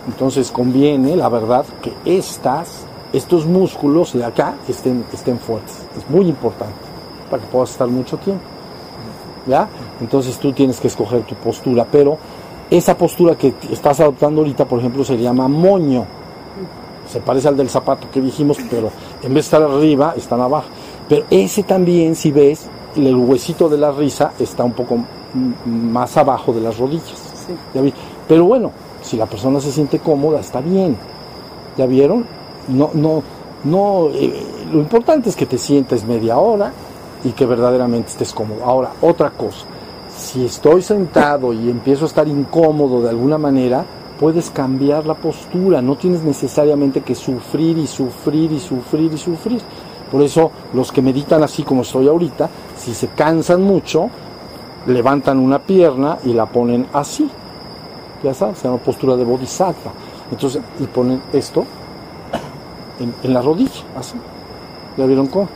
[0.07, 5.77] Entonces conviene, la verdad, que estas, estos músculos de acá estén, estén fuertes.
[5.97, 6.73] Es muy importante
[7.29, 8.43] para que puedas estar mucho tiempo.
[9.45, 9.67] ¿Ya?
[10.01, 12.17] Entonces tú tienes que escoger tu postura, pero
[12.69, 16.05] esa postura que estás adoptando ahorita, por ejemplo, se llama moño.
[17.11, 18.91] Se parece al del zapato que dijimos, pero
[19.21, 20.67] en vez de estar arriba, están abajo.
[21.07, 24.99] Pero ese también, si ves, el huesito de la risa está un poco
[25.65, 27.47] más abajo de las rodillas.
[28.27, 28.71] Pero bueno,
[29.01, 30.95] si la persona se siente cómoda, está bien.
[31.77, 32.25] ¿Ya vieron?
[32.67, 33.23] No, no,
[33.63, 36.71] no, eh, lo importante es que te sientes media hora
[37.23, 38.63] y que verdaderamente estés cómodo.
[38.63, 39.65] Ahora, otra cosa,
[40.15, 43.85] si estoy sentado y empiezo a estar incómodo de alguna manera,
[44.19, 49.61] puedes cambiar la postura, no tienes necesariamente que sufrir y sufrir y sufrir y sufrir.
[50.11, 54.09] Por eso los que meditan así como estoy ahorita, si se cansan mucho,
[54.87, 57.29] levantan una pierna y la ponen así.
[58.21, 59.91] Ya sabes, se llama postura de bodhisattva.
[60.31, 61.65] Entonces, y ponen esto
[62.99, 64.15] en, la rodilla, así.
[64.97, 65.47] ¿Ya vieron cómo?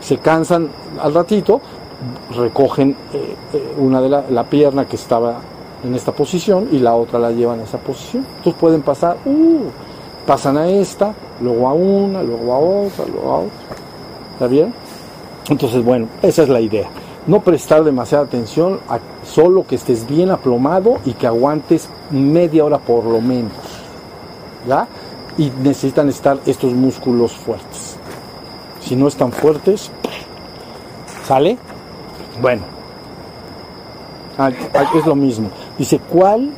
[0.00, 0.68] Se cansan
[1.00, 1.62] al ratito,
[2.36, 5.40] recogen eh, eh, una de la, la, pierna que estaba
[5.84, 8.26] en esta posición y la otra la llevan a esa posición.
[8.38, 9.64] Entonces pueden pasar, uh,
[10.26, 13.76] pasan a esta, luego a una, luego a otra, luego a otra.
[14.32, 14.74] ¿Está bien?
[15.48, 16.88] Entonces, bueno, esa es la idea
[17.26, 22.78] no prestar demasiada atención, a solo que estés bien aplomado y que aguantes media hora
[22.78, 23.52] por lo menos.
[24.68, 24.86] ¿Ya?
[25.38, 27.96] Y necesitan estar estos músculos fuertes.
[28.80, 29.90] Si no están fuertes,
[31.26, 31.56] ¿sale?
[32.40, 32.62] Bueno,
[34.38, 35.50] ah, ah, es lo mismo.
[35.78, 36.50] Dice, ¿cuál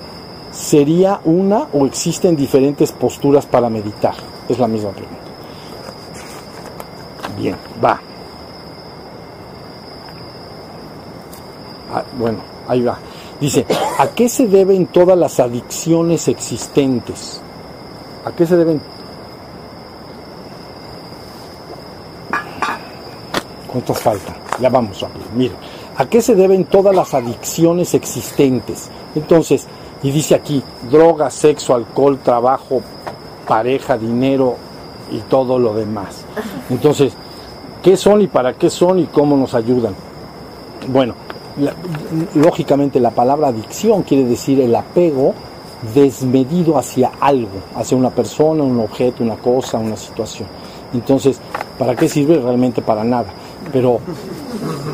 [0.52, 4.14] sería una o existen diferentes posturas para meditar?
[4.48, 5.16] Es la misma pregunta.
[7.38, 8.00] Bien, va.
[11.92, 12.38] Ah, bueno,
[12.68, 12.98] ahí va.
[13.40, 13.66] Dice,
[13.98, 17.40] ¿a qué se deben todas las adicciones existentes?
[18.24, 18.80] ¿A qué se deben?
[23.66, 24.36] ¿Cuántas faltan?
[24.58, 25.52] Ya vamos a ver.
[25.96, 28.90] ¿A qué se deben todas las adicciones existentes?
[29.14, 29.66] Entonces,
[30.02, 32.82] y dice aquí, droga, sexo, alcohol, trabajo,
[33.46, 34.56] pareja, dinero
[35.10, 36.24] y todo lo demás.
[36.70, 37.14] Entonces,
[37.82, 39.94] ¿qué son y para qué son y cómo nos ayudan?
[40.88, 41.14] Bueno,
[42.34, 45.34] lógicamente la palabra adicción quiere decir el apego
[45.94, 50.48] desmedido hacia algo, hacia una persona, un objeto, una cosa, una situación.
[50.92, 51.40] Entonces,
[51.78, 52.38] ¿para qué sirve?
[52.38, 53.26] Realmente para nada.
[53.72, 54.00] Pero,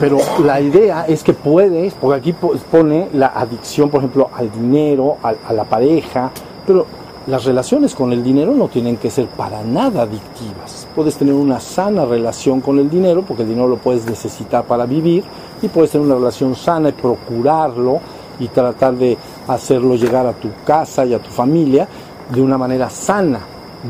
[0.01, 2.35] pero la idea es que puedes, porque aquí
[2.71, 6.31] pone la adicción, por ejemplo, al dinero, a la pareja,
[6.67, 6.87] pero
[7.27, 10.89] las relaciones con el dinero no tienen que ser para nada adictivas.
[10.95, 14.87] Puedes tener una sana relación con el dinero, porque el dinero lo puedes necesitar para
[14.87, 15.23] vivir,
[15.61, 18.01] y puedes tener una relación sana y procurarlo
[18.41, 19.17] y tratar de
[19.47, 21.87] hacerlo llegar a tu casa y a tu familia
[22.29, 23.41] de una manera sana,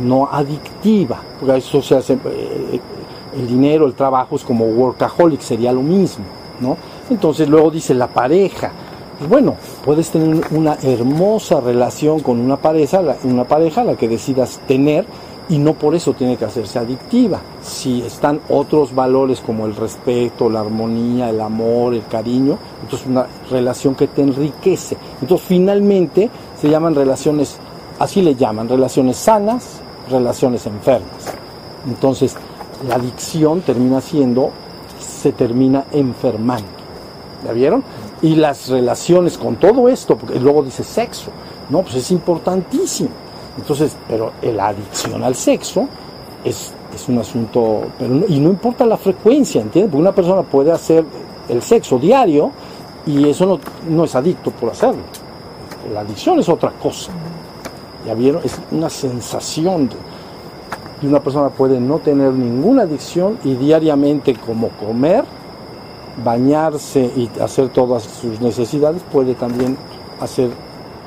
[0.02, 2.80] no adictiva, porque eso se hace, eh,
[3.34, 6.24] el dinero, el trabajo es como workaholic, sería lo mismo,
[6.60, 6.76] ¿no?
[7.10, 8.70] Entonces luego dice la pareja,
[9.28, 15.06] bueno, puedes tener una hermosa relación con una pareja, una pareja la que decidas tener
[15.48, 17.40] y no por eso tiene que hacerse adictiva.
[17.62, 23.26] Si están otros valores como el respeto, la armonía, el amor, el cariño, entonces una
[23.50, 24.96] relación que te enriquece.
[25.20, 26.30] Entonces finalmente
[26.60, 27.56] se llaman relaciones,
[27.98, 29.80] así le llaman, relaciones sanas,
[30.10, 31.34] relaciones enfermas.
[31.86, 32.36] Entonces,
[32.86, 34.50] la adicción termina siendo,
[34.98, 36.68] se termina enfermando.
[37.44, 37.82] ¿Ya vieron?
[38.22, 41.30] Y las relaciones con todo esto, porque luego dice sexo,
[41.70, 43.10] no, pues es importantísimo.
[43.58, 45.88] Entonces, pero la adicción al sexo
[46.44, 47.82] es, es un asunto,
[48.28, 49.90] y no importa la frecuencia, ¿entiendes?
[49.90, 51.04] Porque una persona puede hacer
[51.48, 52.52] el sexo diario
[53.06, 55.02] y eso no, no es adicto por hacerlo.
[55.92, 57.10] La adicción es otra cosa.
[58.06, 58.42] ¿Ya vieron?
[58.44, 59.96] Es una sensación de,
[61.02, 65.24] y una persona puede no tener ninguna adicción y diariamente como comer,
[66.24, 69.76] bañarse y hacer todas sus necesidades, puede también
[70.20, 70.50] hacer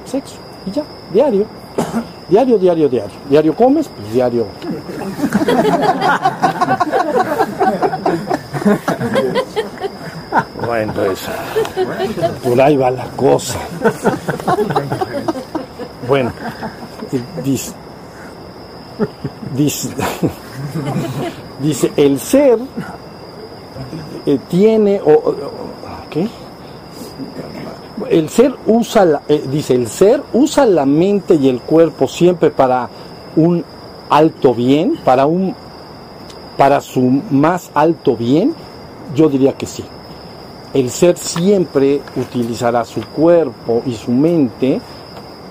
[0.06, 0.36] sexo.
[0.66, 1.46] Y ya, diario.
[2.28, 3.14] Diario, diario, diario.
[3.30, 4.48] Diario comes, pues diario.
[10.66, 11.22] Bueno, pues
[12.44, 13.60] por ahí va la cosa.
[16.08, 16.32] Bueno,
[17.44, 17.74] dice,
[19.56, 19.90] dice,
[21.62, 22.60] dice el ser
[24.26, 25.36] eh, tiene o,
[26.10, 26.28] ¿qué?
[28.10, 32.52] El ser usa la, eh, dice el ser usa la mente y el cuerpo siempre
[32.52, 32.90] para
[33.36, 33.64] un
[34.10, 35.56] alto bien, para un
[36.58, 38.54] para su más alto bien,
[39.14, 39.84] yo diría que sí.
[40.74, 44.82] El ser siempre utilizará su cuerpo y su mente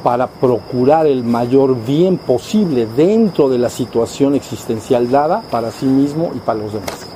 [0.04, 6.30] para procurar el mayor bien posible dentro de la situación existencial dada para sí mismo
[6.36, 7.06] y para los demás.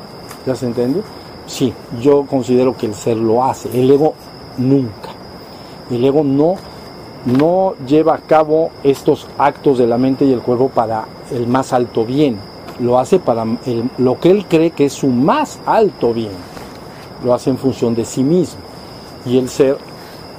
[0.47, 1.02] ¿Ya se entiende?
[1.47, 4.15] Sí, yo considero que el ser lo hace, el ego
[4.56, 5.10] nunca.
[5.90, 6.55] El ego no,
[7.27, 11.74] no lleva a cabo estos actos de la mente y el cuerpo para el más
[11.74, 12.39] alto bien,
[12.81, 13.44] lo hace para
[13.98, 16.32] lo que él cree que es su más alto bien,
[17.23, 18.60] lo hace en función de sí mismo.
[19.27, 19.77] Y el ser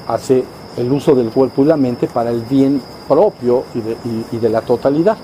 [0.07, 0.43] hace
[0.79, 3.65] el uso del cuerpo y la mente para el bien propio
[4.31, 5.17] y de, la totalidad.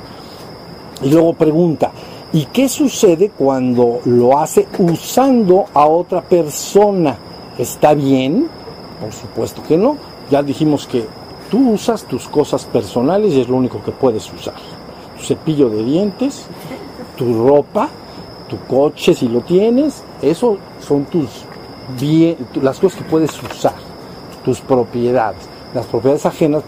[1.02, 1.92] Y luego pregunta,
[2.34, 7.18] ¿y qué sucede cuando lo hace usando a otra persona?
[7.58, 8.48] ¿Está bien?
[9.00, 9.98] Por supuesto que no.
[10.30, 11.06] Ya dijimos que
[11.50, 14.56] tú usas tus cosas personales y es lo único que puedes usar.
[15.18, 16.48] Tu cepillo de dientes,
[17.16, 17.90] tu ropa,
[18.50, 21.30] tu coche si lo tienes, eso son tus
[22.00, 23.85] bien, las cosas que puedes usar
[24.46, 25.42] tus propiedades.
[25.74, 26.64] Las propiedades ajenas,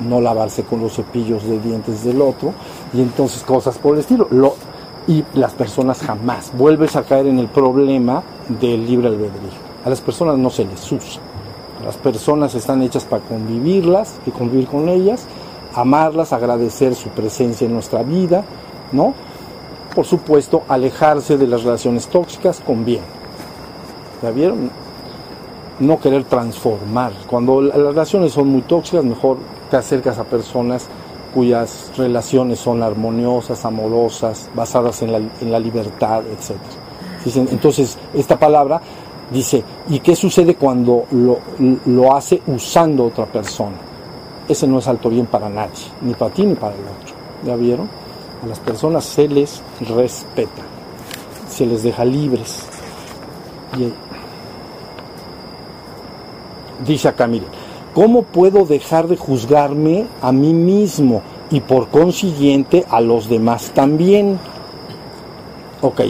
[0.00, 2.52] no lavarse con los cepillos de dientes del otro,
[2.92, 4.26] y entonces cosas por el estilo.
[4.30, 4.54] Lo,
[5.06, 6.52] y las personas jamás.
[6.56, 9.50] Vuelves a caer en el problema del libre albedrío.
[9.84, 11.22] A las personas no se les usa.
[11.84, 15.26] Las personas están hechas para convivirlas y convivir con ellas,
[15.74, 18.44] amarlas, agradecer su presencia en nuestra vida,
[18.92, 19.14] ¿no?
[19.94, 23.02] Por supuesto, alejarse de las relaciones tóxicas con bien.
[24.22, 24.70] ¿Ya vieron?
[25.82, 27.12] No querer transformar.
[27.28, 29.38] Cuando las relaciones son muy tóxicas, mejor
[29.70, 30.86] te acercas a personas
[31.34, 36.56] cuyas relaciones son armoniosas, amorosas, basadas en la, en la libertad, etc.
[37.50, 38.80] Entonces, esta palabra
[39.32, 43.76] dice, ¿y qué sucede cuando lo, hace usando otra persona?
[44.48, 47.14] Ese no es alto bien para nadie, ni para ti ni para el otro.
[47.44, 47.88] ¿Ya vieron?
[48.42, 50.62] A las personas se les respeta,
[51.48, 52.66] se les deja libres.
[53.78, 53.92] Y
[56.86, 57.46] dice acá, mire,
[57.94, 64.38] ¿cómo puedo dejar de juzgarme a mí mismo y por consiguiente a los demás también?
[65.80, 66.02] Ok,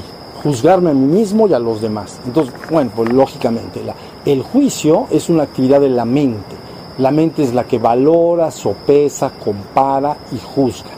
[0.43, 2.21] juzgarme a mí mismo y a los demás.
[2.27, 3.81] Entonces, bueno, pues lógicamente,
[4.25, 6.57] el juicio es una actividad de la mente.
[6.99, 10.91] La mente es la que valora, sopesa, compara y juzga,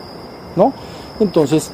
[0.57, 0.73] ¿no?
[1.21, 1.71] Entonces,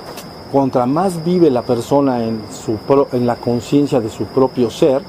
[0.52, 2.76] contra más vive la persona en, su
[3.12, 5.02] en la conciencia de su propio ser,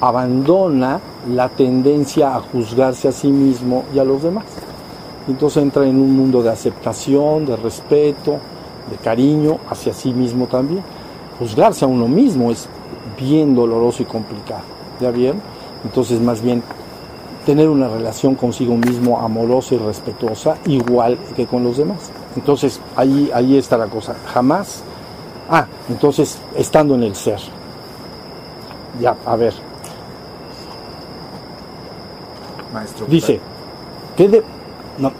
[0.00, 4.44] abandona la tendencia a juzgarse a sí mismo y a los demás.
[5.26, 8.38] Entonces entra en un mundo de aceptación, de respeto,
[8.90, 10.82] de cariño hacia sí mismo también.
[11.38, 12.68] Juzgarse a uno mismo es
[13.18, 14.62] bien doloroso y complicado.
[15.00, 15.40] ¿Ya bien?
[15.84, 16.62] Entonces más bien
[17.46, 22.10] tener una relación consigo mismo amorosa y respetuosa igual que con los demás.
[22.36, 24.14] Entonces ahí, ahí está la cosa.
[24.26, 24.82] Jamás.
[25.48, 27.38] Ah, entonces estando en el ser.
[29.00, 29.54] Ya, a ver,
[33.08, 33.40] Dice,
[34.16, 34.42] que de...
[34.98, 35.12] No,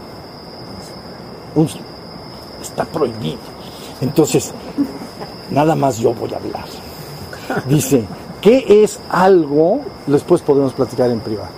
[2.60, 3.38] está prohibido.
[4.00, 4.52] Entonces,
[5.50, 6.64] nada más yo voy a hablar.
[7.68, 8.04] Dice,
[8.40, 9.80] ¿qué es algo?
[10.06, 11.50] Después podemos platicar en privado.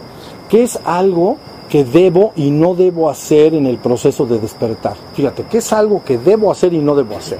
[0.48, 4.96] ¿Qué es algo que debo y no debo hacer en el proceso de despertar?
[5.14, 7.38] Fíjate, ¿qué es algo que debo hacer y no debo hacer?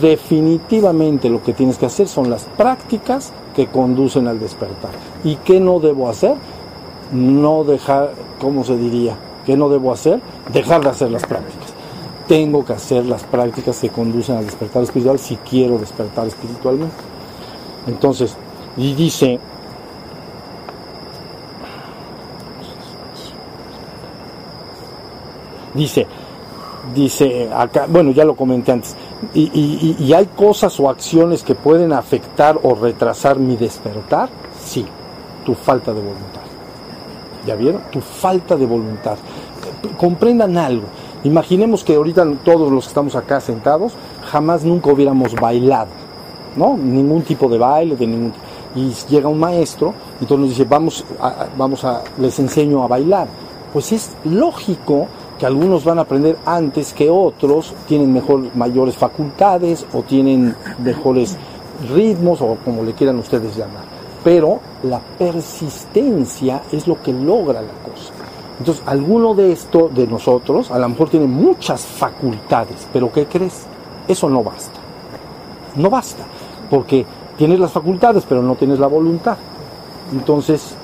[0.00, 4.92] Definitivamente lo que tienes que hacer son las prácticas que conducen al despertar.
[5.24, 6.36] ¿Y qué no debo hacer?
[7.12, 9.16] No dejar, ¿cómo se diría?
[9.44, 10.20] ¿Qué no debo hacer?
[10.52, 11.72] Dejar de hacer las prácticas.
[12.26, 16.96] tengo que hacer las prácticas que conducen al despertar espiritual si quiero despertar espiritualmente.
[17.86, 18.34] Entonces,
[18.78, 19.38] y dice,
[25.74, 26.06] dice,
[26.94, 28.96] dice acá, bueno, ya lo comenté antes,
[29.34, 34.28] y, y, y, hay cosas o acciones que pueden afectar o retrasar mi despertar,
[34.64, 34.86] sí,
[35.44, 36.43] tu falta de voluntad.
[37.46, 37.82] ¿Ya vieron?
[37.90, 39.16] Tu falta de voluntad.
[39.98, 40.84] Comprendan algo.
[41.24, 43.92] Imaginemos que ahorita todos los que estamos acá sentados
[44.30, 45.88] jamás nunca hubiéramos bailado,
[46.56, 46.76] ¿no?
[46.76, 48.32] Ningún tipo de baile, de ningún
[48.74, 52.88] y llega un maestro y entonces nos dice, vamos a, vamos a, les enseño a
[52.88, 53.28] bailar.
[53.72, 55.06] Pues es lógico
[55.38, 58.20] que algunos van a aprender antes que otros, tienen
[58.54, 61.36] mayores facultades o tienen mejores
[61.92, 63.93] ritmos o como le quieran ustedes llamar.
[64.24, 68.12] Pero la persistencia es lo que logra la cosa.
[68.58, 73.66] Entonces, alguno de esto de nosotros, a lo mejor tiene muchas facultades, pero ¿qué crees?
[74.08, 74.80] Eso no basta.
[75.76, 76.24] No basta,
[76.70, 77.04] porque
[77.36, 79.36] tienes las facultades, pero no tienes la voluntad.
[80.12, 80.74] Entonces,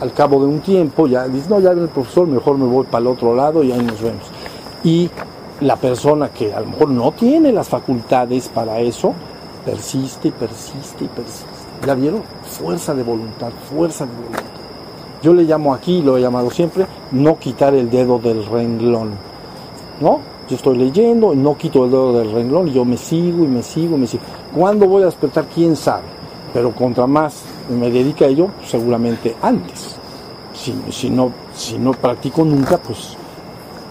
[0.00, 2.86] al cabo de un tiempo, ya dices, no, ya viene el profesor, mejor me voy
[2.86, 4.24] para el otro lado y ahí nos vemos.
[4.82, 5.10] Y
[5.60, 9.12] la persona que a lo mejor no tiene las facultades para eso,
[9.64, 11.49] persiste y persiste y persiste.
[11.86, 12.22] ¿Ya vieron?
[12.44, 14.42] Fuerza de voluntad, fuerza de voluntad.
[15.22, 19.12] Yo le llamo aquí, lo he llamado siempre, no quitar el dedo del renglón.
[20.00, 20.20] ¿No?
[20.48, 23.62] Yo estoy leyendo, no quito el dedo del renglón y yo me sigo y me
[23.62, 24.22] sigo y me sigo.
[24.54, 25.46] ¿Cuándo voy a despertar?
[25.54, 26.04] ¿Quién sabe?
[26.52, 29.96] Pero contra más me dedica a ello, seguramente antes.
[30.54, 33.16] Si, si, no, si no practico nunca, pues,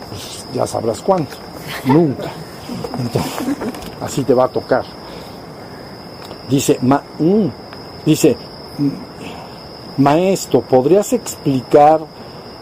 [0.10, 1.38] pues ya sabrás cuánto.
[1.86, 2.30] Nunca.
[3.00, 3.32] Entonces,
[4.02, 4.84] así te va a tocar.
[6.50, 7.48] Dice, ma, mm,
[8.06, 8.36] dice,
[9.98, 12.02] maestro, ¿podrías explicar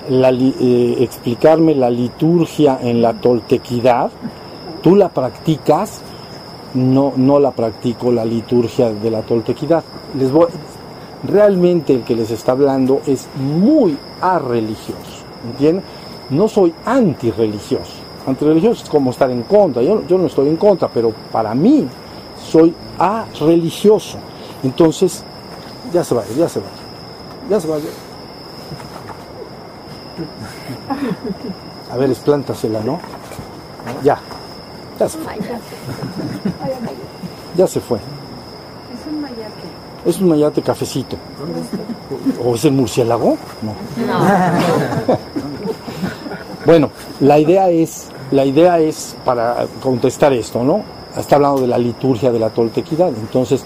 [0.09, 4.09] eh, explicarme la liturgia en la toltequidad?
[4.81, 6.01] ¿Tú la practicas?
[6.73, 9.83] No, no la practico la liturgia de la toltequidad.
[10.17, 10.47] Les voy,
[11.23, 15.83] realmente el que les está hablando es muy arreligioso, ¿entienden?
[16.29, 17.93] No soy antirreligioso.
[18.25, 19.81] Antirreligioso es como estar en contra.
[19.81, 21.87] Yo, yo no estoy en contra, pero para mí
[22.51, 24.17] soy arreligioso.
[24.63, 25.23] Entonces,
[25.93, 26.65] ya se va, ya se va.
[27.49, 27.77] Ya se va.
[31.91, 32.99] A ver, esplántasela, ¿no?
[34.03, 34.19] Ya.
[34.99, 35.33] Ya se fue.
[37.55, 37.97] Ya se fue.
[37.97, 39.67] Es un mayate.
[40.05, 41.17] Es un mayate cafecito.
[42.43, 43.37] ¿O es el murciélago?
[43.61, 43.73] No.
[46.65, 50.83] bueno, la idea es, la idea es para contestar esto, ¿no?
[51.15, 53.09] Está hablando de la liturgia de la toltequidad.
[53.09, 53.63] Entonces,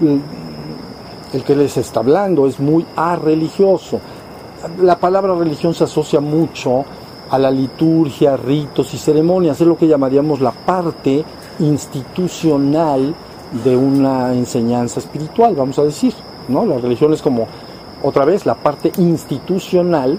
[0.00, 4.00] el que les está hablando es muy arreligioso.
[4.80, 6.84] La palabra religión se asocia mucho
[7.30, 11.24] a la liturgia, ritos y ceremonias, es lo que llamaríamos la parte
[11.60, 13.14] institucional
[13.64, 16.14] de una enseñanza espiritual, vamos a decir,
[16.48, 16.64] ¿no?
[16.64, 17.46] La religión es como
[18.02, 20.18] otra vez la parte institucional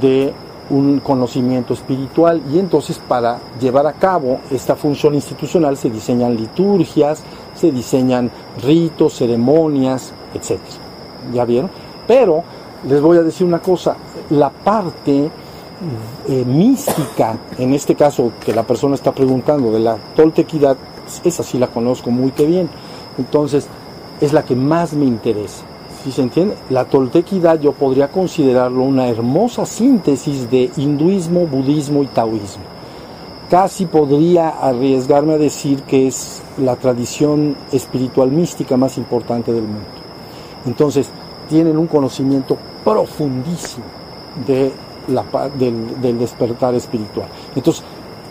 [0.00, 0.32] de
[0.70, 7.22] un conocimiento espiritual y entonces para llevar a cabo esta función institucional se diseñan liturgias,
[7.54, 8.30] se diseñan
[8.62, 10.58] ritos, ceremonias, etc.
[11.32, 11.70] ¿Ya vieron?
[12.06, 12.42] Pero
[12.88, 13.96] les voy a decir una cosa,
[14.30, 15.30] la parte
[16.28, 20.76] eh, mística, en este caso que la persona está preguntando de la toltequidad,
[21.24, 22.68] esa sí la conozco muy que bien.
[23.18, 23.66] Entonces,
[24.20, 25.64] es la que más me interesa.
[26.04, 26.56] Si se entiende?
[26.70, 32.79] La toltequidad yo podría considerarlo una hermosa síntesis de hinduismo, budismo y taoísmo.
[33.50, 39.88] Casi podría arriesgarme a decir que es la tradición espiritual mística más importante del mundo.
[40.66, 41.10] Entonces,
[41.48, 43.84] tienen un conocimiento profundísimo
[44.46, 44.70] de
[45.08, 45.24] la,
[45.58, 47.26] del, del despertar espiritual.
[47.56, 47.82] Entonces,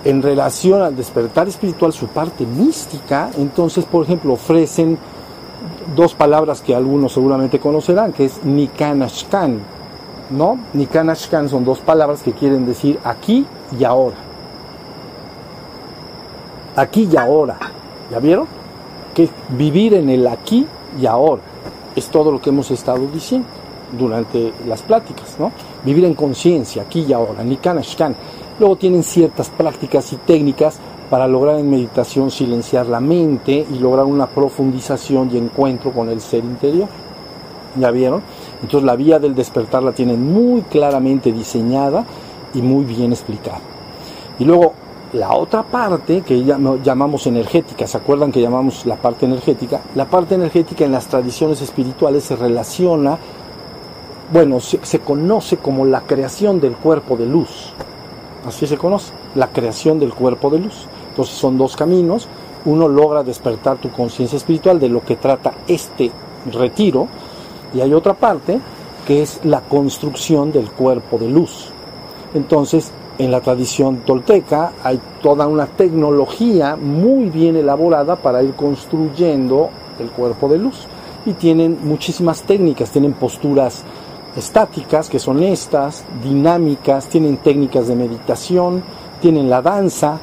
[0.05, 4.97] en relación al despertar espiritual, su parte mística, entonces, por ejemplo, ofrecen
[5.97, 9.59] dos palabras que algunos seguramente conocerán, que es Nikanashkan,
[10.29, 10.57] ¿no?
[10.71, 13.45] Nikanashkan son dos palabras que quieren decir aquí
[13.77, 14.28] y ahora.
[16.79, 17.57] Aquí y ahora.
[18.09, 18.47] ¿Ya vieron?
[19.13, 20.65] Que vivir en el aquí
[20.99, 21.41] y ahora
[21.93, 23.47] es todo lo que hemos estado diciendo
[23.97, 25.51] durante las pláticas, ¿no?
[25.83, 28.15] Vivir en conciencia, aquí y ahora, Nikanashkan.
[28.59, 30.79] Luego tienen ciertas prácticas y técnicas
[31.09, 36.21] para lograr en meditación silenciar la mente y lograr una profundización y encuentro con el
[36.21, 36.87] ser interior.
[37.75, 38.21] ¿Ya vieron?
[38.61, 42.05] Entonces la vía del despertar la tienen muy claramente diseñada
[42.53, 43.59] y muy bien explicada.
[44.39, 44.73] Y luego
[45.13, 49.81] la otra parte que llamamos energética, ¿se acuerdan que llamamos la parte energética?
[49.95, 53.17] La parte energética en las tradiciones espirituales se relaciona,
[54.31, 57.73] bueno, se, se conoce como la creación del cuerpo de luz.
[58.45, 60.85] Así se conoce la creación del cuerpo de luz.
[61.09, 62.27] Entonces son dos caminos.
[62.65, 66.11] Uno logra despertar tu conciencia espiritual de lo que trata este
[66.51, 67.07] retiro
[67.73, 68.59] y hay otra parte
[69.07, 71.69] que es la construcción del cuerpo de luz.
[72.33, 79.69] Entonces, en la tradición tolteca hay toda una tecnología muy bien elaborada para ir construyendo
[79.99, 80.87] el cuerpo de luz.
[81.25, 83.83] Y tienen muchísimas técnicas, tienen posturas
[84.37, 88.81] estáticas, que son estas, dinámicas, tienen técnicas de meditación,
[89.21, 90.17] tienen la danza,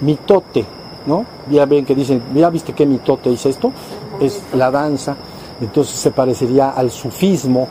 [0.00, 0.64] mitote,
[1.06, 1.24] ¿no?
[1.50, 3.72] Ya ven que dicen, ¿ya viste qué mitote es esto?
[4.20, 5.16] Es la danza,
[5.60, 7.66] entonces se parecería al sufismo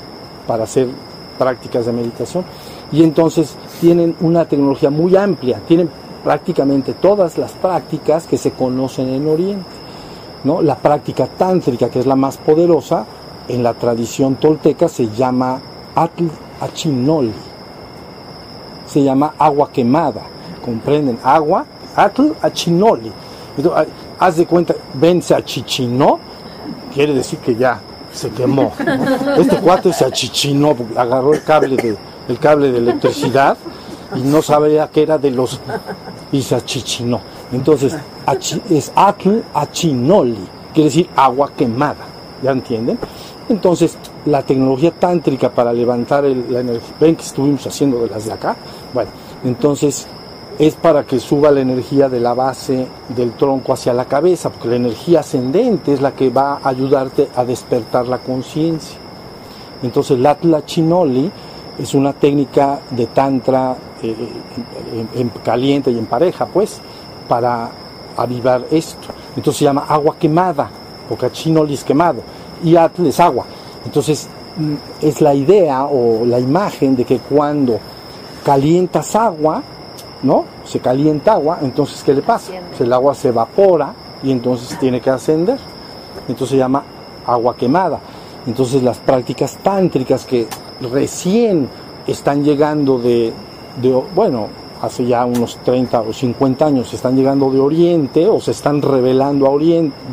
[0.46, 0.90] para hacer
[1.38, 2.44] prácticas de meditación.
[2.92, 5.90] Y entonces tienen una tecnología muy amplia, tienen
[6.24, 9.66] prácticamente todas las prácticas que se conocen en Oriente.
[10.44, 10.62] ¿no?
[10.62, 13.06] La práctica tántrica, que es la más poderosa,
[13.48, 15.60] en la tradición tolteca se llama
[15.96, 16.26] Atl
[16.60, 17.34] Achinoli.
[18.88, 20.22] Se llama agua quemada.
[20.64, 21.18] ¿Comprenden?
[21.24, 23.12] Agua, Atl Achinoli.
[24.20, 26.20] Haz de cuenta, ven, se achichinó,
[26.94, 27.80] quiere decir que ya
[28.12, 28.72] se quemó.
[29.38, 31.98] Este cuate se achichinó, agarró el cable de,
[32.28, 33.58] el cable de electricidad
[34.16, 35.60] y no sabía que era de los
[36.52, 37.22] achichinó.
[37.52, 37.96] Entonces,
[38.70, 42.06] es Atl Achinoli, quiere decir agua quemada.
[42.44, 43.00] ¿Ya entienden?
[43.50, 48.34] Entonces, la tecnología tántrica para levantar la energía, ven que estuvimos haciendo de las de
[48.34, 48.56] acá,
[48.94, 49.10] bueno,
[49.44, 50.06] entonces
[50.60, 54.68] es para que suba la energía de la base del tronco hacia la cabeza, porque
[54.68, 58.98] la energía ascendente es la que va a ayudarte a despertar la conciencia.
[59.82, 61.32] Entonces, la Atla Chinoli
[61.80, 64.16] es una técnica de tantra eh,
[65.16, 66.80] en, caliente y en pareja, pues,
[67.28, 67.70] para
[68.16, 69.08] avivar esto.
[69.36, 70.70] Entonces se llama agua quemada,
[71.08, 72.22] porque Chinoli es quemado
[72.64, 73.46] y Atl es agua.
[73.86, 74.28] Entonces
[74.58, 77.80] mm, es la idea o la imagen de que cuando
[78.44, 79.62] calientas agua,
[80.24, 80.46] ¿no?
[80.66, 82.54] Se calienta agua, entonces ¿qué le pasa?
[82.70, 83.94] Pues el agua se evapora
[84.24, 85.60] y entonces tiene que ascender.
[86.28, 86.84] Entonces se llama
[87.26, 88.00] agua quemada.
[88.48, 90.48] Entonces las prácticas tántricas que
[90.82, 91.68] recién
[92.06, 93.34] están llegando de,
[94.16, 94.48] bueno,
[94.82, 99.58] hace ya unos 30 o 50 años están llegando de Oriente o se están revelando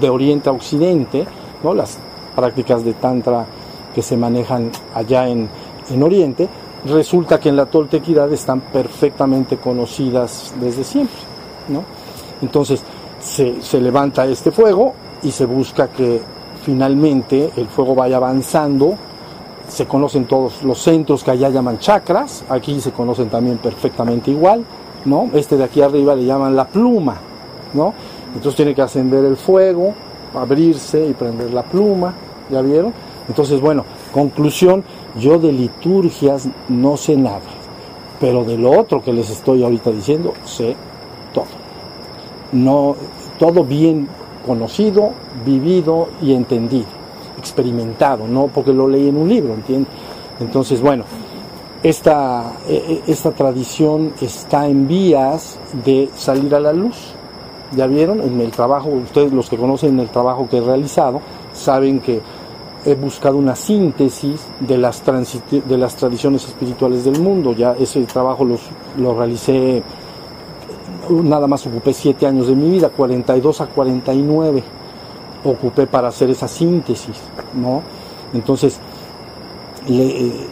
[0.01, 1.27] de Oriente a Occidente,
[1.62, 1.74] ¿no?
[1.74, 1.99] Las
[2.35, 3.47] prácticas de Tantra
[3.95, 5.49] que se manejan allá en,
[5.91, 6.49] en Oriente,
[6.86, 11.16] resulta que en la toltequidad están perfectamente conocidas desde siempre.
[11.69, 11.85] ¿no?
[12.43, 12.82] Entonces
[13.20, 14.93] se, se levanta este fuego
[15.23, 16.20] y se busca que
[16.65, 18.97] finalmente el fuego vaya avanzando.
[19.69, 24.65] Se conocen todos los centros que allá llaman chakras, aquí se conocen también perfectamente igual,
[25.05, 25.31] ¿no?
[25.35, 27.16] Este de aquí arriba le llaman la pluma,
[27.73, 27.95] ¿no?
[28.35, 29.95] Entonces tiene que ascender el fuego,
[30.35, 32.15] abrirse y prender la pluma,
[32.51, 32.93] ¿ya vieron?
[33.28, 34.85] Entonces, bueno, conclusión,
[35.19, 37.41] yo de liturgias no sé nada,
[38.20, 40.77] pero de lo otro que les estoy ahorita diciendo, sé
[41.32, 41.47] todo.
[42.53, 42.97] No,
[43.39, 44.09] todo bien
[44.47, 45.12] conocido,
[45.45, 46.86] vivido y entendido,
[47.45, 49.93] experimentado, no porque lo leí en un libro, ¿entiendes?
[50.41, 51.05] Entonces, bueno,
[51.83, 56.97] esta, e, e, esta tradición está en vías de salir a la luz.
[57.77, 61.21] Ya vieron en el trabajo, ustedes los que conocen el trabajo que he realizado,
[61.53, 62.21] saben que
[62.87, 67.53] he buscado una síntesis de las, de las tradiciones espirituales del mundo.
[67.53, 68.61] Ya ese trabajo los,
[68.99, 69.83] lo realicé,
[71.11, 74.84] nada más ocupé siete años de mi vida, 42 a 49
[75.45, 77.16] ocupé para hacer esa síntesis,
[77.55, 77.83] ¿no?
[78.33, 78.79] Entonces,
[79.89, 80.47] eh,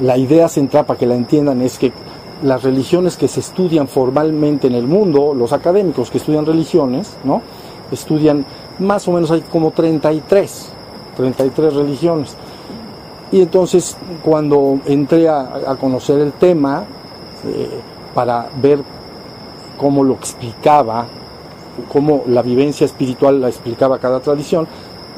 [0.00, 1.92] la idea central, para que la entiendan, es que
[2.42, 7.42] las religiones que se estudian formalmente en el mundo, los académicos que estudian religiones, ¿no?
[7.90, 8.44] Estudian
[8.78, 10.68] más o menos hay como 33,
[11.16, 12.36] 33 religiones.
[13.30, 16.84] Y entonces cuando entré a, conocer el tema,
[17.46, 17.80] eh,
[18.14, 18.80] para ver
[19.76, 21.06] cómo lo explicaba,
[21.92, 24.66] cómo la vivencia espiritual la explicaba cada tradición,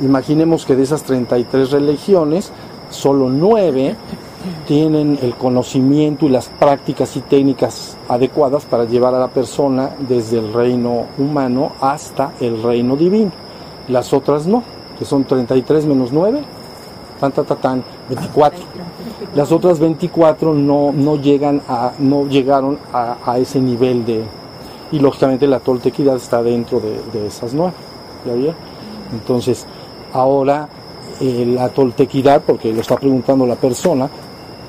[0.01, 2.53] imaginemos que de esas 33 religiones,
[2.91, 3.97] solo 9
[4.67, 10.39] tienen el conocimiento y las prácticas y técnicas adecuadas para llevar a la persona desde
[10.39, 13.33] el reino humano hasta el reino divino.
[13.89, 14.63] Las otras no
[14.99, 16.43] que son 33 menos 9,
[17.21, 18.61] tan, tan, tan, 24.
[19.35, 24.25] Las otras 24 no, no, llegan a, no llegaron a, ese nivel de...
[24.93, 27.73] Y lógicamente la toltequidad está dentro de, esas 9.
[28.25, 28.55] ¿Ya
[29.13, 29.67] Entonces,
[30.13, 30.69] ahora
[31.21, 34.09] eh, la toltequidad, porque lo está preguntando la persona,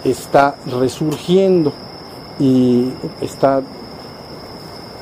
[0.03, 1.71] está resurgiendo
[2.39, 2.89] y
[3.21, 3.61] está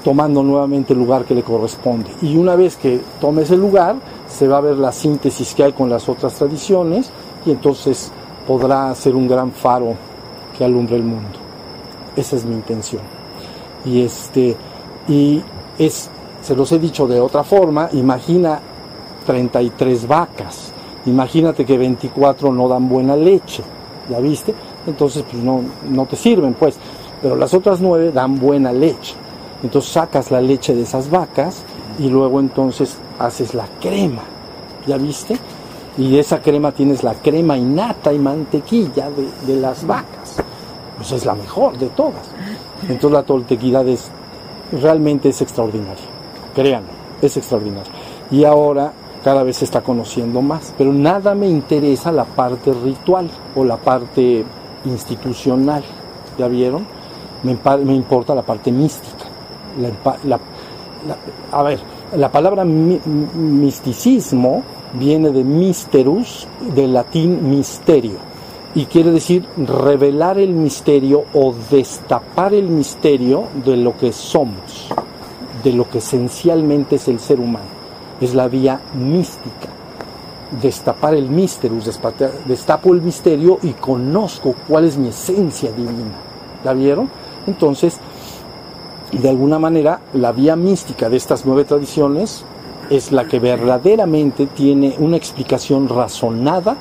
[0.03, 2.11] tomando nuevamente el lugar que le corresponde.
[2.21, 3.95] Y una vez que tome ese lugar,
[4.27, 7.09] se va a ver la síntesis que hay con las otras tradiciones
[7.45, 8.11] y entonces
[8.47, 9.95] podrá ser un gran faro
[10.57, 11.39] que alumbre el mundo.
[12.15, 13.01] Esa es mi intención.
[13.83, 14.55] Y este,
[15.07, 15.41] y
[15.77, 16.09] es,
[16.41, 18.59] se los he dicho de otra forma, imagina
[19.25, 20.71] 33 vacas,
[21.05, 23.63] imagínate que 24 no dan buena leche,
[24.09, 24.53] ¿ya viste?
[24.87, 26.77] Entonces pues no, no te sirven pues,
[27.21, 29.15] pero las otras 9 dan buena leche.
[29.63, 31.63] Entonces sacas la leche de esas vacas
[31.97, 34.21] y luego entonces haces la crema,
[34.85, 35.37] ¿ya viste?
[35.97, 40.35] Y de esa crema tienes la crema innata y mantequilla de, de las vacas.
[40.97, 42.27] Pues es la mejor de todas.
[42.83, 44.11] Entonces la toltequidad es,
[44.71, 46.03] realmente es extraordinaria.
[46.53, 46.89] Créanme,
[47.21, 47.91] es extraordinaria.
[48.31, 48.91] Y ahora
[49.23, 50.73] cada vez se está conociendo más.
[50.77, 54.43] Pero nada me interesa la parte ritual o la parte
[54.85, 55.83] institucional.
[56.37, 56.85] ¿Ya vieron?
[57.43, 59.25] Me, me importa la parte mística.
[59.79, 59.89] La
[60.25, 60.39] la-
[61.51, 61.79] a ver,
[62.15, 62.99] la palabra mi-
[63.35, 64.63] misticismo
[64.93, 68.15] viene de misterus, del latín misterio,
[68.75, 74.89] y quiere decir revelar el misterio o destapar el misterio de lo que somos,
[75.63, 77.73] de lo que esencialmente es el ser humano.
[78.19, 79.69] Es la vía mística.
[80.61, 81.29] Destapar el
[81.85, 86.15] despata- destapo el misterio y conozco cuál es mi esencia divina.
[86.63, 87.09] ¿La vieron?
[87.47, 87.97] Entonces,
[89.11, 92.43] de alguna manera, la vía mística de estas nueve tradiciones
[92.89, 96.75] es la que verdaderamente tiene una explicación razonada,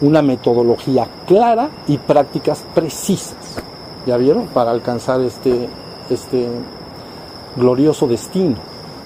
[0.00, 3.36] una metodología clara y prácticas precisas.
[4.06, 4.46] ¿Ya vieron?
[4.46, 5.68] Para alcanzar este,
[6.08, 6.48] este
[7.56, 8.56] glorioso destino.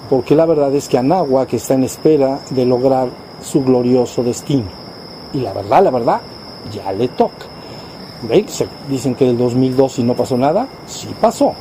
[0.09, 3.09] Porque la verdad es que Anáhuac está en espera de lograr
[3.41, 4.65] su glorioso destino.
[5.33, 6.21] Y la verdad, la verdad,
[6.71, 7.45] ya le toca.
[8.23, 8.47] ¿Ven?
[8.47, 10.67] Se- dicen que del 2002 y no pasó nada.
[10.87, 11.53] Sí pasó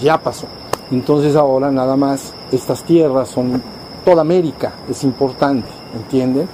[0.00, 0.46] ya pasó.
[0.90, 3.62] Entonces ahora nada más estas tierras son
[4.06, 6.48] toda América, es importante, ¿entienden?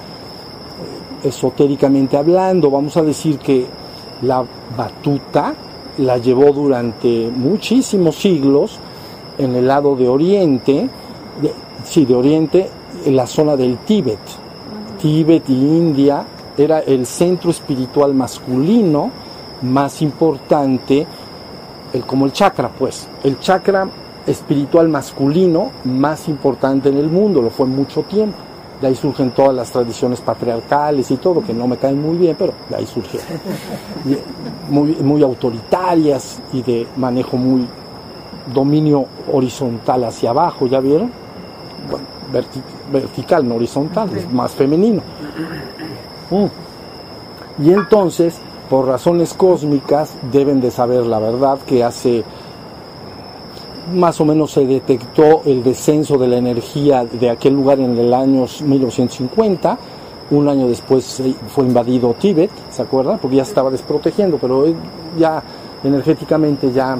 [1.23, 3.67] Esotéricamente hablando, vamos a decir que
[4.23, 4.45] la
[4.77, 5.55] batuta
[5.99, 8.79] la llevó durante muchísimos siglos
[9.37, 10.89] en el lado de Oriente,
[11.85, 12.69] sí, de Oriente,
[13.05, 14.19] en la zona del Tíbet.
[15.01, 16.25] Tíbet y India
[16.57, 19.11] era el centro espiritual masculino
[19.63, 21.07] más importante
[21.93, 23.89] el, como el chakra, pues, el chakra
[24.27, 28.37] espiritual masculino más importante en el mundo, lo fue mucho tiempo.
[28.81, 32.37] De ahí surgen todas las tradiciones patriarcales y todo, que no me caen muy bien,
[32.39, 33.27] pero de ahí surgieron.
[34.71, 37.67] Muy, muy autoritarias y de manejo muy
[38.55, 41.11] dominio horizontal hacia abajo, ¿ya vieron?
[41.91, 45.03] Bueno, verti- vertical, no horizontal, es más femenino.
[46.31, 47.65] Mm.
[47.65, 48.37] Y entonces,
[48.71, 52.23] por razones cósmicas, deben de saber la verdad que hace
[53.95, 58.13] más o menos se detectó el descenso de la energía de aquel lugar en el
[58.15, 59.79] año 1950.
[60.31, 63.19] Un año después se- fue invadido Tíbet, ¿se acuerdan?
[63.19, 64.75] Porque ya estaba desprotegiendo, pero él
[65.19, 65.43] ya
[65.83, 66.99] energéticamente ya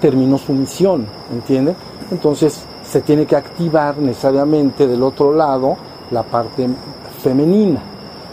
[0.00, 1.74] terminó su misión, ¿entienden?
[2.10, 5.76] Entonces se tiene que activar necesariamente del otro lado
[6.10, 6.68] la parte
[7.22, 7.80] femenina.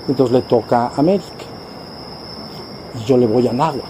[0.08, 1.46] Entonces le toca a América.
[3.00, 3.84] Y yo le voy a Náhuac.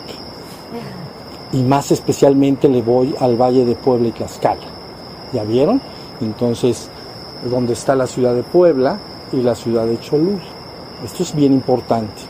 [1.51, 4.61] Y más especialmente le voy al Valle de Puebla y Tlaxcala.
[5.33, 5.81] ¿Ya vieron?
[6.21, 6.89] Entonces,
[7.49, 8.97] donde está la ciudad de Puebla
[9.31, 10.39] y la ciudad de Cholula.
[11.03, 12.21] Esto es bien importante.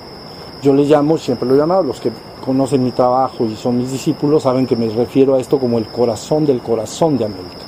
[0.61, 2.11] Yo le llamo, siempre lo he llamado, los que
[2.43, 5.87] conocen mi trabajo y son mis discípulos saben que me refiero a esto como el
[5.87, 7.65] corazón del corazón de América.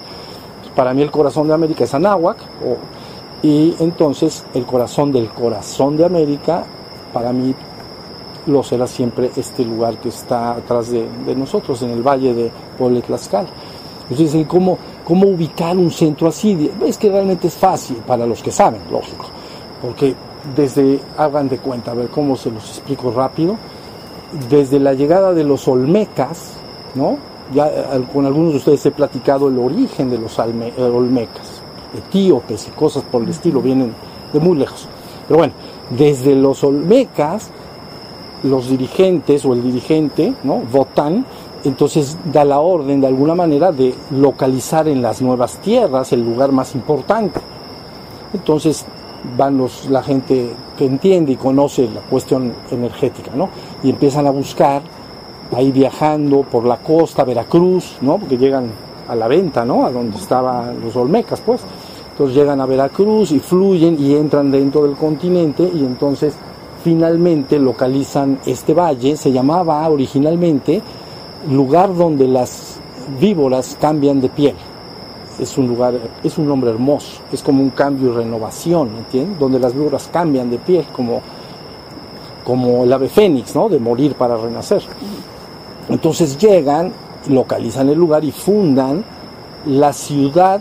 [0.76, 2.38] Para mí el corazón de América es Anáhuac,
[3.44, 6.64] y entonces el corazón del corazón de América,
[7.14, 7.53] para mí
[8.47, 12.51] lo será siempre este lugar que está atrás de, de nosotros, en el valle de
[12.77, 13.49] Puebla y Tlaxcala.
[14.03, 16.69] Entonces dicen, ¿cómo, ¿cómo ubicar un centro así?
[16.85, 19.26] Es que realmente es fácil para los que saben, lógico,
[19.81, 20.13] porque
[20.55, 23.55] desde, hagan de cuenta, a ver cómo se los explico rápido,
[24.49, 26.53] desde la llegada de los olmecas,
[26.95, 27.18] ¿no?
[27.53, 27.69] Ya
[28.13, 31.61] con algunos de ustedes he platicado el origen de los alme- eh, olmecas,
[31.97, 33.93] etíopes y cosas por el estilo, vienen
[34.31, 34.88] de muy lejos.
[35.27, 35.53] Pero bueno,
[35.89, 37.49] desde los olmecas,
[38.43, 40.34] los dirigentes o el dirigente.
[40.72, 41.26] Votan,
[41.63, 46.51] entonces da la orden de alguna manera de localizar en las nuevas tierras el lugar
[46.51, 47.39] más importante.
[48.34, 48.85] Entonces
[49.38, 53.49] van los, la gente que entiende y conoce la cuestión energética, ¿no?
[53.84, 54.81] Y empiezan a buscar,
[55.55, 58.18] ahí viajando por la costa, Veracruz, ¿no?
[58.18, 58.72] Porque llegan
[59.07, 59.85] a la venta, ¿no?
[59.85, 61.61] A donde estaban los olmecas, pues.
[62.11, 66.34] Entonces llegan a Veracruz y fluyen y entran dentro del continente y entonces
[66.84, 70.82] finalmente localizan este valle, se llamaba originalmente
[71.49, 72.80] lugar donde las
[73.20, 74.56] víboras cambian de piel.
[75.40, 79.40] Es un lugar, es un nombre hermoso, es como un cambio y renovación, ¿entiendes?
[79.40, 81.22] Donde las víboras cambian de piel, como,
[82.44, 83.70] como el ave fénix, ¿no?
[83.70, 84.84] De morir para renacer.
[85.90, 86.91] Entonces llegan
[87.30, 89.03] localizan el lugar y fundan
[89.68, 90.60] la ciudad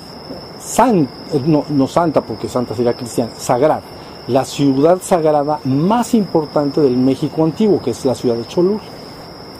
[0.58, 1.10] santa,
[1.46, 3.82] no, no santa porque santa sería cristiana, sagrada,
[4.30, 8.80] la ciudad sagrada más importante del México antiguo, que es la ciudad de Cholula.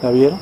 [0.00, 0.38] ¿Ya vieron?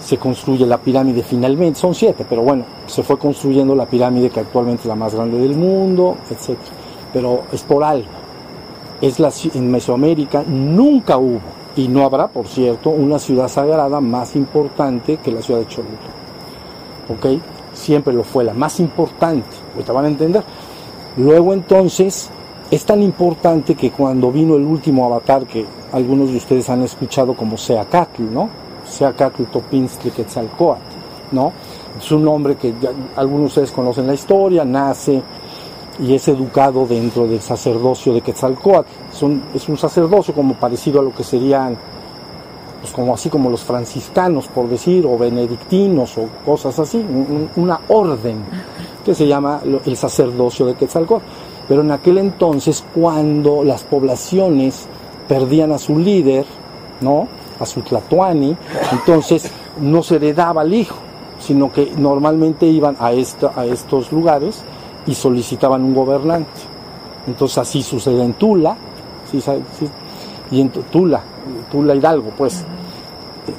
[0.00, 4.40] Se construye la pirámide finalmente, son siete, pero bueno, se fue construyendo la pirámide que
[4.40, 6.56] actualmente es la más grande del mundo, etc.
[7.12, 8.06] Pero es por algo.
[9.00, 11.40] Es la, en Mesoamérica nunca hubo,
[11.74, 15.96] y no habrá, por cierto, una ciudad sagrada más importante que la ciudad de Cholula.
[17.08, 17.40] ¿Ok?
[17.74, 19.48] Siempre lo fue, la más importante.
[19.74, 20.44] Ahorita van a entender.
[21.16, 22.30] Luego entonces,
[22.72, 25.62] es tan importante que cuando vino el último avatar que
[25.92, 28.48] algunos de ustedes han escuchado como Seacatl, ¿no?
[28.88, 30.80] Seacatl Topinstli Quetzalcoatl,
[31.32, 31.52] ¿no?
[32.00, 32.72] Es un hombre que
[33.16, 35.20] algunos de ustedes conocen la historia, nace
[36.00, 38.88] y es educado dentro del sacerdocio de Quetzalcoatl.
[39.54, 41.76] Es un, sacerdocio como parecido a lo que serían,
[42.80, 47.78] pues como así como los franciscanos, por decir, o benedictinos o cosas así, un, una
[47.88, 48.38] orden
[49.04, 51.51] que se llama el sacerdocio de Quetzalcoatl.
[51.68, 54.86] Pero en aquel entonces, cuando las poblaciones
[55.28, 56.44] perdían a su líder,
[57.00, 57.28] ¿no?
[57.58, 58.56] A su tlatoani,
[58.90, 60.96] entonces no se heredaba al hijo,
[61.38, 64.62] sino que normalmente iban a, esta, a estos lugares
[65.06, 66.60] y solicitaban un gobernante.
[67.26, 68.76] Entonces así sucede en Tula,
[69.30, 69.52] ¿sí, sí?
[70.50, 71.22] y en Tula,
[71.70, 72.64] Tula Hidalgo, pues,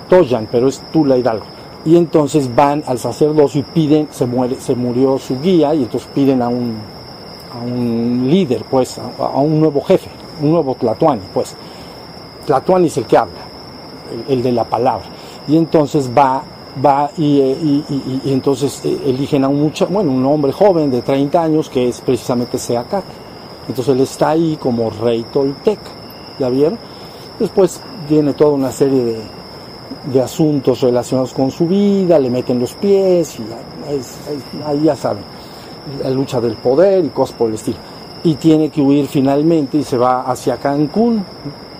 [0.09, 1.45] Toyan, pero es Tula Hidalgo.
[1.85, 6.09] Y entonces van al sacerdocio y piden, se, muere, se murió su guía, y entonces
[6.13, 6.75] piden a un,
[7.53, 10.09] a un líder, pues, a, un nuevo jefe,
[10.41, 11.55] un nuevo Tlatuani, pues.
[12.45, 13.39] Tlatuani es el que habla,
[14.27, 15.05] el, de la palabra.
[15.47, 16.43] Y entonces va
[16.84, 21.03] va y, y, y, y, entonces eligen a un muchacho, bueno, un hombre joven de
[21.03, 23.03] 30 años que es precisamente Seacat.
[23.67, 25.91] Entonces él está ahí como rey tolteca,
[26.39, 26.80] ¿ya vieron?
[27.39, 29.21] Después viene toda una serie de,
[30.11, 33.43] de asuntos relacionados con su vida, le meten los pies y
[34.65, 35.23] ahí ya saben,
[36.01, 37.77] la lucha del poder y cosas por el estilo.
[38.23, 41.23] Y tiene que huir finalmente y se va hacia Cancún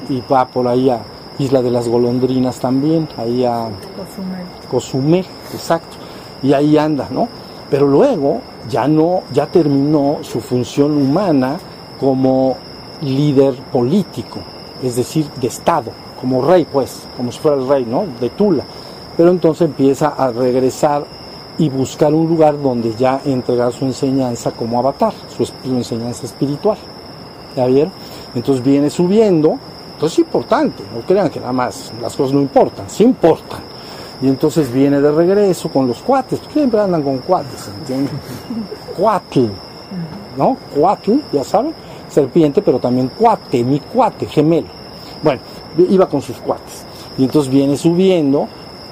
[0.09, 0.99] y va por ahí a
[1.39, 4.45] Isla de las Golondrinas también, ahí a Cozumel.
[4.69, 5.97] Cozumel, exacto,
[6.43, 7.27] y ahí anda, ¿no?
[7.69, 11.57] Pero luego ya no, ya terminó su función humana
[11.99, 12.57] como
[13.01, 14.39] líder político,
[14.84, 18.05] es decir, de Estado, como rey, pues, como si fuera el rey, ¿no?
[18.19, 18.63] De Tula.
[19.17, 21.05] Pero entonces empieza a regresar
[21.57, 26.77] y buscar un lugar donde ya entregar su enseñanza como avatar, su, su enseñanza espiritual.
[27.55, 27.91] ¿Ya vieron?
[28.34, 29.59] Entonces viene subiendo,
[29.93, 33.59] entonces es importante, no crean que nada más las cosas no importan, sí importan.
[34.21, 38.13] Y entonces viene de regreso con los cuates, siempre andan con cuates, ¿entiendes?
[38.97, 39.47] Cuatl,
[40.38, 40.57] ¿no?
[40.75, 41.73] Cuatl, ya saben,
[42.09, 44.67] serpiente, pero también cuate, mi cuate, gemelo.
[45.21, 45.41] Bueno,
[45.89, 46.85] iba con sus cuates.
[47.17, 48.47] Y entonces viene subiendo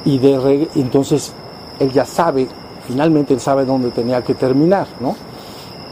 [0.05, 1.33] y de entonces
[1.81, 2.47] él ya sabe,
[2.87, 5.15] finalmente él sabe dónde tenía que terminar, ¿no?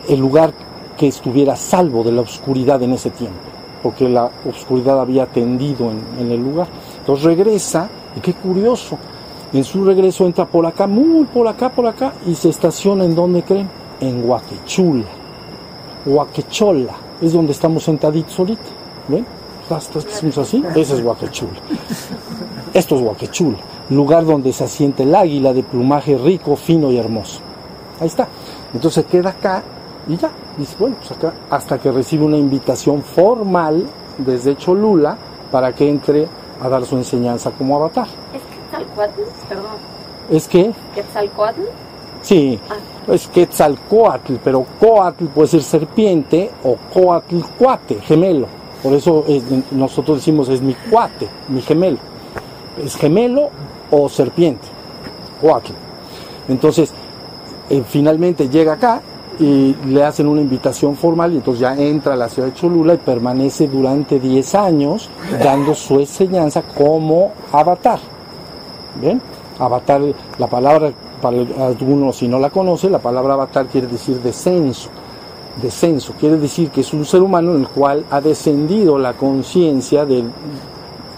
[0.07, 0.53] El lugar
[0.95, 3.39] que estuviera salvo de la oscuridad en ese tiempo,
[3.81, 5.89] porque la oscuridad había tendido
[6.19, 6.67] en, el lugar.
[6.99, 8.97] Entonces regresa, y qué curioso,
[9.51, 13.15] en su regreso entra por acá, muy por acá, por acá, y se estaciona en
[13.15, 13.67] donde creen?
[13.99, 15.05] En Huaquechula.
[16.05, 18.61] Huaquechola, es donde estamos sentaditos ahorita.
[19.07, 19.25] ¿Ven?
[19.67, 21.59] Que así, ese es Huaquechula.
[22.73, 23.57] Esto es Huaquechula,
[23.89, 27.39] lugar donde se asienta el águila de plumaje rico, fino y hermoso.
[27.99, 28.27] Ahí está.
[28.73, 29.63] Entonces queda acá
[30.07, 30.29] y ya.
[30.57, 33.85] Dice, bueno, pues acá, hasta que recibe una invitación formal
[34.17, 35.17] desde Cholula
[35.51, 36.27] para que entre
[36.61, 38.07] a dar su enseñanza como avatar.
[38.33, 39.21] ¿Es Quetzalcoatl?
[39.47, 39.65] Perdón.
[40.29, 40.71] ¿Es que?
[40.93, 41.61] ¿Quetzalcoatl?
[42.21, 43.13] Sí, Ah.
[43.13, 48.47] es Quetzalcoatl, pero Coatl puede ser serpiente o Coatl cuate, gemelo.
[48.83, 51.97] Por eso es- nosotros decimos es mi cuate, mi gemelo.
[52.83, 53.49] Es gemelo
[53.91, 54.67] o serpiente,
[55.41, 55.73] Coatl.
[56.47, 56.91] Entonces,
[57.69, 59.01] eh, finalmente llega acá
[59.39, 62.95] y le hacen una invitación formal y entonces ya entra a la ciudad de Cholula
[62.95, 65.09] y permanece durante 10 años
[65.41, 67.99] dando su enseñanza como avatar.
[69.01, 69.21] ¿Ven?
[69.57, 70.01] Avatar,
[70.37, 70.91] la palabra,
[71.21, 74.89] para algunos si no la conoce, la palabra avatar quiere decir descenso.
[75.61, 80.05] Descenso quiere decir que es un ser humano en el cual ha descendido la conciencia
[80.05, 80.23] de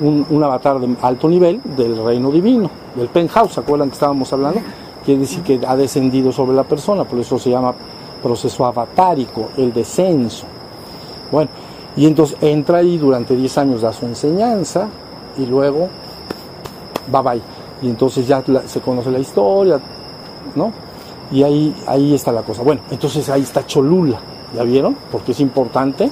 [0.02, 4.60] un, avatar de alto nivel del reino divino, del penthouse, ¿se acuerdan que estábamos hablando?
[5.06, 7.74] Quiere decir que ha descendido sobre la persona, por eso se llama
[8.22, 10.46] proceso avatárico, el descenso.
[11.32, 11.50] Bueno,
[11.96, 14.88] y entonces entra ahí durante 10 años, da su enseñanza
[15.38, 15.90] y luego
[17.12, 17.42] bye bye.
[17.82, 19.80] Y entonces ya se conoce la historia,
[20.56, 20.72] ¿no?
[21.32, 22.62] Y ahí, ahí está la cosa.
[22.62, 24.20] Bueno, entonces ahí está Cholula,
[24.56, 24.96] ¿ya vieron?
[25.12, 26.12] Porque es importante.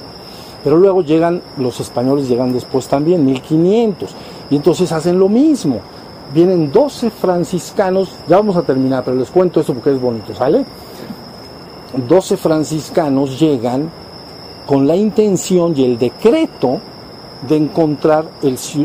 [0.62, 4.10] Pero luego llegan, los españoles llegan después también, 1500.
[4.50, 5.80] Y entonces hacen lo mismo.
[6.32, 10.64] vienen 12 franciscanos, ya vamos a terminar, pero les cuento eso porque es bonito, ¿sale?
[12.08, 13.90] 12 franciscanos llegan
[14.66, 16.78] con la intención y el decreto
[17.48, 18.26] de encontrar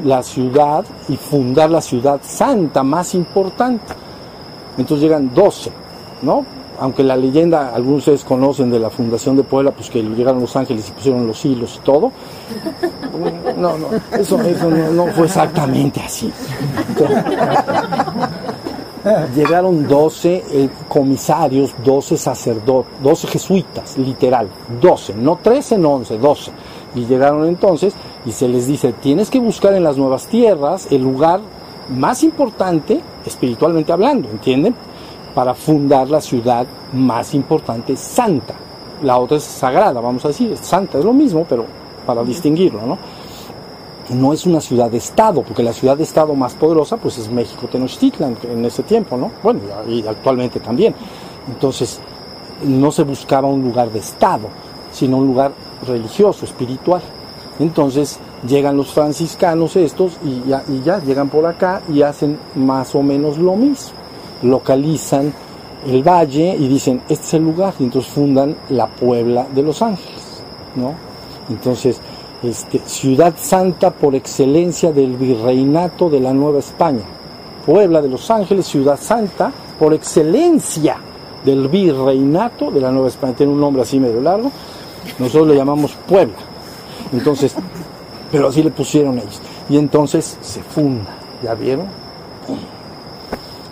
[0.04, 3.94] la ciudad y fundar la ciudad santa más importante.
[4.78, 5.72] Entonces llegan 12,
[6.24, 6.46] ¿no?
[6.80, 10.42] Aunque la leyenda, algunos de ustedes conocen de la fundación de Puebla, pues que llegaron
[10.42, 12.12] los ángeles y pusieron los hilos y todo.
[13.58, 13.88] No, no,
[14.18, 16.32] eso, no fue exactamente así.
[19.36, 24.50] Llegaron 12 eh, comisarios, 12 sacerdotes, 12 jesuitas, literal,
[24.82, 26.52] 12, no 13, no 11, 12.
[26.96, 27.94] Y llegaron entonces
[28.26, 31.40] y se les dice, tienes que buscar en las nuevas tierras el lugar
[31.90, 34.76] más importante, espiritualmente hablando, ¿entienden?
[35.36, 38.56] Para fundar la ciudad más importante, santa.
[39.04, 41.66] La otra es sagrada, vamos a decir, santa, es lo mismo, pero
[42.06, 42.98] para distinguirlo, ¿no?
[44.10, 47.30] no es una ciudad de estado, porque la ciudad de estado más poderosa pues es
[47.30, 49.32] México Tenochtitlan en ese tiempo, ¿no?
[49.42, 50.94] Bueno, y actualmente también.
[51.48, 52.00] Entonces,
[52.64, 54.48] no se buscaba un lugar de estado,
[54.92, 55.52] sino un lugar
[55.86, 57.02] religioso, espiritual.
[57.60, 62.94] Entonces, llegan los franciscanos estos y ya, y ya llegan por acá y hacen más
[62.96, 64.05] o menos lo mismo.
[64.46, 65.34] Localizan
[65.88, 69.82] el valle y dicen, este es el lugar, y entonces fundan la Puebla de Los
[69.82, 70.42] Ángeles,
[70.76, 70.94] ¿no?
[71.50, 72.00] Entonces,
[72.44, 77.04] este, ciudad santa por excelencia del virreinato de la Nueva España.
[77.66, 80.98] Puebla de Los Ángeles, ciudad santa por excelencia
[81.44, 83.34] del virreinato de la Nueva España.
[83.34, 84.52] Tiene un nombre así medio largo.
[85.20, 86.36] Nosotros le llamamos Puebla.
[87.14, 87.56] Entonces,
[88.32, 89.42] pero así le pusieron ellos.
[89.70, 92.05] Y entonces se funda, ¿ya vieron?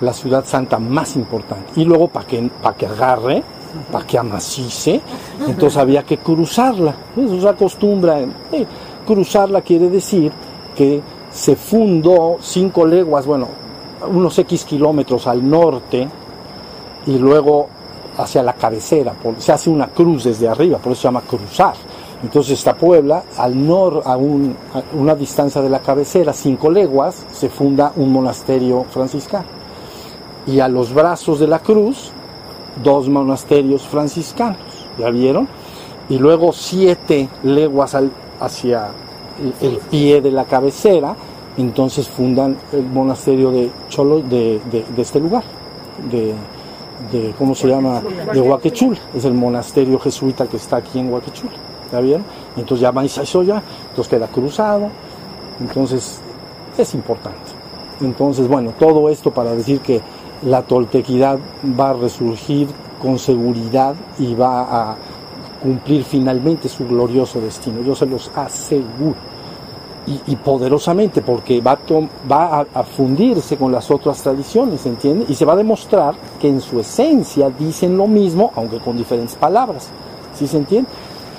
[0.04, 1.80] La ciudad santa más importante.
[1.80, 3.44] Y luego para que, para que agarre,
[3.92, 5.02] para que amacice,
[5.48, 6.94] entonces había que cruzarla.
[7.18, 8.20] Eso se acostumbra.
[9.08, 10.32] cruzarla quiere decir
[10.76, 11.02] que
[11.32, 13.48] se fundó cinco leguas, bueno,
[14.12, 16.08] unos X kilómetros al norte
[17.08, 17.68] y luego
[18.18, 19.14] hacia la cabecera.
[19.38, 21.74] se hace una cruz desde arriba, por eso se llama cruzar.
[22.22, 27.26] Entonces esta Puebla, al nor, a, un- a una distancia de la cabecera, cinco leguas,
[27.32, 29.63] se funda un monasterio franciscano.
[30.48, 32.12] Y a los brazos de la cruz,
[32.84, 34.58] dos monasterios franciscanos,
[34.98, 35.48] ¿ya vieron?
[36.10, 37.96] Y luego siete leguas
[38.40, 38.90] hacia
[39.62, 41.16] el, pie de la cabecera,
[41.58, 45.44] entonces fundan el monasterio de Cholo, de, de- este lugar,
[46.12, 46.34] de,
[47.12, 48.02] de, ¿cómo se llama?
[48.34, 51.54] De Huaquechula, es el monasterio jesuita que está aquí en Huaquechula,
[51.92, 52.26] ¿ya vieron?
[52.58, 54.90] Entonces ya vais a eso ya, entonces queda cruzado,
[55.62, 56.20] entonces
[56.78, 57.52] es importante.
[58.02, 60.02] Entonces, bueno, todo esto para decir que
[60.46, 61.40] la toltequidad
[61.80, 62.68] va a resurgir
[63.02, 64.96] con seguridad y va a
[65.62, 67.82] cumplir finalmente su glorioso destino.
[67.82, 69.34] Yo se los aseguro.
[70.06, 75.26] Y, poderosamente, porque va, a, va a, fundirse con las otras tradiciones, ¿entiende?
[75.30, 79.36] Y se va a demostrar que en su esencia dicen lo mismo, aunque con diferentes
[79.36, 79.88] palabras.
[80.36, 80.90] ¿Sí se entiende?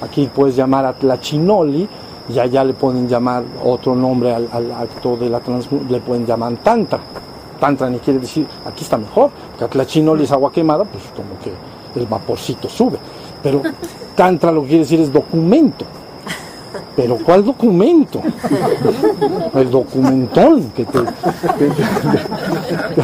[0.00, 1.86] Aquí puedes llamar a Tlachinoli,
[2.28, 6.56] y allá le pueden llamar otro nombre al, acto de la transmutación, le pueden llamar
[6.62, 7.00] Tantra.
[7.64, 11.50] Tantra ni quiere decir, aquí está mejor, porque Tlachinoli es agua quemada, pues como que
[11.98, 12.98] el vaporcito sube.
[13.42, 13.62] Pero
[14.14, 15.86] Tantra lo que quiere decir es documento.
[16.94, 18.20] Pero ¿cuál documento?
[19.54, 20.98] El documentón que te...
[20.98, 23.02] que te-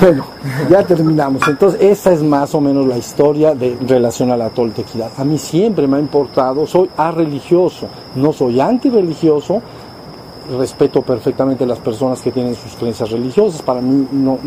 [0.00, 0.24] bueno,
[0.68, 1.46] ya terminamos.
[1.46, 5.10] Entonces, esa es más o menos la historia de en relación a la toltequidad.
[5.16, 7.86] A mí siempre me ha importado, soy religioso,
[8.16, 9.62] no soy antirreligioso,
[10.56, 14.38] respeto perfectamente las personas que tienen sus creencias religiosas, para mí no,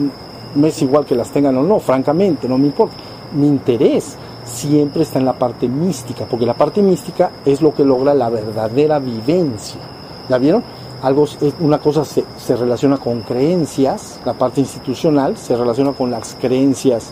[0.66, 2.96] es igual que las tengan o no, francamente, no me importa.
[3.34, 7.84] Mi interés siempre está en la parte mística, porque la parte mística es lo que
[7.84, 9.82] logra la verdadera vivencia.
[10.30, 10.64] ¿Ya vieron?
[11.02, 11.26] Algo,
[11.60, 17.12] una cosa se, se relaciona con creencias, la parte institucional se relaciona con las creencias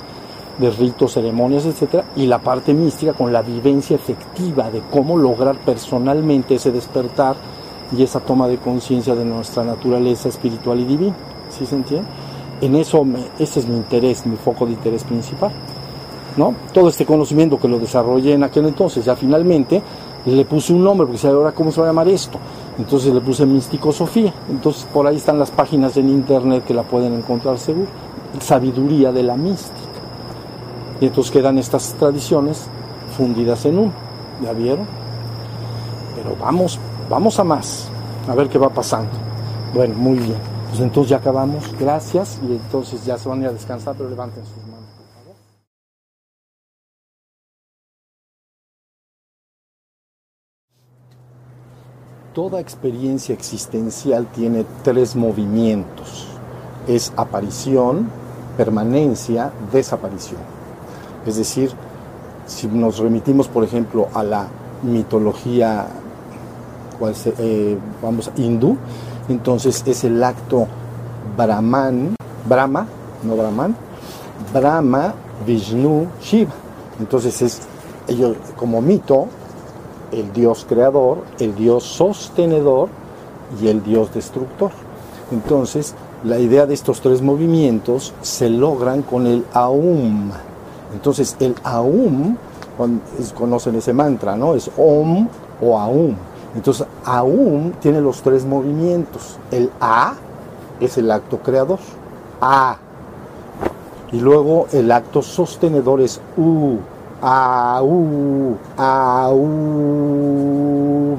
[0.57, 5.57] de ritos, ceremonias, etcétera, y la parte mística con la vivencia efectiva de cómo lograr
[5.57, 7.35] personalmente ese despertar
[7.95, 11.15] y esa toma de conciencia de nuestra naturaleza espiritual y divina.
[11.49, 12.07] ¿Sí se entiende?
[12.61, 15.51] En eso, me- ese es mi interés, mi foco de interés principal.
[16.37, 16.53] ¿no?
[16.73, 19.81] Todo este conocimiento que lo desarrollé en aquel entonces, ya finalmente
[20.25, 22.37] le puse un nombre, porque ahora cómo se va a llamar esto.
[22.77, 24.33] Entonces le puse Místico Sofía.
[24.49, 27.87] Entonces por ahí están las páginas en internet que la pueden encontrar seguro.
[28.39, 29.75] Sabiduría de la mística.
[31.01, 32.67] Y entonces quedan estas tradiciones
[33.17, 33.91] fundidas en uno.
[34.41, 34.85] ¿Ya vieron?
[36.15, 36.79] Pero vamos,
[37.11, 37.89] vamos a más,
[38.27, 39.11] a ver qué va pasando.
[39.73, 40.37] Bueno, muy bien.
[40.69, 41.63] Pues entonces ya acabamos.
[41.77, 42.39] Gracias.
[42.41, 44.71] Y entonces ya se van a ir a descansar, pero levanten sus manos.
[52.33, 56.27] toda experiencia existencial tiene tres movimientos.
[56.87, 58.09] Es aparición,
[58.55, 60.39] permanencia, desaparición.
[61.25, 61.71] Es decir,
[62.45, 64.47] si nos remitimos, por ejemplo, a la
[64.81, 65.87] mitología
[67.01, 68.77] cual se- eh, vamos, hindú,
[69.27, 70.67] entonces es el acto
[71.35, 72.15] Brahman,
[72.47, 72.85] Brahma,
[73.23, 73.75] no Brahman,
[74.53, 75.13] Brahma,
[75.45, 76.51] Vishnu, Shiva.
[76.99, 77.61] Entonces es
[78.07, 79.25] ellos como mito,
[80.11, 82.89] el dios creador, el dios sostenedor
[83.61, 84.71] y el dios destructor.
[85.31, 90.29] Entonces, la idea de estos tres movimientos se logran con el Aum.
[90.93, 92.35] Entonces, el Aum,
[93.35, 94.53] conocen ese mantra, ¿no?
[94.55, 95.27] Es Om
[95.61, 96.15] o Aum.
[96.55, 99.37] Entonces, Aum tiene los tres movimientos.
[99.51, 100.15] El A
[100.79, 101.79] es el acto creador.
[102.41, 102.77] A.
[104.11, 106.77] Y luego el acto sostenedor es U.
[107.21, 111.17] A, U, A, U.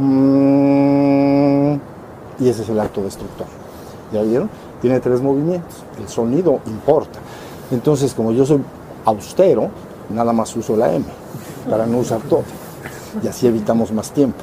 [2.39, 3.47] Y ese es el acto destructor.
[4.13, 4.51] ¿Ya vieron?
[4.81, 5.85] Tiene tres movimientos.
[5.99, 7.21] El sonido importa.
[7.71, 8.61] Entonces, como yo soy
[9.05, 9.71] austero,
[10.11, 11.05] nada más uso la M
[11.71, 12.43] para no usar todo.
[13.23, 14.39] Y así evitamos más tiempo.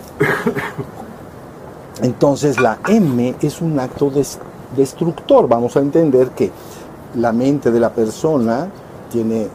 [2.02, 4.40] Entonces, la M es un acto des-
[4.76, 5.48] destructor.
[5.48, 6.52] Vamos a entender que
[7.16, 8.68] la mente de la persona
[9.12, 9.48] tiene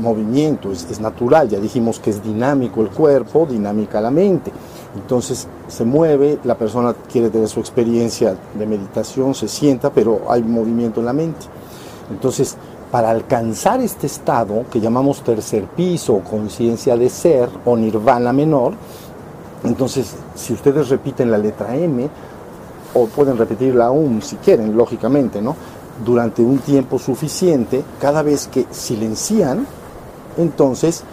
[0.00, 4.52] movimiento, es, es natural, ya dijimos que es dinámico el cuerpo, dinámica la mente.
[4.94, 10.42] Entonces se mueve, la persona quiere tener su experiencia de meditación, se sienta, pero hay
[10.44, 11.46] movimiento en la mente.
[12.08, 12.56] Entonces,
[12.90, 18.74] para alcanzar este estado que llamamos tercer piso o conciencia de ser o nirvana menor,
[19.64, 22.08] entonces si ustedes repiten la letra M,
[22.94, 25.54] o pueden repetir la UM si quieren, lógicamente, ¿no?
[26.04, 29.66] Durante un tiempo suficiente, cada vez que silencian,
[30.36, 31.04] entonces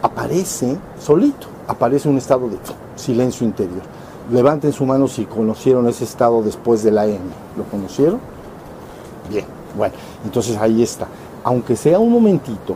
[0.00, 2.56] aparece solito, aparece un estado de
[2.96, 3.82] silencio interior.
[4.30, 7.18] Levanten su mano si conocieron ese estado después de la M.
[7.56, 8.20] ¿Lo conocieron?
[9.30, 9.44] Bien,
[9.76, 11.06] bueno, entonces ahí está.
[11.44, 12.74] Aunque sea un momentito,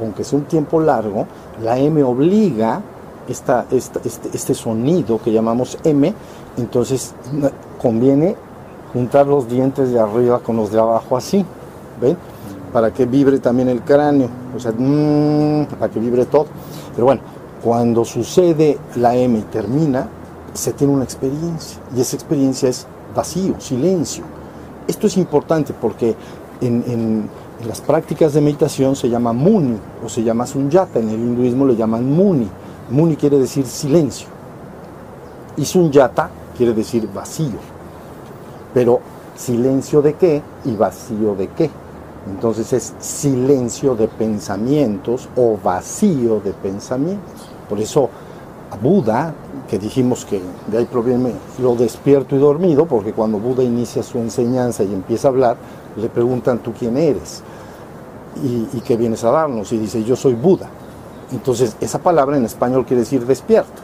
[0.00, 1.26] aunque sea un tiempo largo,
[1.62, 2.80] la M obliga
[3.28, 6.12] esta, esta- este, este sonido que llamamos M,
[6.56, 7.14] entonces
[7.80, 8.36] conviene
[8.92, 11.44] juntar los dientes de arriba con los de abajo así,
[12.00, 12.16] ¿ven?
[12.72, 16.46] Para que vibre también el cráneo, o sea, mm, para que vibre todo.
[16.94, 17.20] Pero bueno,
[17.62, 20.08] cuando sucede la M y termina,
[20.52, 24.24] se tiene una experiencia, y esa experiencia es vacío, silencio.
[24.86, 26.14] Esto es importante porque
[26.60, 27.28] en,
[27.66, 30.98] las prácticas de meditación se llama muni o se llama sunyata.
[30.98, 32.48] En el hinduismo le llaman muni.
[32.90, 34.28] Muni quiere decir silencio.
[35.56, 37.58] Y sunyata quiere decir vacío.
[38.74, 39.00] Pero
[39.36, 41.70] silencio de qué y vacío de qué.
[42.26, 47.48] Entonces es silencio de pensamientos o vacío de pensamientos.
[47.68, 48.10] Por eso
[48.70, 49.34] a Buda,
[49.68, 54.18] que dijimos que de ahí proviene lo despierto y dormido, porque cuando Buda inicia su
[54.18, 55.56] enseñanza y empieza a hablar,
[55.96, 57.42] le preguntan tú quién eres
[58.42, 59.72] y, y qué vienes a darnos.
[59.72, 60.68] Y dice yo soy Buda.
[61.32, 63.82] Entonces esa palabra en español quiere decir despierto.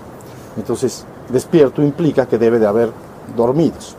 [0.56, 2.90] Entonces despierto implica que debe de haber
[3.36, 3.96] dormidos,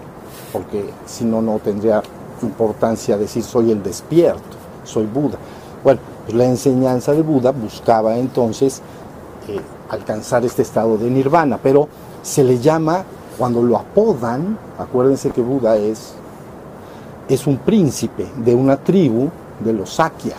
[0.52, 2.04] porque si no, no tendría
[2.44, 5.38] importancia decir soy el despierto, soy Buda.
[5.84, 8.82] Bueno, pues la enseñanza de Buda buscaba entonces
[9.90, 11.88] alcanzar este estado de nirvana, pero
[12.24, 13.04] se le llama,
[13.38, 16.14] cuando lo apodan, acuérdense que Buda es,
[17.28, 20.36] es un príncipe de una tribu de los Sakya,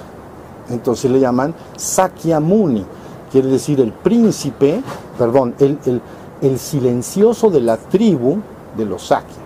[0.71, 2.85] entonces le llaman Sakya Muni,
[3.31, 4.83] quiere decir el príncipe,
[5.19, 6.01] perdón, el, el-
[6.43, 8.39] el silencioso de la tribu
[8.77, 9.37] de los Sakya.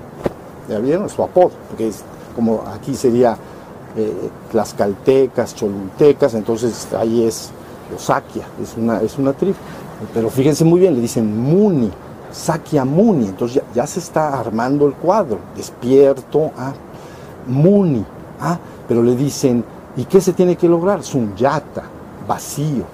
[0.69, 1.11] ¿Ya vieron?
[1.11, 2.03] Su apodo, porque es
[2.35, 3.37] como aquí sería
[3.97, 7.51] eh, tlaxcaltecas, cholultecas, entonces ahí es
[7.91, 9.35] los Sakya, es una, es una.
[10.13, 11.91] Pero fíjense muy bien, le dicen Muni,
[12.31, 16.73] Sakya Muni, entonces ya, ya se está armando el cuadro, despierto, ah,
[17.47, 18.05] Muni,
[18.41, 18.59] ah,
[18.89, 19.65] pero le dicen,
[19.97, 21.03] ¿y qué se tiene que lograr?
[21.03, 21.85] Sunyata,
[22.27, 22.85] vacío,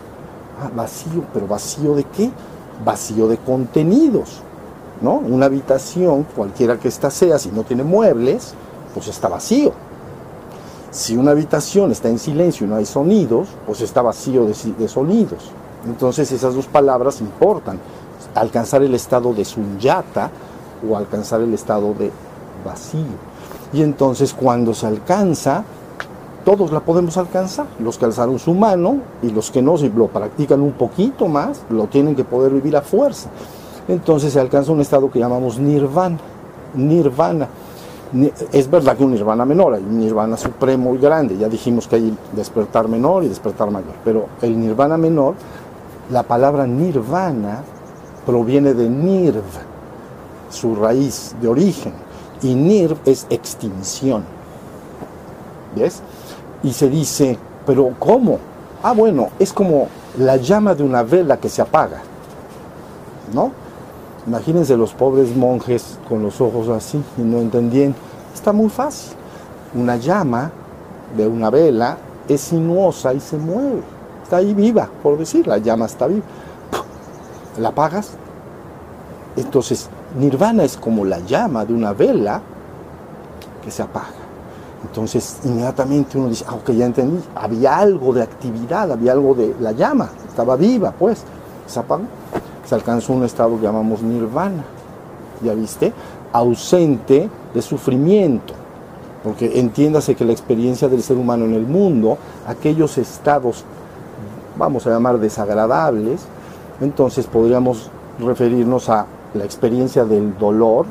[0.62, 2.30] ah, vacío, pero vacío de qué?
[2.84, 4.42] Vacío de contenidos,
[5.00, 5.14] ¿no?
[5.14, 8.54] Una habitación, cualquiera que ésta sea, si no tiene muebles,
[8.94, 9.72] pues está vacío.
[10.92, 15.50] Si una habitación está en silencio y no hay sonidos, pues está vacío de, sonidos.
[15.86, 17.78] Entonces esas dos palabras importan.
[18.34, 20.30] Alcanzar el estado de sunyata
[20.86, 22.10] o alcanzar el estado de
[22.62, 23.16] vacío.
[23.72, 25.64] Y entonces cuando se alcanza,
[26.44, 27.64] todos la podemos alcanzar.
[27.78, 31.62] Los que alzaron su mano y los que no, si lo practican un poquito más,
[31.70, 33.30] lo tienen que poder vivir a fuerza.
[33.88, 36.18] Entonces se alcanza un estado que llamamos nirvana.
[36.74, 37.48] Nirvana.
[38.52, 41.38] Es verdad que un nirvana menor, hay un nirvana supremo y grande.
[41.38, 43.94] Ya dijimos que hay despertar menor y despertar mayor.
[44.04, 45.34] Pero el nirvana menor,
[46.10, 47.62] la palabra nirvana
[48.26, 49.42] proviene de nirv.
[50.50, 51.94] su raíz de origen.
[52.42, 54.22] Y nirv es extinción.
[55.74, 56.02] ¿Ves?
[56.62, 58.38] Y se dice, pero ¿cómo?
[58.82, 62.02] Ah, bueno, es como la llama de una vela que se apaga.
[63.32, 63.61] ¿No?
[64.26, 67.94] Imagínense los pobres monjes con los ojos así y no entendían.
[68.32, 69.16] Está muy fácil.
[69.74, 70.50] Una llama
[71.16, 73.82] de una vela es sinuosa y se mueve.
[74.22, 76.24] Está ahí viva, por decir, la llama está viva.
[77.58, 78.12] La apagas.
[79.36, 79.88] Entonces,
[80.18, 82.40] nirvana es como la llama de una vela
[83.64, 84.22] que se apaga.
[84.84, 89.54] Entonces, inmediatamente uno dice, ah, ok, ya entendí, había algo de actividad, había algo de
[89.60, 91.22] la llama, estaba viva, pues,
[91.66, 92.04] se apagó.
[92.64, 94.64] Se alcanzó un estado que llamamos nirvana,
[95.42, 95.92] ¿ya viste?
[96.32, 98.54] Ausente de sufrimiento,
[99.22, 103.64] porque entiéndase que la experiencia del ser humano en el mundo, aquellos estados,
[104.56, 106.22] vamos a llamar desagradables,
[106.80, 110.86] entonces podríamos referirnos a la experiencia del dolor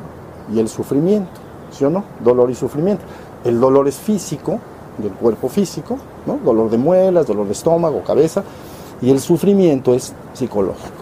[0.54, 1.32] y el sufrimiento,
[1.72, 2.04] ¿sí o no?
[2.24, 3.04] Dolor y sufrimiento.
[3.44, 4.60] El dolor es físico,
[4.98, 5.98] del cuerpo físico,
[6.44, 8.44] dolor de muelas, dolor de estómago, cabeza,
[9.02, 11.01] y el sufrimiento es psicológico.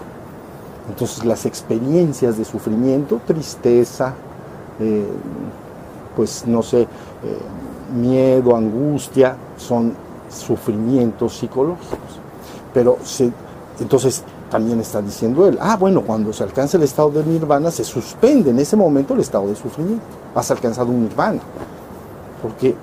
[0.89, 4.13] Entonces las experiencias de sufrimiento, tristeza,
[4.79, 5.05] eh,
[6.15, 6.87] pues no sé, eh,
[7.95, 9.93] miedo, angustia, son
[10.29, 11.99] sufrimientos psicológicos.
[12.73, 13.31] Pero se,
[13.79, 17.83] entonces también está diciendo él, ah, bueno, cuando se alcanza el estado de nirvana, se
[17.83, 20.03] suspende en ese momento el estado de sufrimiento.
[20.35, 21.39] Has alcanzado un nirvana
[22.41, 22.75] porque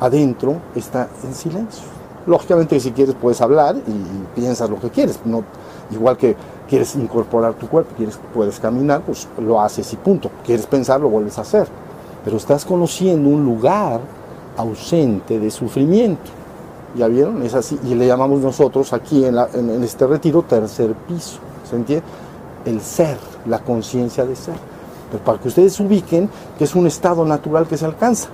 [0.00, 1.84] adentro está en silencio.
[2.26, 5.42] Lógicamente si quieres puedes hablar y, piensas lo que quieres, no,
[5.90, 6.36] igual que
[6.68, 10.30] quieres incorporar tu cuerpo, quieres, puedes caminar, pues lo haces y punto.
[10.44, 11.66] Quieres pensar, lo vuelves a hacer.
[12.24, 14.00] Pero estás conociendo un lugar
[14.56, 16.30] ausente de sufrimiento.
[16.96, 17.42] ¿Ya vieron?
[17.42, 17.78] Es así.
[17.84, 19.36] Y le llamamos nosotros aquí en,
[19.82, 21.38] este retiro tercer piso.
[21.68, 22.04] ¿Se entiende?
[22.64, 23.16] El ser,
[23.46, 24.56] la conciencia de ser.
[25.10, 26.28] Pero para que ustedes ubiquen
[26.58, 28.28] que es un estado natural que se alcanza.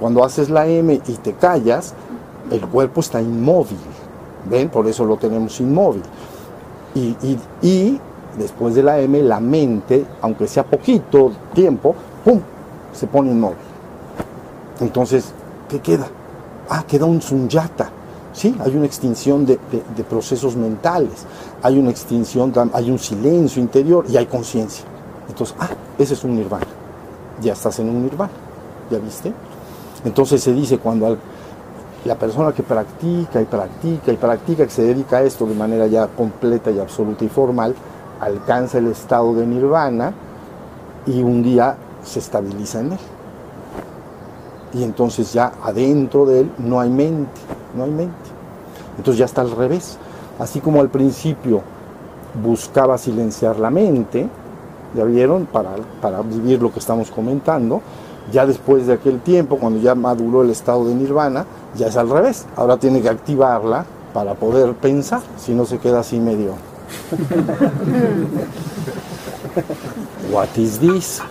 [0.00, 1.94] Cuando haces la M y te callas,
[2.50, 3.78] el cuerpo está inmóvil.
[4.48, 4.68] ¿Ven?
[4.68, 6.02] Por eso lo tenemos inmóvil.
[6.96, 8.00] Y,
[8.38, 11.94] después de la M, la mente, aunque sea poquito tiempo,
[12.24, 12.40] ¡pum!
[12.92, 13.56] se pone inmóvil.
[14.80, 15.32] Entonces,
[15.68, 16.06] ¿qué queda?
[16.68, 17.90] Ah, queda un sunyata.
[18.32, 19.58] Sí, hay una extinción de,
[19.96, 21.24] de, procesos mentales,
[21.62, 24.84] hay una extinción, hay un silencio interior y hay conciencia.
[25.26, 26.66] Entonces, ah, ese es un nirvana.
[27.40, 28.32] Ya estás en un nirvana.
[28.90, 29.32] ¿Ya viste?
[30.04, 31.16] Entonces se dice cuando
[32.06, 35.86] la persona que practica y practica y practica, que se dedica a esto de manera
[35.86, 37.74] ya completa y absoluta y formal,
[38.20, 40.14] alcanza el estado de nirvana
[41.06, 42.98] y un día se estabiliza en él.
[44.74, 47.40] Y entonces ya adentro de él no hay mente,
[47.76, 48.14] no hay mente.
[48.96, 49.98] Entonces ya está al revés.
[50.38, 51.62] Así como al principio
[52.42, 54.28] buscaba silenciar la mente,
[54.94, 55.70] ya vieron, para,
[56.00, 57.80] para vivir lo que estamos comentando,
[58.32, 61.46] ya después de aquel tiempo, cuando ya maduró el estado de nirvana,
[61.76, 62.46] ya es al revés.
[62.56, 66.54] Ahora tiene que activarla para poder pensar, si no se queda así medio.
[70.32, 71.22] What is this?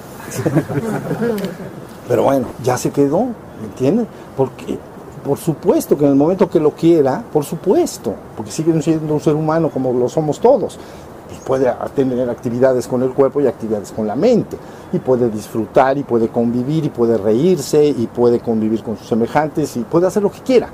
[2.08, 3.26] Pero bueno, ya se quedó,
[3.60, 4.08] ¿me entiendes?
[4.38, 4.78] Porque,
[5.24, 9.20] por supuesto que en el momento que lo quiera, por supuesto, porque sigue siendo un
[9.20, 10.78] ser humano como lo somos todos,
[11.46, 14.58] puede tener actividades con el cuerpo y actividades con la mente
[14.92, 19.78] y puede disfrutar y puede convivir y puede reírse y puede convivir con sus semejantes
[19.78, 20.70] y puede hacer lo que quiera.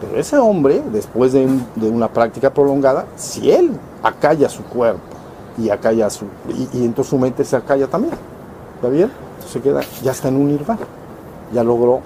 [0.00, 1.48] Pero ese hombre, después de,
[1.80, 3.70] una práctica prolongada, si él
[4.02, 5.00] acalla su cuerpo
[5.56, 8.14] y acalla su y, entonces su mente se acalla también,
[8.76, 9.10] ¿está bien?
[9.34, 10.80] Entonces se queda, ya está en un nirvana,
[11.54, 12.00] ya logró.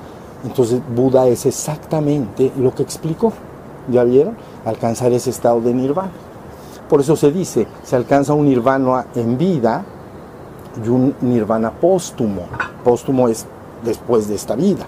[0.45, 3.33] Entonces Buda es exactamente lo que explicó,
[3.91, 4.37] ¿ya vieron?
[4.65, 6.11] Alcanzar ese estado de nirvana.
[6.89, 9.85] Por eso se dice, se alcanza un nirvana en vida
[10.85, 12.43] y un nirvana póstumo.
[12.85, 13.47] Póstumo es
[13.85, 14.87] después de esta vida.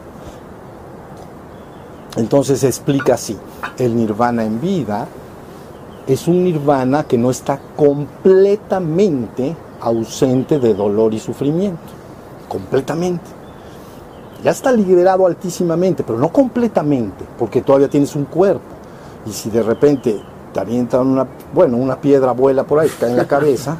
[2.16, 3.36] Entonces se explica así,
[3.78, 5.06] el nirvana en vida
[6.06, 11.78] es un nirvana que no está completamente ausente de dolor y sufrimiento,
[12.48, 13.24] completamente.
[14.42, 18.64] Ya está liberado altísimamente, pero no completamente, porque todavía tienes un cuerpo.
[19.26, 20.20] Y si de repente
[20.52, 23.76] te avientan una, bueno, una piedra vuela por ahí, cae en la cabeza,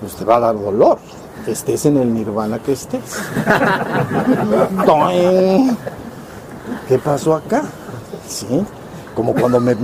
[0.00, 0.98] pues te va a dar dolor
[1.46, 3.00] estés en el nirvana que estés.
[6.88, 7.62] ¿Qué pasó acá?
[8.28, 8.64] ¿Sí?
[9.14, 9.76] Como cuando me,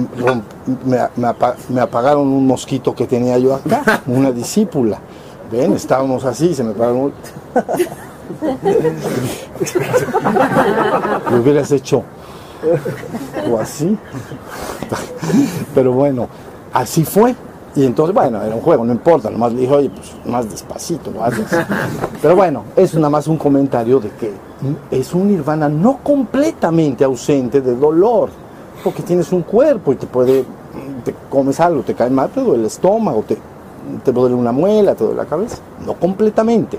[1.69, 4.99] me, apagaron un mosquito que tenía yo acá, una discípula.
[5.51, 7.13] Ven, estábamos así, se me apagaron.
[11.31, 12.05] Lo hubieras hecho
[13.51, 13.97] o así.
[15.75, 16.29] Pero bueno,
[16.73, 17.35] así fue.
[17.77, 21.11] Y entonces, bueno, era un juego, no importa, nomás le dije, oye, pues más despacito,
[21.13, 21.47] lo haces.
[22.21, 24.33] Pero bueno, es nada más un comentario de que
[24.91, 28.31] es un nirvana no completamente ausente de dolor,
[28.83, 30.45] porque tienes un cuerpo y te puede,
[31.05, 33.39] te comes algo, te cae mal, te duele el estómago, te,
[34.05, 36.77] te duele una muela, te duele la cabeza, no completamente.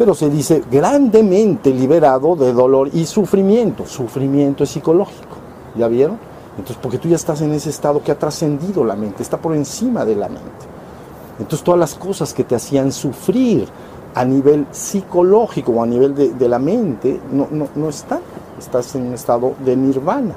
[0.00, 3.84] Pero se dice grandemente liberado de dolor y sufrimiento.
[3.84, 5.36] Sufrimiento es psicológico,
[5.76, 6.16] ¿ya vieron?
[6.52, 9.54] Entonces, porque tú ya estás en ese estado que ha trascendido la mente, está por
[9.54, 10.64] encima de la mente.
[11.38, 13.68] Entonces, todas las cosas que te hacían sufrir
[14.14, 18.20] a nivel psicológico o a nivel de, la mente no, no, no están.
[18.58, 20.34] Estás en un estado de nirvana,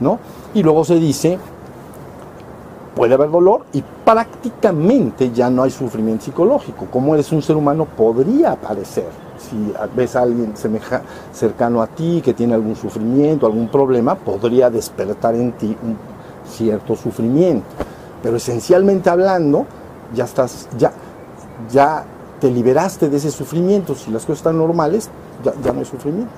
[0.00, 0.18] ¿no?
[0.54, 1.38] Y luego se dice,
[2.94, 6.86] puede haber dolor y prácticamente ya no hay sufrimiento psicológico.
[6.90, 9.08] Como eres un ser humano, podría aparecer.
[9.38, 11.02] Si ves a alguien semeja,
[11.32, 15.96] cercano a ti que tiene algún sufrimiento, algún problema, podría despertar en ti un
[16.48, 17.66] cierto sufrimiento.
[18.22, 19.66] Pero esencialmente hablando,
[20.14, 20.92] ya estás, ya,
[21.70, 22.04] ya
[22.40, 23.94] te liberaste de ese sufrimiento.
[23.94, 25.10] Si las cosas están normales,
[25.44, 26.32] ya, ya no hay sufrimiento.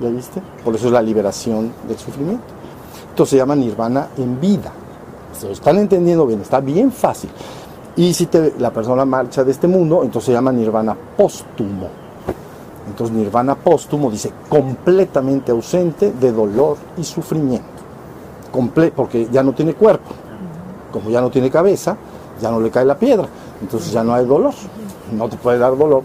[0.00, 0.40] ¿Ya viste?
[0.64, 2.44] Por eso es la liberación del sufrimiento.
[3.10, 4.72] Entonces se llama nirvana en vida.
[5.38, 7.30] Se lo están entendiendo bien, está bien fácil.
[7.96, 8.28] Y si
[8.58, 11.88] la persona marcha de este mundo, entonces se llama nirvana póstumo.
[12.88, 17.66] Entonces nirvana póstumo dice completamente ausente de dolor y sufrimiento.
[18.96, 20.10] Porque ya no tiene cuerpo.
[20.92, 21.96] Como ya no tiene cabeza,
[22.40, 23.28] ya no le cae la piedra.
[23.60, 24.54] Entonces ya no hay dolor.
[25.16, 26.02] No te puede dar dolor.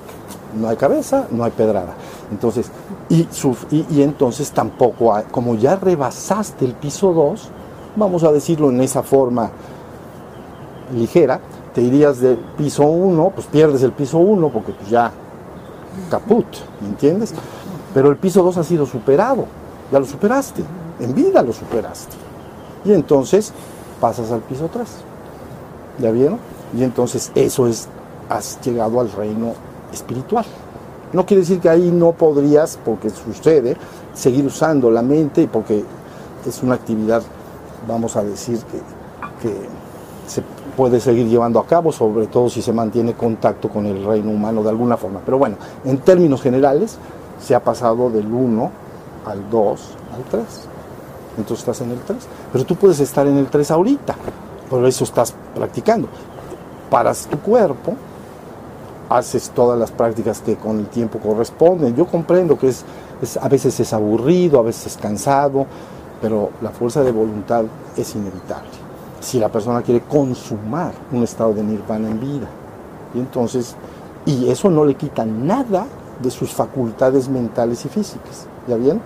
[0.60, 1.94] No hay cabeza, no hay pedrada.
[2.32, 2.72] Entonces,
[3.10, 7.50] y entonces tampoco hay, como ya rebasaste el piso 2,
[7.96, 9.52] vamos a decirlo en esa forma
[10.94, 11.40] ligera,
[11.74, 15.12] te irías del piso 1, pues pierdes el piso 1 porque pues ya
[16.10, 16.46] caput,
[16.82, 17.34] ¿me entiendes?
[17.94, 19.46] Pero el piso 2 ha sido superado,
[19.92, 20.64] ya lo superaste,
[21.00, 22.16] en vida lo superaste.
[22.86, 23.52] Y entonces
[24.00, 24.88] pasas al piso 3,
[26.00, 26.40] ¿ya vieron?
[26.78, 27.88] Y entonces eso es,
[28.30, 29.54] has llegado al reino
[29.92, 30.46] espiritual.
[31.14, 33.78] No quiere decir que ahí no podrías, porque sucede,
[34.14, 35.84] seguir usando la mente porque
[36.46, 37.24] es una actividad
[37.88, 38.78] vamos a decir que,
[39.48, 39.56] que,
[40.28, 40.42] se
[40.76, 44.64] puede seguir llevando a cabo, sobre todo si se mantiene contacto con el reino humano
[44.64, 45.22] de alguna forma.
[45.24, 46.98] Pero bueno, en términos generales,
[47.40, 48.72] se ha pasado del 1
[49.26, 49.82] al 2
[50.16, 50.44] al 3.
[51.38, 52.18] Entonces estás en el 3.
[52.52, 54.16] Pero tú puedes estar en el 3 ahorita,
[54.70, 56.08] por eso estás practicando.
[56.90, 57.94] Paras tu cuerpo,
[59.10, 61.96] haces todas las prácticas que con el tiempo corresponden.
[61.96, 62.84] Yo comprendo que es,
[63.22, 65.68] es a veces es aburrido, a veces es cansado,
[66.26, 67.66] pero la fuerza de voluntad
[67.96, 68.72] es inevitable.
[69.20, 72.48] Si la persona quiere consumar un estado de nirvana en vida,
[73.14, 73.76] y entonces,
[74.26, 75.86] y eso no le quita nada
[76.20, 79.00] de sus facultades mentales y físicas, ¿ya bien?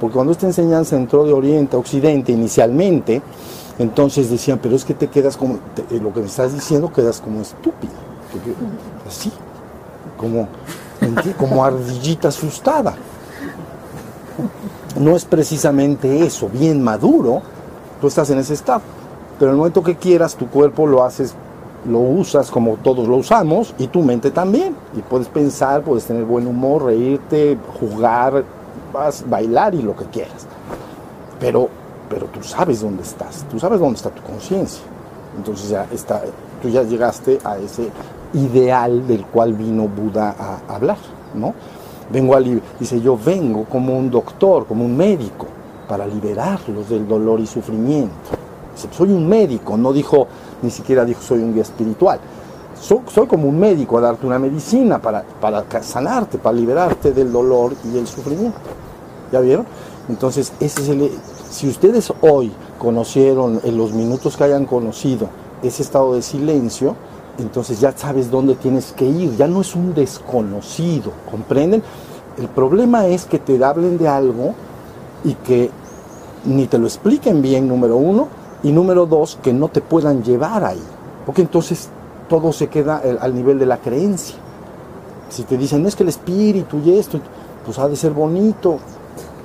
[0.00, 3.22] Porque cuando esta enseñanza entró de Oriente a Occidente inicialmente,
[3.78, 7.20] entonces decían, pero es que te quedas como, te, lo que me estás diciendo quedas
[7.20, 7.92] como estúpido,
[9.06, 9.30] así,
[10.16, 10.48] como,
[11.38, 12.96] como ardillita asustada
[14.96, 17.42] no es precisamente eso, bien maduro,
[18.00, 18.82] tú estás en ese estado.
[19.38, 21.34] Pero en el momento que quieras, tu cuerpo lo haces,
[21.88, 24.76] lo usas como todos lo usamos y tu mente también.
[24.96, 28.44] Y puedes pensar, puedes tener buen humor, reírte, jugar,
[28.92, 30.46] vas, bailar y lo que quieras.
[31.40, 31.68] Pero,
[32.08, 34.84] pero tú sabes dónde estás, tú sabes dónde está tu conciencia.
[35.36, 36.22] Entonces ya está,
[36.62, 37.90] tú ya llegaste a ese
[38.34, 40.98] ideal del cual vino Buda a hablar,
[41.34, 41.54] ¿no?
[42.10, 45.46] Vengo a dice, yo vengo como un doctor, como un médico,
[45.88, 48.14] para liberarlos del dolor y sufrimiento.
[48.74, 50.26] Dice, soy un médico, no dijo,
[50.62, 52.20] ni siquiera dijo soy un guía espiritual.
[52.80, 57.72] Soy, como un médico a darte una medicina para, para sanarte, para liberarte del dolor
[57.84, 58.58] y el sufrimiento.
[59.32, 59.64] ¿Ya vieron?
[60.08, 61.10] Entonces, ese es el,
[61.50, 65.28] si ustedes hoy conocieron, en los minutos que hayan conocido,
[65.62, 66.96] ese estado de silencio,
[67.38, 71.82] entonces ya sabes dónde tienes que ir, ya no es un desconocido, ¿comprenden?
[72.38, 74.54] El problema es que te hablen de algo
[75.24, 75.70] y que
[76.44, 78.28] ni te lo expliquen bien, número uno,
[78.62, 80.82] y número dos, que no te puedan llevar ahí,
[81.26, 81.88] porque entonces
[82.28, 84.36] todo se queda al nivel de la creencia.
[85.28, 87.18] Si te dicen, no es que el espíritu y esto,
[87.64, 88.78] pues ha de ser bonito,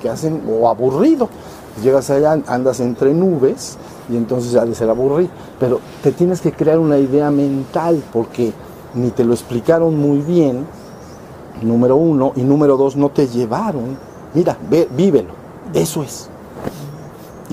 [0.00, 1.28] que hacen, o aburrido.
[1.82, 3.76] Llegas allá, andas entre nubes
[4.10, 5.30] y entonces ha de ser aburrido.
[5.58, 8.52] Pero te tienes que crear una idea mental porque
[8.94, 10.66] ni te lo explicaron muy bien,
[11.62, 13.96] número uno, y número dos, no te llevaron.
[14.34, 15.30] Mira, ve, vívelo,
[15.72, 16.28] eso es.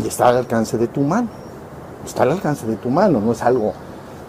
[0.03, 1.27] Y está al alcance de tu mano.
[2.05, 3.73] Está al alcance de tu mano, no es algo,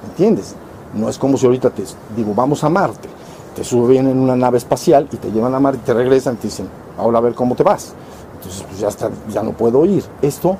[0.09, 0.55] ¿entiendes?
[0.95, 1.85] No es como si ahorita te
[2.17, 3.09] digo, vamos a Marte,
[3.55, 6.37] te suben en una nave espacial y te llevan a Marte y te regresan y
[6.39, 6.69] te dicen,
[6.99, 7.93] ahora a ver cómo te vas.
[8.37, 10.05] Entonces, pues ya, está, ya no puedo ir.
[10.23, 10.57] Esto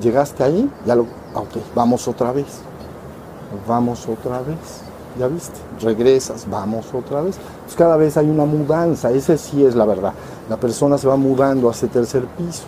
[0.00, 1.02] llegaste ahí, ya lo,
[1.34, 2.46] ok, vamos otra vez.
[3.66, 4.82] vamos otra vez.
[5.18, 5.58] ¿Ya viste?
[5.80, 7.36] Regresas, vamos otra vez.
[7.64, 10.12] Pues cada vez hay una mudanza, ese sí es la verdad.
[10.48, 12.62] La persona se va mudando a ese tercer piso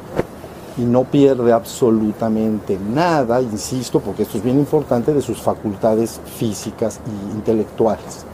[0.77, 7.01] y no pierde absolutamente nada, insisto, porque esto es bien importante, de sus facultades físicas
[7.07, 8.24] e intelectuales.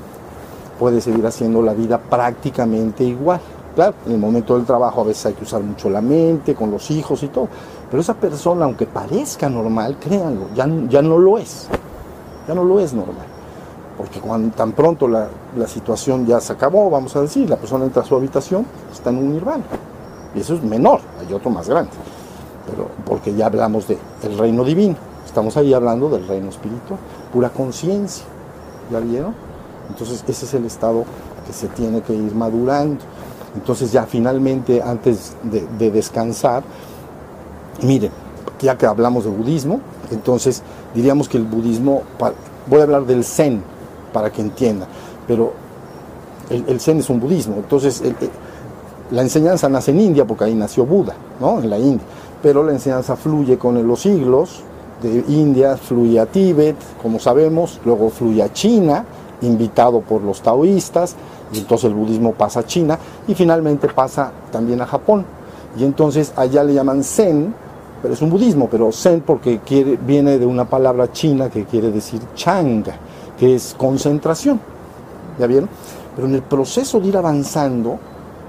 [0.79, 3.41] Puede seguir haciendo la vida prácticamente igual.
[3.75, 6.71] Claro, en el momento del trabajo a veces hay que usar mucho la mente, con
[6.71, 7.49] los hijos y todo.
[7.91, 11.69] Pero esa persona, aunque parezca normal, créanlo, ya, ya no lo es.
[12.47, 13.27] Ya no lo es normal.
[13.97, 17.85] Porque cuando tan pronto la, la situación ya se acabó, vamos a decir, la persona
[17.85, 19.65] entra a su habitación, está en un nirvana.
[20.35, 21.91] Y eso es menor, hay otro más grande.
[22.67, 24.97] Pero porque ya hablamos del reino divino.
[25.25, 26.99] Estamos ahí hablando del reino espiritual,
[27.33, 28.25] pura conciencia.
[28.91, 29.35] ¿Ya vieron?
[29.89, 31.05] Entonces ese es el estado
[31.47, 32.99] que se tiene que ir madurando.
[33.55, 36.63] Entonces ya finalmente, antes de, de descansar,
[37.83, 38.11] miren,
[38.61, 39.81] ya que hablamos de budismo,
[40.11, 40.63] entonces
[40.95, 42.03] diríamos que el budismo,
[42.67, 43.63] voy a hablar del zen
[44.13, 44.89] para que entiendan,
[45.27, 45.53] pero
[46.51, 48.03] el, zen es un budismo, entonces
[49.11, 51.61] la enseñanza nace en India porque ahí nació Buda, ¿no?
[51.61, 52.07] En la India,
[52.43, 54.63] pero la enseñanza fluye con los siglos,
[55.03, 59.05] de India fluye a Tíbet, como sabemos, luego fluye a China,
[59.43, 61.15] invitado por los taoístas,
[61.53, 65.25] y entonces el budismo pasa a China y finalmente pasa también a Japón.
[65.79, 67.55] Y entonces allá le llaman Zen,
[68.01, 71.91] pero es un budismo, pero Zen porque quiere, viene de una palabra china que quiere
[71.91, 72.97] decir Changa,
[73.39, 74.61] que es concentración.
[75.39, 75.69] ¿Ya vieron?
[76.15, 77.99] Pero en el proceso de ir avanzando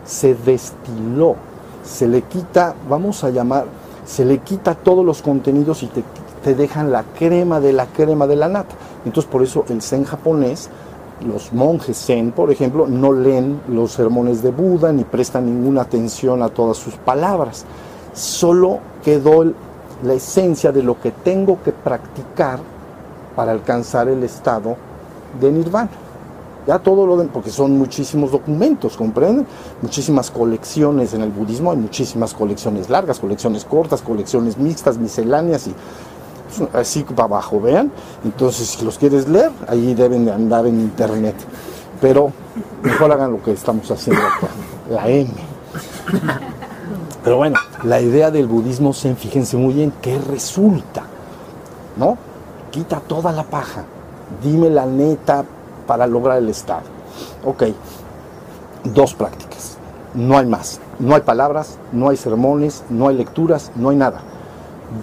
[0.06, 1.36] se destiló,
[1.84, 3.66] se le quita, vamos a llamar,
[4.06, 6.04] se le quita todos los contenidos y te,
[6.44, 8.76] te dejan la crema de la crema de la nata.
[9.06, 10.70] Entonces por eso el Zen japonés
[11.26, 16.42] los monjes zen, por ejemplo, no leen los sermones de Buda ni prestan ninguna atención
[16.42, 17.66] a todas sus palabras.
[18.14, 19.46] Solo quedó
[20.04, 22.60] la esencia de lo que tengo que practicar
[23.36, 24.76] para alcanzar el estado
[25.40, 25.90] de nirvana.
[26.68, 29.48] Ya todo lo de, porque son muchísimos documentos, ¿comprenden?
[29.82, 35.74] Muchísimas colecciones en el budismo, hay muchísimas colecciones largas, colecciones cortas, colecciones mixtas, misceláneas y
[36.74, 37.92] así para abajo, vean.
[38.24, 41.36] Entonces, si los quieres leer, ahí deben de andar en internet.
[42.02, 42.32] Pero
[42.84, 44.48] mejor hagan lo que estamos haciendo acá,
[44.90, 45.32] la M.
[47.30, 51.04] Pero bueno, la idea del budismo fíjense muy bien, ¿qué resulta?
[51.96, 52.18] ¿No?
[52.72, 53.84] Quita toda la paja.
[54.44, 55.46] Dime la neta
[55.86, 56.88] para lograr el estado.
[57.46, 57.66] Ok,
[58.84, 59.78] dos prácticas.
[60.16, 60.82] No hay más.
[60.98, 64.22] No hay palabras, no hay sermones, no hay lecturas, no hay nada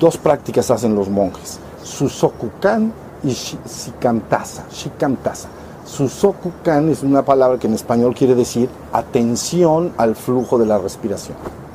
[0.01, 2.93] dos prácticas hacen los monjes, Susokukan
[3.23, 4.65] y Shikantaza.
[4.73, 5.49] Shikantaza.
[5.85, 11.66] Susokukan es una palabra que en español quiere decir atención al flujo de la respiración.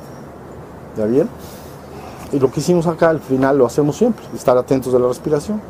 [0.96, 1.28] ¿Ya bien?
[2.32, 5.60] Y lo que hicimos acá al final lo hacemos siempre, estar atentos a la respiración.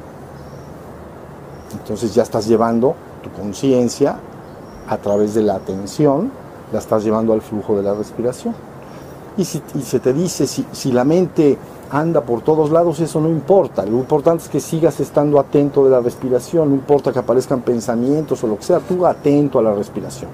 [1.73, 4.17] Entonces ya estás llevando tu conciencia
[4.89, 6.31] a través de la atención,
[6.73, 8.55] la estás llevando al flujo de la respiración.
[9.37, 11.59] Y si y se te dice, si, si la mente
[11.91, 13.85] anda por todos lados, eso no importa.
[13.85, 18.43] Lo importante es que sigas estando atento de la respiración, no importa que aparezcan pensamientos
[18.45, 20.31] o lo que sea, tú atento a la respiración.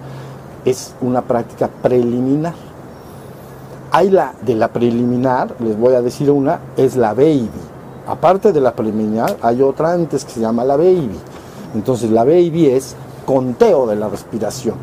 [0.65, 2.68] Es una práctica preliminar.
[3.91, 7.51] Hay la de la preliminar, les voy a decir una, es la baby.
[8.07, 11.19] Aparte de la preliminar, hay otra antes que se llama la baby.
[11.75, 14.77] Entonces la baby es conteo de la respiración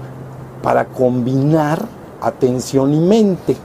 [0.63, 1.85] para combinar
[2.21, 3.55] atención y mente.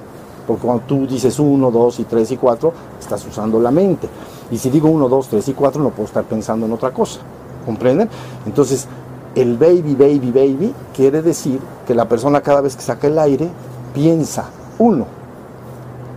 [0.46, 4.08] Porque cuando tú dices 1, 2 y 3 y 4, estás usando la mente.
[4.50, 7.20] Y si digo 1, 2, 3 y 4, no puedo estar pensando en otra cosa.
[7.64, 8.10] ¿Comprenden?
[8.44, 8.86] Entonces,
[9.34, 13.48] el baby, baby, baby quiere decir que la persona cada vez que saca el aire
[13.94, 15.19] piensa 1.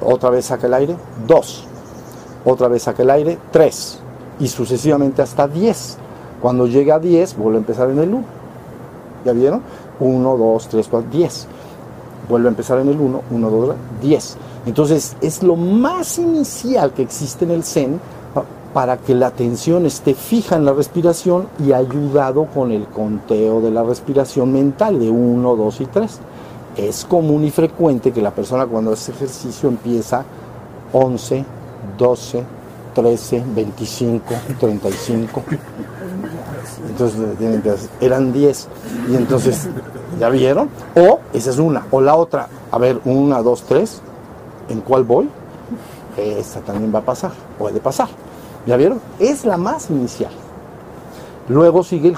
[0.06, 0.96] Otra vez saca el aire
[1.28, 1.66] 2.
[2.46, 4.00] Otra vez saca el aire 3.
[4.40, 5.98] Y sucesivamente hasta 10.
[6.42, 8.24] Cuando llega a 10, vuelve a empezar en el 1.
[9.26, 9.62] ¿Ya vieron?
[10.00, 11.48] 1, 2, 3, 4, 10
[12.30, 14.38] vuelve a empezar en el 1, 1, 2, 10.
[14.66, 18.00] Entonces es lo más inicial que existe en el Zen
[18.74, 23.70] para que la atención esté fija en la respiración y ayudado con el conteo de
[23.70, 26.20] la respiración mental de 1, 2 y 3.
[26.78, 30.24] Es común y frecuente que la persona cuando hace ejercicio empieza
[30.92, 31.46] 11,
[31.98, 32.44] 12,
[32.96, 35.44] 13, 25, 35.
[36.90, 37.20] Entonces
[38.02, 38.68] eran 10.
[39.12, 39.68] Y entonces
[40.20, 40.70] ¿Ya vieron?
[40.96, 41.86] O esa es una.
[41.92, 44.02] O la otra, a ver, una, dos, tres.
[44.70, 45.30] ¿En cuál voy?
[46.18, 47.32] Esta también va a pasar.
[47.58, 48.08] Puede pasar.
[48.66, 49.02] ¿Ya vieron?
[49.20, 50.32] Es la más inicial.
[51.50, 52.14] Luego sigue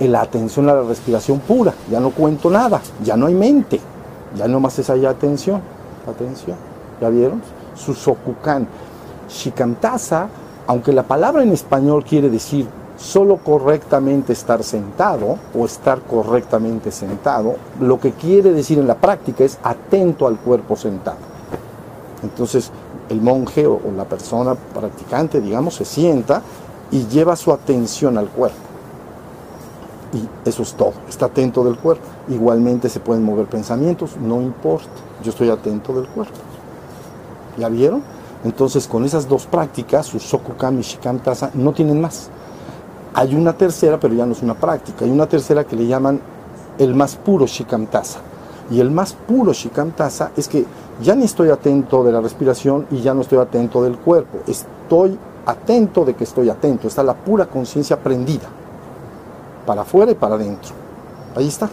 [0.00, 1.74] la atención a la respiración pura.
[1.90, 2.80] Ya no cuento nada.
[3.04, 3.80] Ya no hay mente.
[4.36, 5.60] Ya nomás es allá atención.
[6.08, 6.56] Atención.
[7.00, 7.42] ¿Ya vieron?
[7.74, 8.66] Susokukan.
[9.28, 10.28] Shikantaza,
[10.66, 17.56] aunque la palabra en español quiere decir Solo correctamente estar sentado o estar correctamente sentado,
[17.80, 21.16] lo que quiere decir en la práctica es atento al cuerpo sentado.
[22.22, 22.70] Entonces,
[23.08, 26.40] el monje o, o la persona practicante, digamos, se sienta
[26.92, 28.73] y lleva su atención al cuerpo.
[30.14, 32.04] Y eso es todo, está atento del cuerpo.
[32.28, 34.86] Igualmente se pueden mover pensamientos, no importa,
[35.22, 36.34] yo estoy atento del cuerpo.
[37.58, 38.02] ¿Ya vieron?
[38.44, 42.28] Entonces, con esas dos prácticas, su Sokukam y Shikam Tasa, no tienen más.
[43.14, 45.04] Hay una tercera, pero ya no es una práctica.
[45.04, 46.20] Hay una tercera que le llaman
[46.78, 48.20] el más puro Shikam Tasa.
[48.70, 50.64] Y el más puro Shikam Tasa es que
[51.02, 54.38] ya ni estoy atento de la respiración y ya no estoy atento del cuerpo.
[54.46, 56.86] Estoy atento de que estoy atento.
[56.86, 58.48] Está la pura conciencia prendida.
[59.66, 60.72] Para afuera y para adentro.
[61.36, 61.68] Ahí está.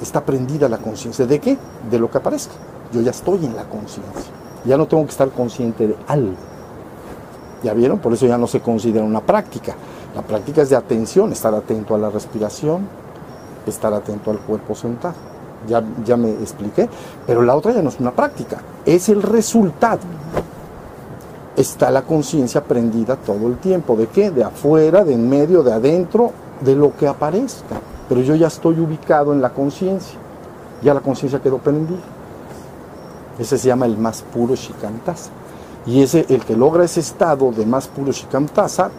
[0.00, 1.26] Está prendida la conciencia.
[1.26, 1.56] ¿De qué?
[1.90, 2.54] De lo que aparezca.
[2.92, 4.32] Yo ya estoy en la conciencia.
[4.64, 6.34] Ya no tengo que estar consciente de algo.
[7.62, 7.98] ¿Ya vieron?
[7.98, 9.74] Por eso ya no se considera una práctica.
[10.14, 12.88] La práctica es de atención, estar atento a la respiración,
[13.66, 15.14] estar atento al cuerpo sentado.
[15.68, 16.88] Ya, ya me expliqué.
[17.26, 20.00] Pero la otra ya no es una práctica, es el resultado.
[21.56, 23.96] Está la conciencia prendida todo el tiempo.
[23.96, 24.30] ¿De qué?
[24.30, 27.80] De afuera, de en medio, de adentro, de lo que aparezca.
[28.08, 30.18] Pero yo ya estoy ubicado en la conciencia.
[30.82, 32.00] Ya la conciencia quedó prendida.
[33.38, 35.30] Ese se llama el más puro Shikantasa.
[35.86, 38.90] Y ese, el que logra ese estado de más puro Shikantasa,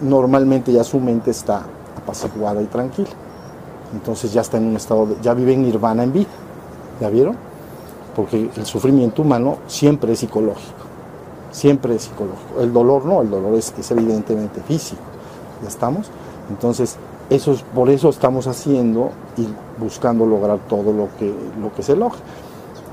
[0.00, 1.62] normalmente ya su mente está
[1.96, 3.10] apaciguada y tranquila.
[3.92, 6.28] Entonces ya está en un estado, de, ya vive en nirvana en vida.
[7.00, 7.36] ¿Ya vieron?
[8.14, 10.89] Porque el sufrimiento humano siempre es psicológico.
[11.50, 12.60] Siempre es psicológico.
[12.60, 15.02] El dolor no, el dolor es, es evidentemente físico.
[15.62, 16.10] ¿Ya estamos?
[16.48, 16.96] Entonces,
[17.28, 19.46] eso es, por eso estamos haciendo y
[19.80, 22.18] buscando lograr todo lo que, lo que se logra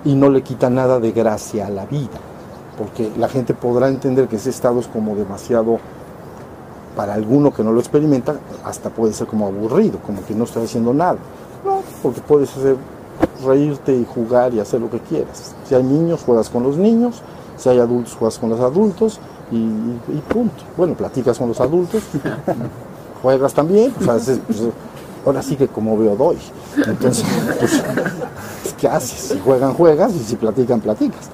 [0.06, 2.18] y no le quita nada de gracia a la vida,
[2.78, 5.80] porque la gente podrá entender que ese estado es como demasiado,
[6.96, 10.62] para alguno que no lo experimenta, hasta puede ser como aburrido, como que no está
[10.62, 11.18] haciendo nada.
[11.66, 12.76] No, porque puedes hacer
[13.46, 15.56] reírte y jugar y hacer lo que quieras.
[15.68, 17.22] Si hay niños, juegas con los niños,
[17.58, 19.20] si hay adultos, juegas con los adultos
[19.52, 20.64] y, y punto.
[20.76, 22.04] Bueno, platicas con los adultos,
[23.22, 24.62] juegas también, pues, haces, pues,
[25.26, 26.38] ahora sí que como veo doy.
[26.86, 27.26] Entonces,
[27.60, 27.84] pues,
[28.80, 29.34] ¿qué haces?
[29.34, 31.30] Si juegan, juegas y si platican, platicas.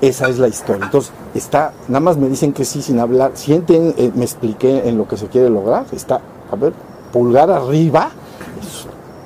[0.00, 0.86] Esa es la historia.
[0.86, 3.32] Entonces, está, nada más me dicen que sí sin hablar.
[3.34, 6.72] Si eh, me expliqué en lo que se quiere lograr, está, a ver,
[7.12, 8.10] pulgar arriba,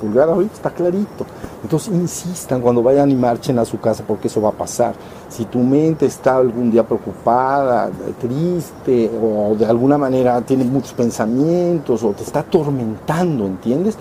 [0.00, 1.26] pulgar arriba, está clarito.
[1.64, 4.94] Entonces, insistan cuando vayan y marchen a su casa porque eso va a pasar.
[5.30, 12.04] Si tu mente está algún día preocupada, triste o de alguna manera tiene muchos pensamientos
[12.04, 13.96] o te está atormentando, ¿entiendes?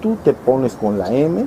[0.00, 1.44] Tú te pones con la M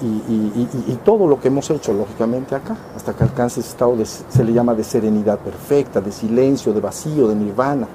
[0.00, 4.52] y, todo lo que hemos hecho, lógicamente, acá, hasta que alcances estado de, se le
[4.52, 7.86] llama de serenidad perfecta, de silencio, de vacío, de nirvana.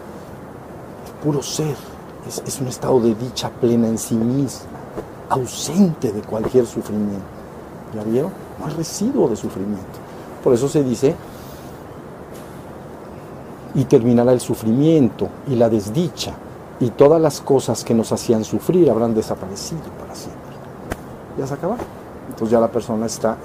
[1.06, 1.76] Es puro ser,
[2.28, 4.73] es, un estado de dicha plena en sí misma,
[5.30, 7.26] ausente de cualquier sufrimiento.
[7.96, 8.32] ¿Ya vieron?
[8.60, 10.00] No hay residuo de sufrimiento.
[10.44, 11.16] Por eso se dice,
[13.76, 16.34] y terminará el sufrimiento y la desdicha,
[16.80, 20.42] y todas las cosas que nos hacían sufrir habrán desaparecido para siempre.
[21.38, 21.78] Ya se acaba.
[22.30, 23.38] Entonces ya la persona está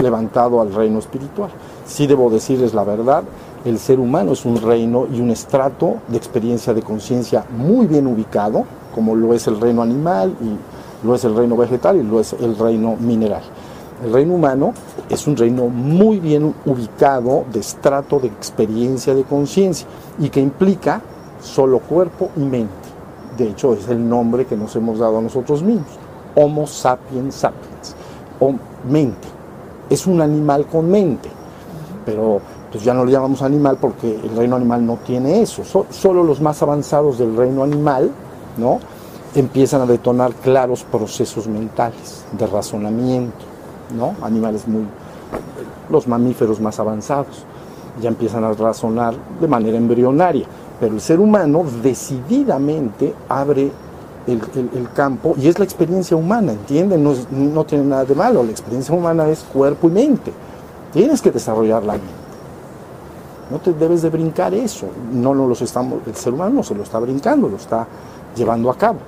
[0.00, 1.50] levantado al reino espiritual.
[1.86, 3.24] Sí debo decirles la verdad,
[3.64, 8.06] el ser humano es un reino y un estrato de experiencia de conciencia muy bien
[8.06, 8.64] ubicado,
[8.94, 12.32] como lo es el reino animal y lo es el reino vegetal y lo es
[12.34, 13.42] el reino mineral.
[14.04, 14.74] El reino humano
[15.08, 19.86] es un reino muy bien ubicado de estrato de experiencia de conciencia
[20.18, 21.00] y que implica
[21.40, 22.72] solo cuerpo y mente.
[23.36, 25.86] De hecho, es el nombre que nos hemos dado a nosotros mismos.
[26.34, 27.94] Homo sapiens sapiens.
[28.40, 28.54] O
[28.88, 29.28] mente.
[29.88, 31.28] Es un animal con mente.
[32.04, 32.40] Pero
[32.72, 35.62] pues ya no le llamamos animal porque el reino animal no tiene eso.
[35.62, 38.10] So, solo los más avanzados del reino animal,
[38.56, 38.80] ¿no?
[39.34, 43.44] empiezan a detonar claros procesos mentales de razonamiento,
[43.96, 44.14] ¿no?
[44.22, 44.84] Animales muy
[45.90, 47.44] los mamíferos más avanzados
[48.00, 50.46] ya empiezan a razonar de manera embrionaria
[50.82, 53.70] pero el ser humano decididamente abre
[54.26, 54.40] el,
[54.74, 57.04] el, campo y es la experiencia humana, ¿entienden?
[57.04, 60.32] No, no, tiene nada de malo, la experiencia humana es cuerpo y mente.
[60.92, 62.08] Tienes que desarrollar la mente.
[63.48, 64.88] No te debes de brincar eso.
[65.12, 67.86] No, no los estamos, el ser humano no se lo está brincando, lo está
[68.36, 68.98] llevando a cabo.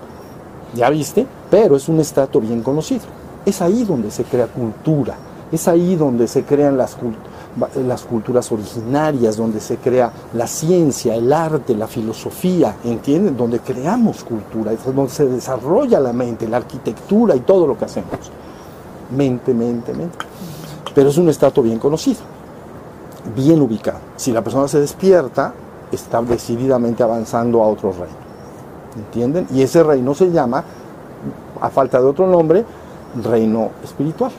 [0.75, 1.27] ¿Ya viste?
[1.51, 3.03] Pero es un estrato bien conocido.
[3.47, 5.15] Es ahí donde se crea cultura,
[5.53, 6.97] es ahí donde se crean las
[8.09, 13.36] culturas originarias, donde se crea la ciencia, el arte, la filosofía, ¿entienden?
[13.36, 17.85] Donde creamos cultura, es donde se desarrolla la mente, la arquitectura y todo lo que
[17.85, 18.11] hacemos.
[19.15, 20.19] Mente, mente, mente.
[20.94, 22.20] Pero es un estrato bien conocido,
[23.36, 23.99] bien ubicado.
[24.17, 25.53] Si la persona se despierta,
[25.93, 28.24] está decididamente avanzando a otro reino.
[28.97, 29.47] ¿Entienden?
[29.52, 30.62] Y ese reino se llama,
[31.60, 32.64] a falta de otro nombre,
[33.23, 34.32] reino espiritual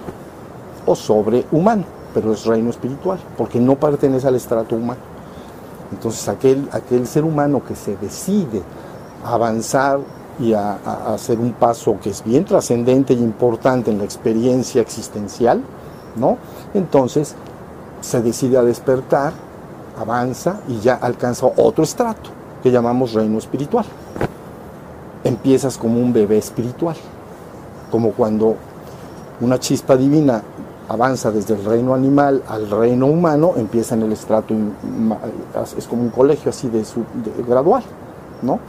[0.86, 5.02] o sobrehumano, pero es reino espiritual, porque no pertenece al estrato humano.
[5.92, 8.62] Entonces aquel, aquel ser humano que se decide
[9.24, 10.00] a avanzar
[10.40, 14.82] y a, a hacer un paso que es bien trascendente y importante en la experiencia
[14.82, 15.62] existencial,
[16.16, 16.38] ¿no?
[16.74, 17.36] Entonces
[18.02, 19.34] se decide a despertar,
[20.00, 22.30] avanza y ya alcanza otro estrato
[22.62, 23.86] que llamamos reino espiritual.
[25.26, 26.96] Empiezas como un bebé espiritual,
[27.92, 28.56] como cuando
[29.42, 30.42] una chispa divina
[30.88, 34.54] avanza desde el reino animal al reino humano, empieza en el estrato,
[35.78, 37.84] es como un colegio así de, su, de gradual,
[38.44, 38.60] ¿no?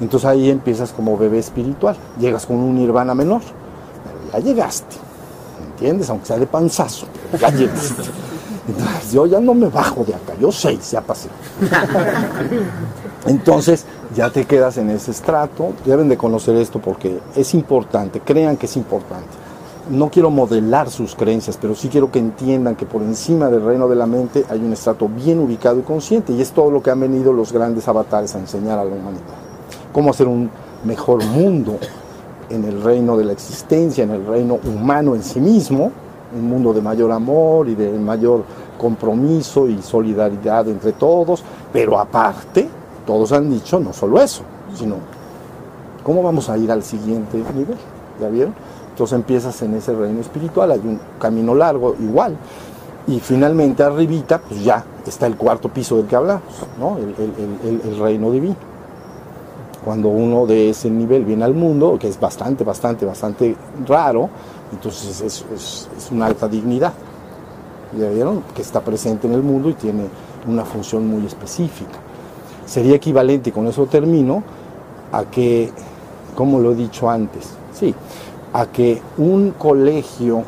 [0.00, 3.42] Entonces ahí empiezas como bebé espiritual, llegas con un nirvana menor,
[4.04, 4.96] pero ya llegaste,
[5.72, 6.08] ¿entiendes?
[6.08, 7.06] Aunque sea de panzazo,
[7.40, 8.02] ya llegaste.
[8.68, 11.28] Entonces yo ya no me bajo de acá, yo seis, ya pasé.
[13.26, 13.86] Entonces
[14.16, 18.64] ya te quedas en ese estrato, deben de conocer esto porque es importante, crean que
[18.64, 19.28] es importante.
[19.90, 23.88] No quiero modelar sus creencias, pero sí quiero que entiendan que por encima del reino
[23.88, 26.90] de la mente hay un estrato bien ubicado y consciente, y es todo lo que
[26.90, 29.36] han venido los grandes avatares a enseñar a la humanidad.
[29.92, 30.50] Cómo hacer un
[30.84, 31.78] mejor mundo
[32.48, 35.92] en el reino de la existencia, en el reino humano en sí mismo,
[36.34, 38.44] un mundo de mayor amor y de mayor
[38.78, 42.68] compromiso y solidaridad entre todos, pero aparte,
[43.06, 44.42] todos han dicho no solo eso,
[44.74, 44.96] sino
[46.02, 47.76] cómo vamos a ir al siguiente nivel,
[48.20, 48.54] ¿ya vieron?
[48.90, 52.36] Entonces empiezas en ese reino espiritual, hay un camino largo igual,
[53.06, 56.42] y finalmente arribita, pues ya está el cuarto piso del que hablamos,
[56.78, 56.96] ¿no?
[56.98, 58.56] el, reino divino.
[59.84, 64.28] Cuando uno de ese nivel viene al mundo, que es bastante, bastante, bastante raro,
[64.72, 66.92] entonces es, es, es, una alta dignidad.
[67.96, 68.42] ¿Ya vieron?
[68.54, 70.06] Que está presente en el mundo y tiene
[70.48, 71.98] una función muy específica.
[72.66, 74.42] Sería equivalente, con eso termino,
[75.12, 75.70] a que,
[76.34, 77.94] como lo he dicho antes, sí,
[78.52, 80.42] a que un colegio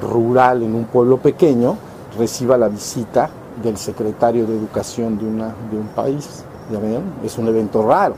[0.00, 1.76] rural en un pueblo pequeño
[2.18, 3.30] reciba la visita
[3.62, 6.44] del secretario de educación de, una, de un país.
[6.70, 7.02] ¿Ya vieron?
[7.24, 8.14] Es un evento raro.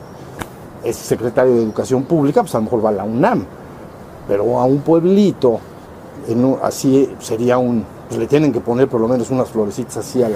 [0.83, 3.45] Ese secretario de educación pública, pues a lo mejor va a la UNAM,
[4.27, 5.59] pero a un pueblito,
[6.61, 10.29] así sería un, pues le tienen que poner por lo menos unas florecitas así a,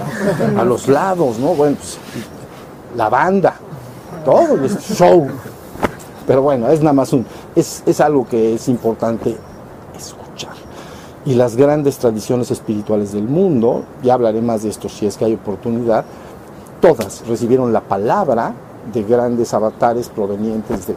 [0.58, 1.54] a los lados, ¿no?
[1.54, 1.98] Bueno, pues
[2.96, 3.54] la banda,
[4.24, 5.26] todo el show.
[6.26, 9.36] Pero bueno, es nada más un, es, es algo que es importante
[9.96, 10.54] escuchar.
[11.24, 15.24] Y las grandes tradiciones espirituales del mundo, ya hablaré más de esto si es que
[15.24, 16.04] hay oportunidad,
[16.80, 18.54] todas recibieron la palabra
[18.92, 20.94] de grandes avatares provenientes de,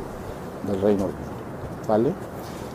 [0.67, 1.05] del reino.
[1.87, 2.13] ¿Vale?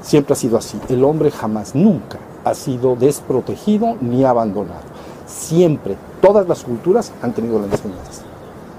[0.03, 0.79] Siempre ha sido así.
[0.89, 4.89] El hombre jamás, nunca ha sido desprotegido ni abandonado.
[5.27, 8.28] Siempre, todas las culturas han tenido la enseñanza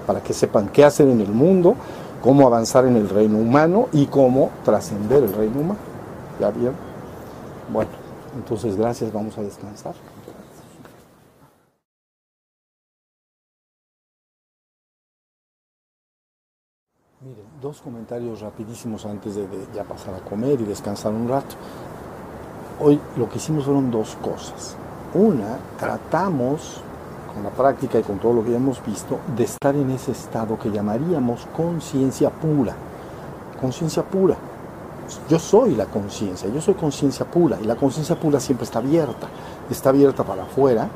[0.09, 1.75] para que sepan qué hacer en el mundo,
[2.23, 5.79] cómo avanzar en el reino humano y cómo trascender el reino humano.
[6.39, 6.73] ¿Ya vieron?
[7.71, 7.91] Bueno,
[8.35, 9.93] entonces gracias, vamos a descansar.
[17.21, 21.55] Miren, dos comentarios rapidísimos antes de, de, ya pasar a comer y descansar un rato.
[22.79, 24.75] Hoy lo que hicimos fueron dos cosas.
[25.13, 26.81] Una, tratamos
[27.39, 30.59] con la práctica y con todo lo que hemos visto, de estar en ese estado
[30.59, 32.75] que llamaríamos conciencia pura.
[33.59, 34.35] Conciencia pura.
[35.29, 39.27] Yo soy la conciencia, yo soy conciencia pura y la conciencia pura siempre está abierta.
[39.69, 40.87] Está abierta para afuera,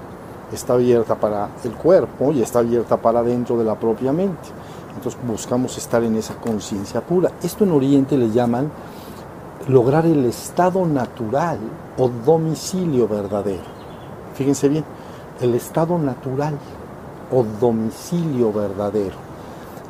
[0.51, 4.49] está abierta para el cuerpo y está abierta para dentro de la propia mente.
[4.95, 7.31] Entonces buscamos estar en esa conciencia pura.
[7.41, 8.69] Esto en Oriente le llaman
[9.67, 11.57] lograr el estado natural
[11.97, 13.63] o domicilio verdadero.
[14.35, 14.83] Fíjense bien,
[15.41, 16.57] el estado natural
[17.31, 19.15] o domicilio verdadero.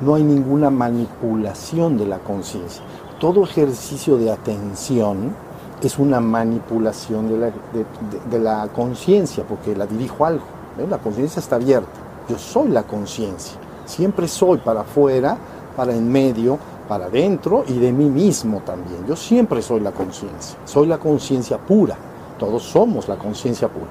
[0.02, 2.84] No hay ninguna manipulación de la conciencia.
[3.20, 5.36] Todo ejercicio de atención
[5.82, 10.46] es una manipulación de la, conciencia, porque la dirijo a algo.
[10.78, 10.90] ¿ven?
[10.90, 11.90] La conciencia está abierta.
[12.30, 13.58] Yo soy la conciencia.
[13.86, 15.38] Siempre soy para afuera,
[15.76, 16.58] para en medio,
[16.88, 19.06] para adentro y de mí mismo también.
[19.06, 20.58] Yo siempre soy la conciencia.
[20.66, 21.98] Soy la conciencia pura.
[22.40, 23.88] Todos somos la conciencia pura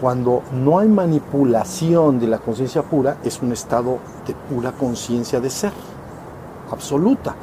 [0.00, 5.50] cuando no hay manipulación de la conciencia pura, es un estado de pura conciencia de
[5.50, 5.72] ser,
[6.70, 7.34] absoluta,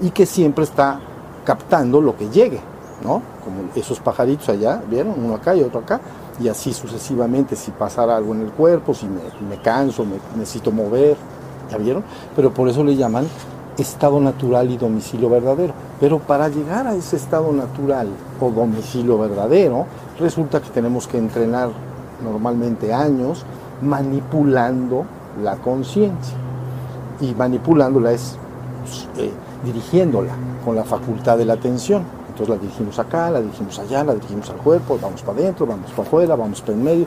[0.00, 1.00] y que siempre está
[1.44, 2.60] captando lo que llegue,
[3.02, 3.22] ¿no?
[3.44, 5.14] Como esos pajaritos allá, ¿vieron?
[5.22, 6.00] Uno acá y otro acá,
[6.40, 10.70] y así sucesivamente, si pasara algo en el cuerpo, si me, me canso, me necesito
[10.70, 11.16] mover,
[11.70, 12.04] ¿ya vieron?
[12.34, 13.26] Pero por eso le llaman
[13.76, 15.72] estado natural y domicilio verdadero.
[16.00, 18.08] Pero para llegar a ese estado natural
[18.40, 19.86] o domicilio verdadero,
[20.18, 21.70] resulta que tenemos que entrenar
[22.22, 23.44] normalmente años,
[23.82, 25.04] manipulando
[25.42, 26.36] la conciencia.
[27.20, 28.36] Y manipulándola es
[29.16, 29.32] eh,
[29.64, 30.32] dirigiéndola
[30.64, 32.02] con la facultad de la atención.
[32.28, 35.90] Entonces la dirigimos acá, la dirigimos allá, la dirigimos al cuerpo, vamos para adentro, vamos
[35.90, 37.06] para afuera, vamos para el medio.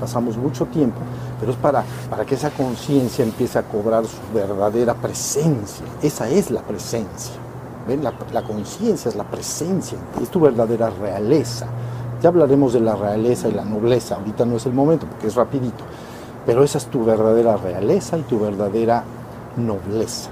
[0.00, 0.98] Pasamos mucho tiempo,
[1.40, 5.84] pero es para, para que esa conciencia empiece a cobrar su verdadera presencia.
[6.02, 7.34] Esa es la presencia.
[7.86, 8.04] ¿Ven?
[8.04, 11.66] La, la conciencia es la presencia, es tu verdadera realeza.
[12.20, 15.36] Ya hablaremos de la realeza y la nobleza, ahorita no es el momento porque es
[15.36, 15.84] rapidito,
[16.44, 19.04] pero esa es tu verdadera realeza y tu verdadera
[19.56, 20.30] nobleza,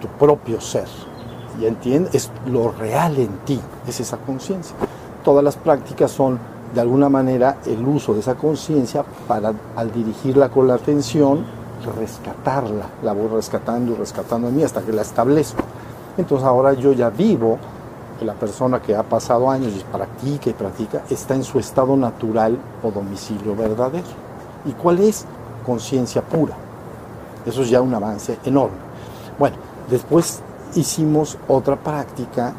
[0.00, 0.88] tu propio ser.
[1.60, 2.14] ¿Y entiendes?
[2.14, 4.74] Es lo real en ti, es esa conciencia.
[5.24, 6.38] Todas las prácticas son
[6.74, 11.44] de alguna manera el uso de esa conciencia para al dirigirla con la atención
[11.98, 15.62] rescatarla, la voy rescatando y rescatando en mí hasta que la establezco.
[16.16, 17.58] Entonces ahora yo ya vivo
[18.24, 22.58] la persona que ha pasado años y practica y practica está en su estado natural
[22.82, 24.06] o domicilio verdadero.
[24.64, 25.26] ¿Y cuál es?
[25.64, 26.54] Conciencia pura.
[27.44, 28.76] Eso es ya un avance enorme.
[29.38, 29.56] Bueno,
[29.90, 30.40] después
[30.74, 32.52] hicimos otra práctica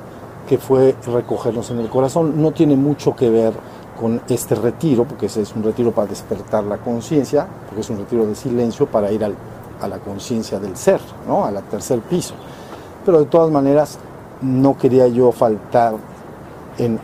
[0.47, 2.41] que fue recogernos en el corazón.
[2.41, 3.53] No tiene mucho que ver
[3.99, 7.97] con este retiro, porque ese es un retiro para despertar la conciencia, porque es un
[7.97, 9.35] retiro de silencio para ir al,
[9.81, 11.45] a la conciencia del ser, ¿no?
[11.45, 12.35] al tercer piso.
[13.05, 13.97] Pero de todas maneras,
[14.41, 15.95] no quería yo faltar
[16.77, 16.99] en,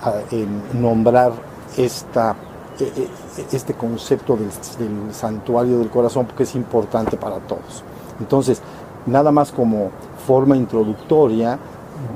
[0.74, 1.34] nombrar
[1.78, 2.36] esta,
[2.80, 7.84] e, e, este concepto del, del, santuario del corazón porque es importante para todos.
[8.20, 8.62] Entonces,
[9.06, 9.90] nada más como
[10.26, 11.58] forma introductoria,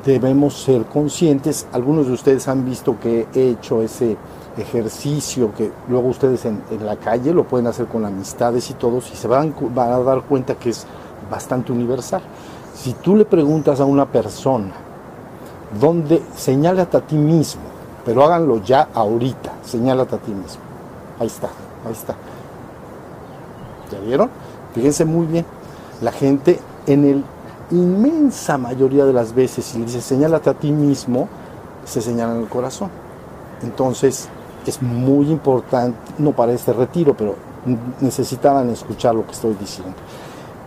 [0.06, 1.68] debemos ser conscientes.
[1.72, 4.18] Algunos de ustedes han visto que he hecho ese
[4.58, 9.12] ejercicio que luego ustedes en, en la calle lo pueden hacer con amistades y todos
[9.12, 10.86] y se van, van a dar cuenta que es
[11.30, 12.22] bastante universal.
[12.74, 14.87] Si tú le preguntas a una persona,
[15.80, 17.64] donde señálate a ti mismo,
[18.06, 20.62] pero háganlo ya ahorita, señálate a ti mismo.
[21.20, 21.48] Ahí está,
[21.86, 22.16] ahí está.
[23.92, 24.30] ¿Ya vieron?
[24.74, 25.46] Fíjense muy bien,
[26.02, 27.24] la gente en el
[27.72, 31.28] inmensa mayoría de las veces, si dice señálate a ti mismo,
[31.86, 32.90] se señala en el corazón.
[33.62, 34.30] Entonces,
[34.66, 37.36] es muy importante, no para este retiro, pero
[38.02, 39.94] necesitaban escuchar lo que estoy diciendo.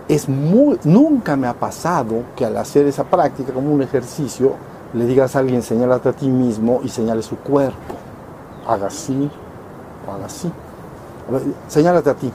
[0.08, 4.54] Es muy, nunca me ha pasado que al hacer esa práctica como un ejercicio,
[4.92, 7.94] le digas a alguien, señálate a ti mismo y señale su cuerpo.
[8.66, 9.30] Haga así
[10.06, 10.50] o haga así.
[11.68, 12.30] Señálate a ti.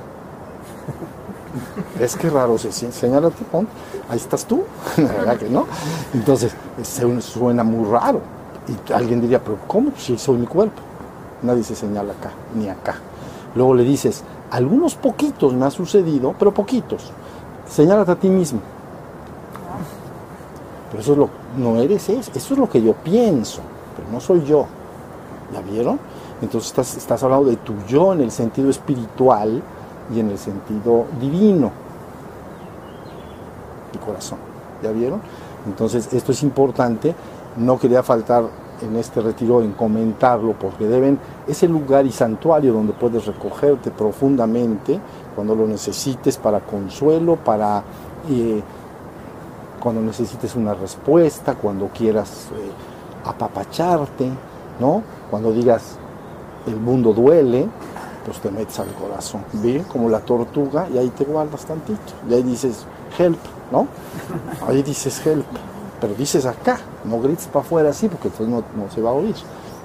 [2.00, 3.67] Es que raro, señálate, pon.
[4.09, 4.64] ahí estás tú,
[4.98, 5.66] ¿verdad que no?
[6.14, 6.53] Entonces,
[7.22, 8.22] suena muy raro.
[8.67, 9.92] Y alguien diría, pero ¿cómo?
[9.98, 10.82] Si soy mi cuerpo.
[11.43, 12.95] Nadie se señala acá, ni acá.
[13.56, 17.11] Luego le dices, algunos poquitos me ha sucedido, pero poquitos.
[17.69, 18.59] Señálate a ti mismo.
[20.95, 23.59] Pero eso es lo, no eres eso, eso es lo que yo pienso,
[23.98, 24.65] pero no soy yo.
[25.53, 25.99] ¿Ya vieron?
[26.41, 29.61] Entonces estás, estás hablando de tu yo en el sentido espiritual
[30.14, 31.69] y en el sentido divino.
[33.93, 34.40] El corazón.
[34.82, 35.19] ¿Ya vieron?
[35.65, 37.14] Entonces esto es importante.
[37.57, 38.45] No quería faltar
[38.82, 43.91] en este retiro en comentarlo porque deben, es el lugar y santuario donde puedes recogerte
[43.91, 44.98] profundamente
[45.35, 47.83] cuando lo necesites para consuelo, para
[48.30, 48.64] eh,
[49.86, 52.72] cuando necesites una respuesta, cuando quieras eh,
[53.24, 54.32] apapacharte,
[54.80, 55.04] ¿no?
[55.30, 55.98] Cuando digas
[56.66, 57.68] el mundo duele,
[58.26, 62.34] pues te metes al corazón, bien como la tortuga y ahí te guardas tantito, y
[62.34, 62.84] ahí dices
[63.16, 63.38] help,
[63.72, 63.86] ¿no?
[64.68, 65.46] Ahí dices help,
[66.02, 69.36] pero dices acá, no grites para afuera así porque entonces no, se va a oír,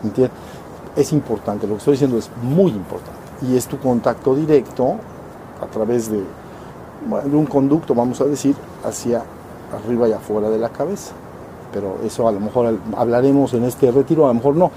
[0.03, 0.35] ¿entiendes?
[0.97, 4.95] Es importante, lo que estoy diciendo es muy importante y es tu contacto directo
[5.61, 6.25] a través de
[7.37, 9.23] un conducto, vamos a decir, hacia
[9.73, 11.13] arriba y afuera de la cabeza.
[11.73, 14.71] Pero eso a lo mejor hablaremos en este retiro, a lo mejor no,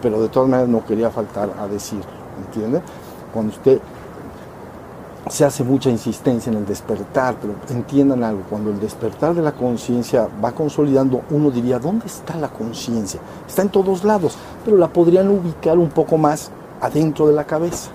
[0.00, 2.00] pero de todas maneras no quería faltar a decir,
[2.46, 2.80] ¿entiende?
[3.32, 3.80] Cuando usted
[5.28, 9.52] se hace mucha insistencia en el despertar, pero entiendan algo, cuando el despertar de la
[9.52, 13.20] conciencia va consolidando, uno diría, ¿dónde está la conciencia?
[13.46, 16.50] Está en todos lados, pero la podrían ubicar un poco más
[16.80, 17.90] adentro de la cabeza.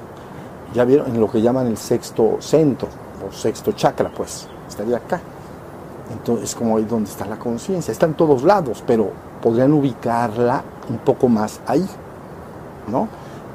[0.73, 2.89] Ya vieron, en lo que llaman el sexto centro,
[3.25, 5.21] o sexto chakra, pues, estaría acá.
[6.11, 7.91] Entonces es como ahí donde está la conciencia.
[7.91, 9.09] Está en todos lados, pero
[9.41, 11.85] podrían ubicarla un poco más ahí,
[12.87, 13.07] ¿no?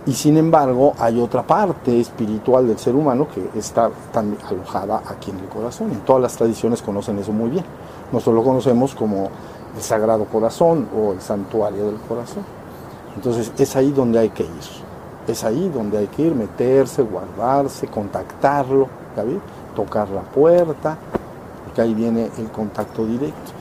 [0.07, 5.33] Y sin embargo hay otra parte espiritual del ser humano que está también alojada aquí
[5.33, 5.91] en el corazón.
[5.91, 7.65] En todas las tradiciones conocen eso muy bien.
[8.13, 9.29] Nosotros lo conocemos como
[9.77, 12.45] el Sagrado Corazón o el Santuario del Corazón.
[13.17, 14.51] Entonces es ahí donde hay que ir.
[15.27, 19.39] Es ahí donde hay que ir, meterse, guardarse, contactarlo, ¿sabes?
[19.75, 20.97] tocar la puerta,
[21.83, 23.53] ahí viene el contacto directo.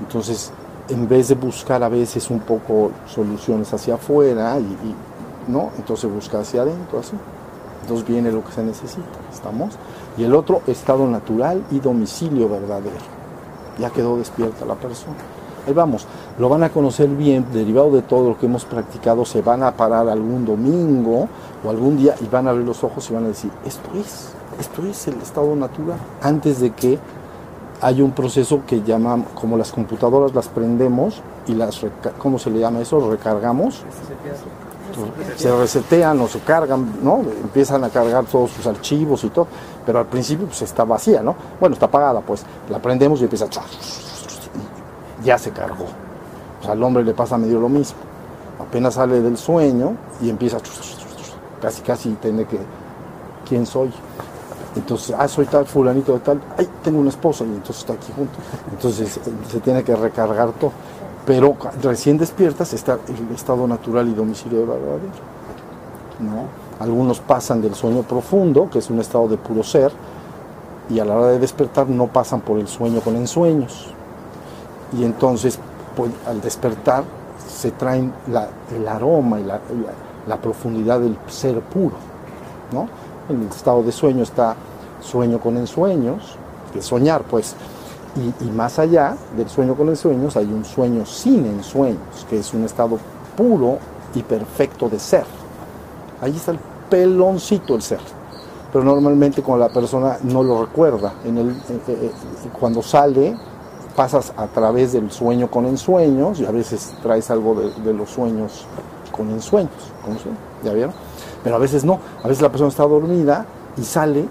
[0.00, 0.52] Entonces,
[0.88, 4.94] en vez de buscar a veces un poco soluciones hacia afuera, y, y
[5.48, 5.70] ¿no?
[5.76, 7.16] entonces busca hacia adentro, así.
[7.82, 9.74] Entonces viene lo que se necesita, ¿estamos?
[10.16, 12.96] Y el otro, estado natural y domicilio verdadero.
[13.78, 15.16] Ya quedó despierta la persona.
[15.66, 16.06] Ahí vamos,
[16.38, 19.72] lo van a conocer bien, derivado de todo lo que hemos practicado, se van a
[19.72, 21.28] parar algún domingo
[21.64, 24.28] o algún día y van a abrir los ojos y van a decir, esto es,
[24.58, 26.98] esto es el estado natural, antes de que
[27.84, 31.84] haya un proceso que llaman, como las computadoras las prendemos y las,
[32.18, 33.10] ¿cómo se le llama eso?
[33.10, 33.82] Recargamos,
[35.36, 37.20] se resetean o se cargan, ¿no?
[37.42, 39.46] Empiezan a cargar todos sus archivos y todo,
[39.84, 41.36] pero al principio pues está vacía, ¿no?
[41.60, 43.48] Bueno, está apagada, pues la prendemos y empieza,
[45.22, 45.84] ya se cargó.
[46.62, 47.98] Sea, al hombre le pasa medio lo mismo.
[48.66, 50.56] Apenas sale del sueño y empieza,
[51.60, 52.58] casi casi tiene que,
[53.46, 53.92] ¿quién soy?
[54.76, 58.12] Entonces, ah, soy tal, fulanito de tal, ay, tengo una esposa y entonces está aquí
[58.14, 58.32] junto.
[58.72, 60.72] Entonces eh, se tiene que recargar todo.
[61.26, 64.98] Pero recién despiertas está el estado natural y domicilio verdadero.
[66.20, 66.46] ¿no?
[66.84, 69.92] Algunos pasan del sueño profundo, que es un estado de puro ser,
[70.90, 73.86] y a la hora de despertar no pasan por el sueño con ensueños.
[74.92, 75.58] Y entonces,
[75.96, 77.04] pues, al despertar,
[77.48, 81.96] se traen la- el aroma y la, la- la profundidad del ser puro.
[82.72, 82.88] ¿no?
[83.28, 84.54] En el estado de sueño está
[85.00, 86.36] sueño con ensueños,
[86.72, 87.54] que es soñar, pues.
[88.40, 92.64] Y, más allá del sueño con ensueños hay un sueño sin ensueños, que es un
[92.64, 92.98] estado
[93.36, 93.78] puro
[94.14, 95.24] y perfecto de ser.
[96.20, 97.98] Ahí está el peloncito el ser.
[98.72, 102.12] Pero normalmente cuando la persona no lo recuerda, en el, eh, eh,
[102.58, 103.36] cuando sale
[103.96, 108.66] pasas a través del sueño con ensueños y a veces traes algo de, los sueños
[109.12, 109.70] con ensueños,
[110.02, 111.03] sueños, ¿ya vieron?
[111.44, 113.44] Pero a veces no, a veces la persona está dormida
[113.76, 114.26] y sale,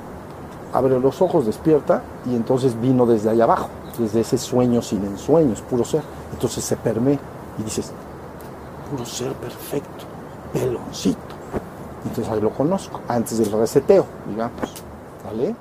[0.74, 3.70] abre los ojos, despierta y entonces vino desde allá abajo,
[4.00, 6.02] desde ese sueño sin ensueños, puro ser.
[6.34, 7.20] Entonces se permea
[7.60, 7.92] y dices,
[8.90, 10.06] puro ser perfecto,
[10.52, 11.20] peloncito.
[12.04, 14.60] Entonces ahí lo conozco, antes del reseteo, digamos.
[15.24, 15.56] ¿Vale?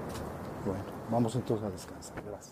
[0.65, 2.23] Bueno, vamos entonces a descansar.
[2.27, 2.52] Gracias.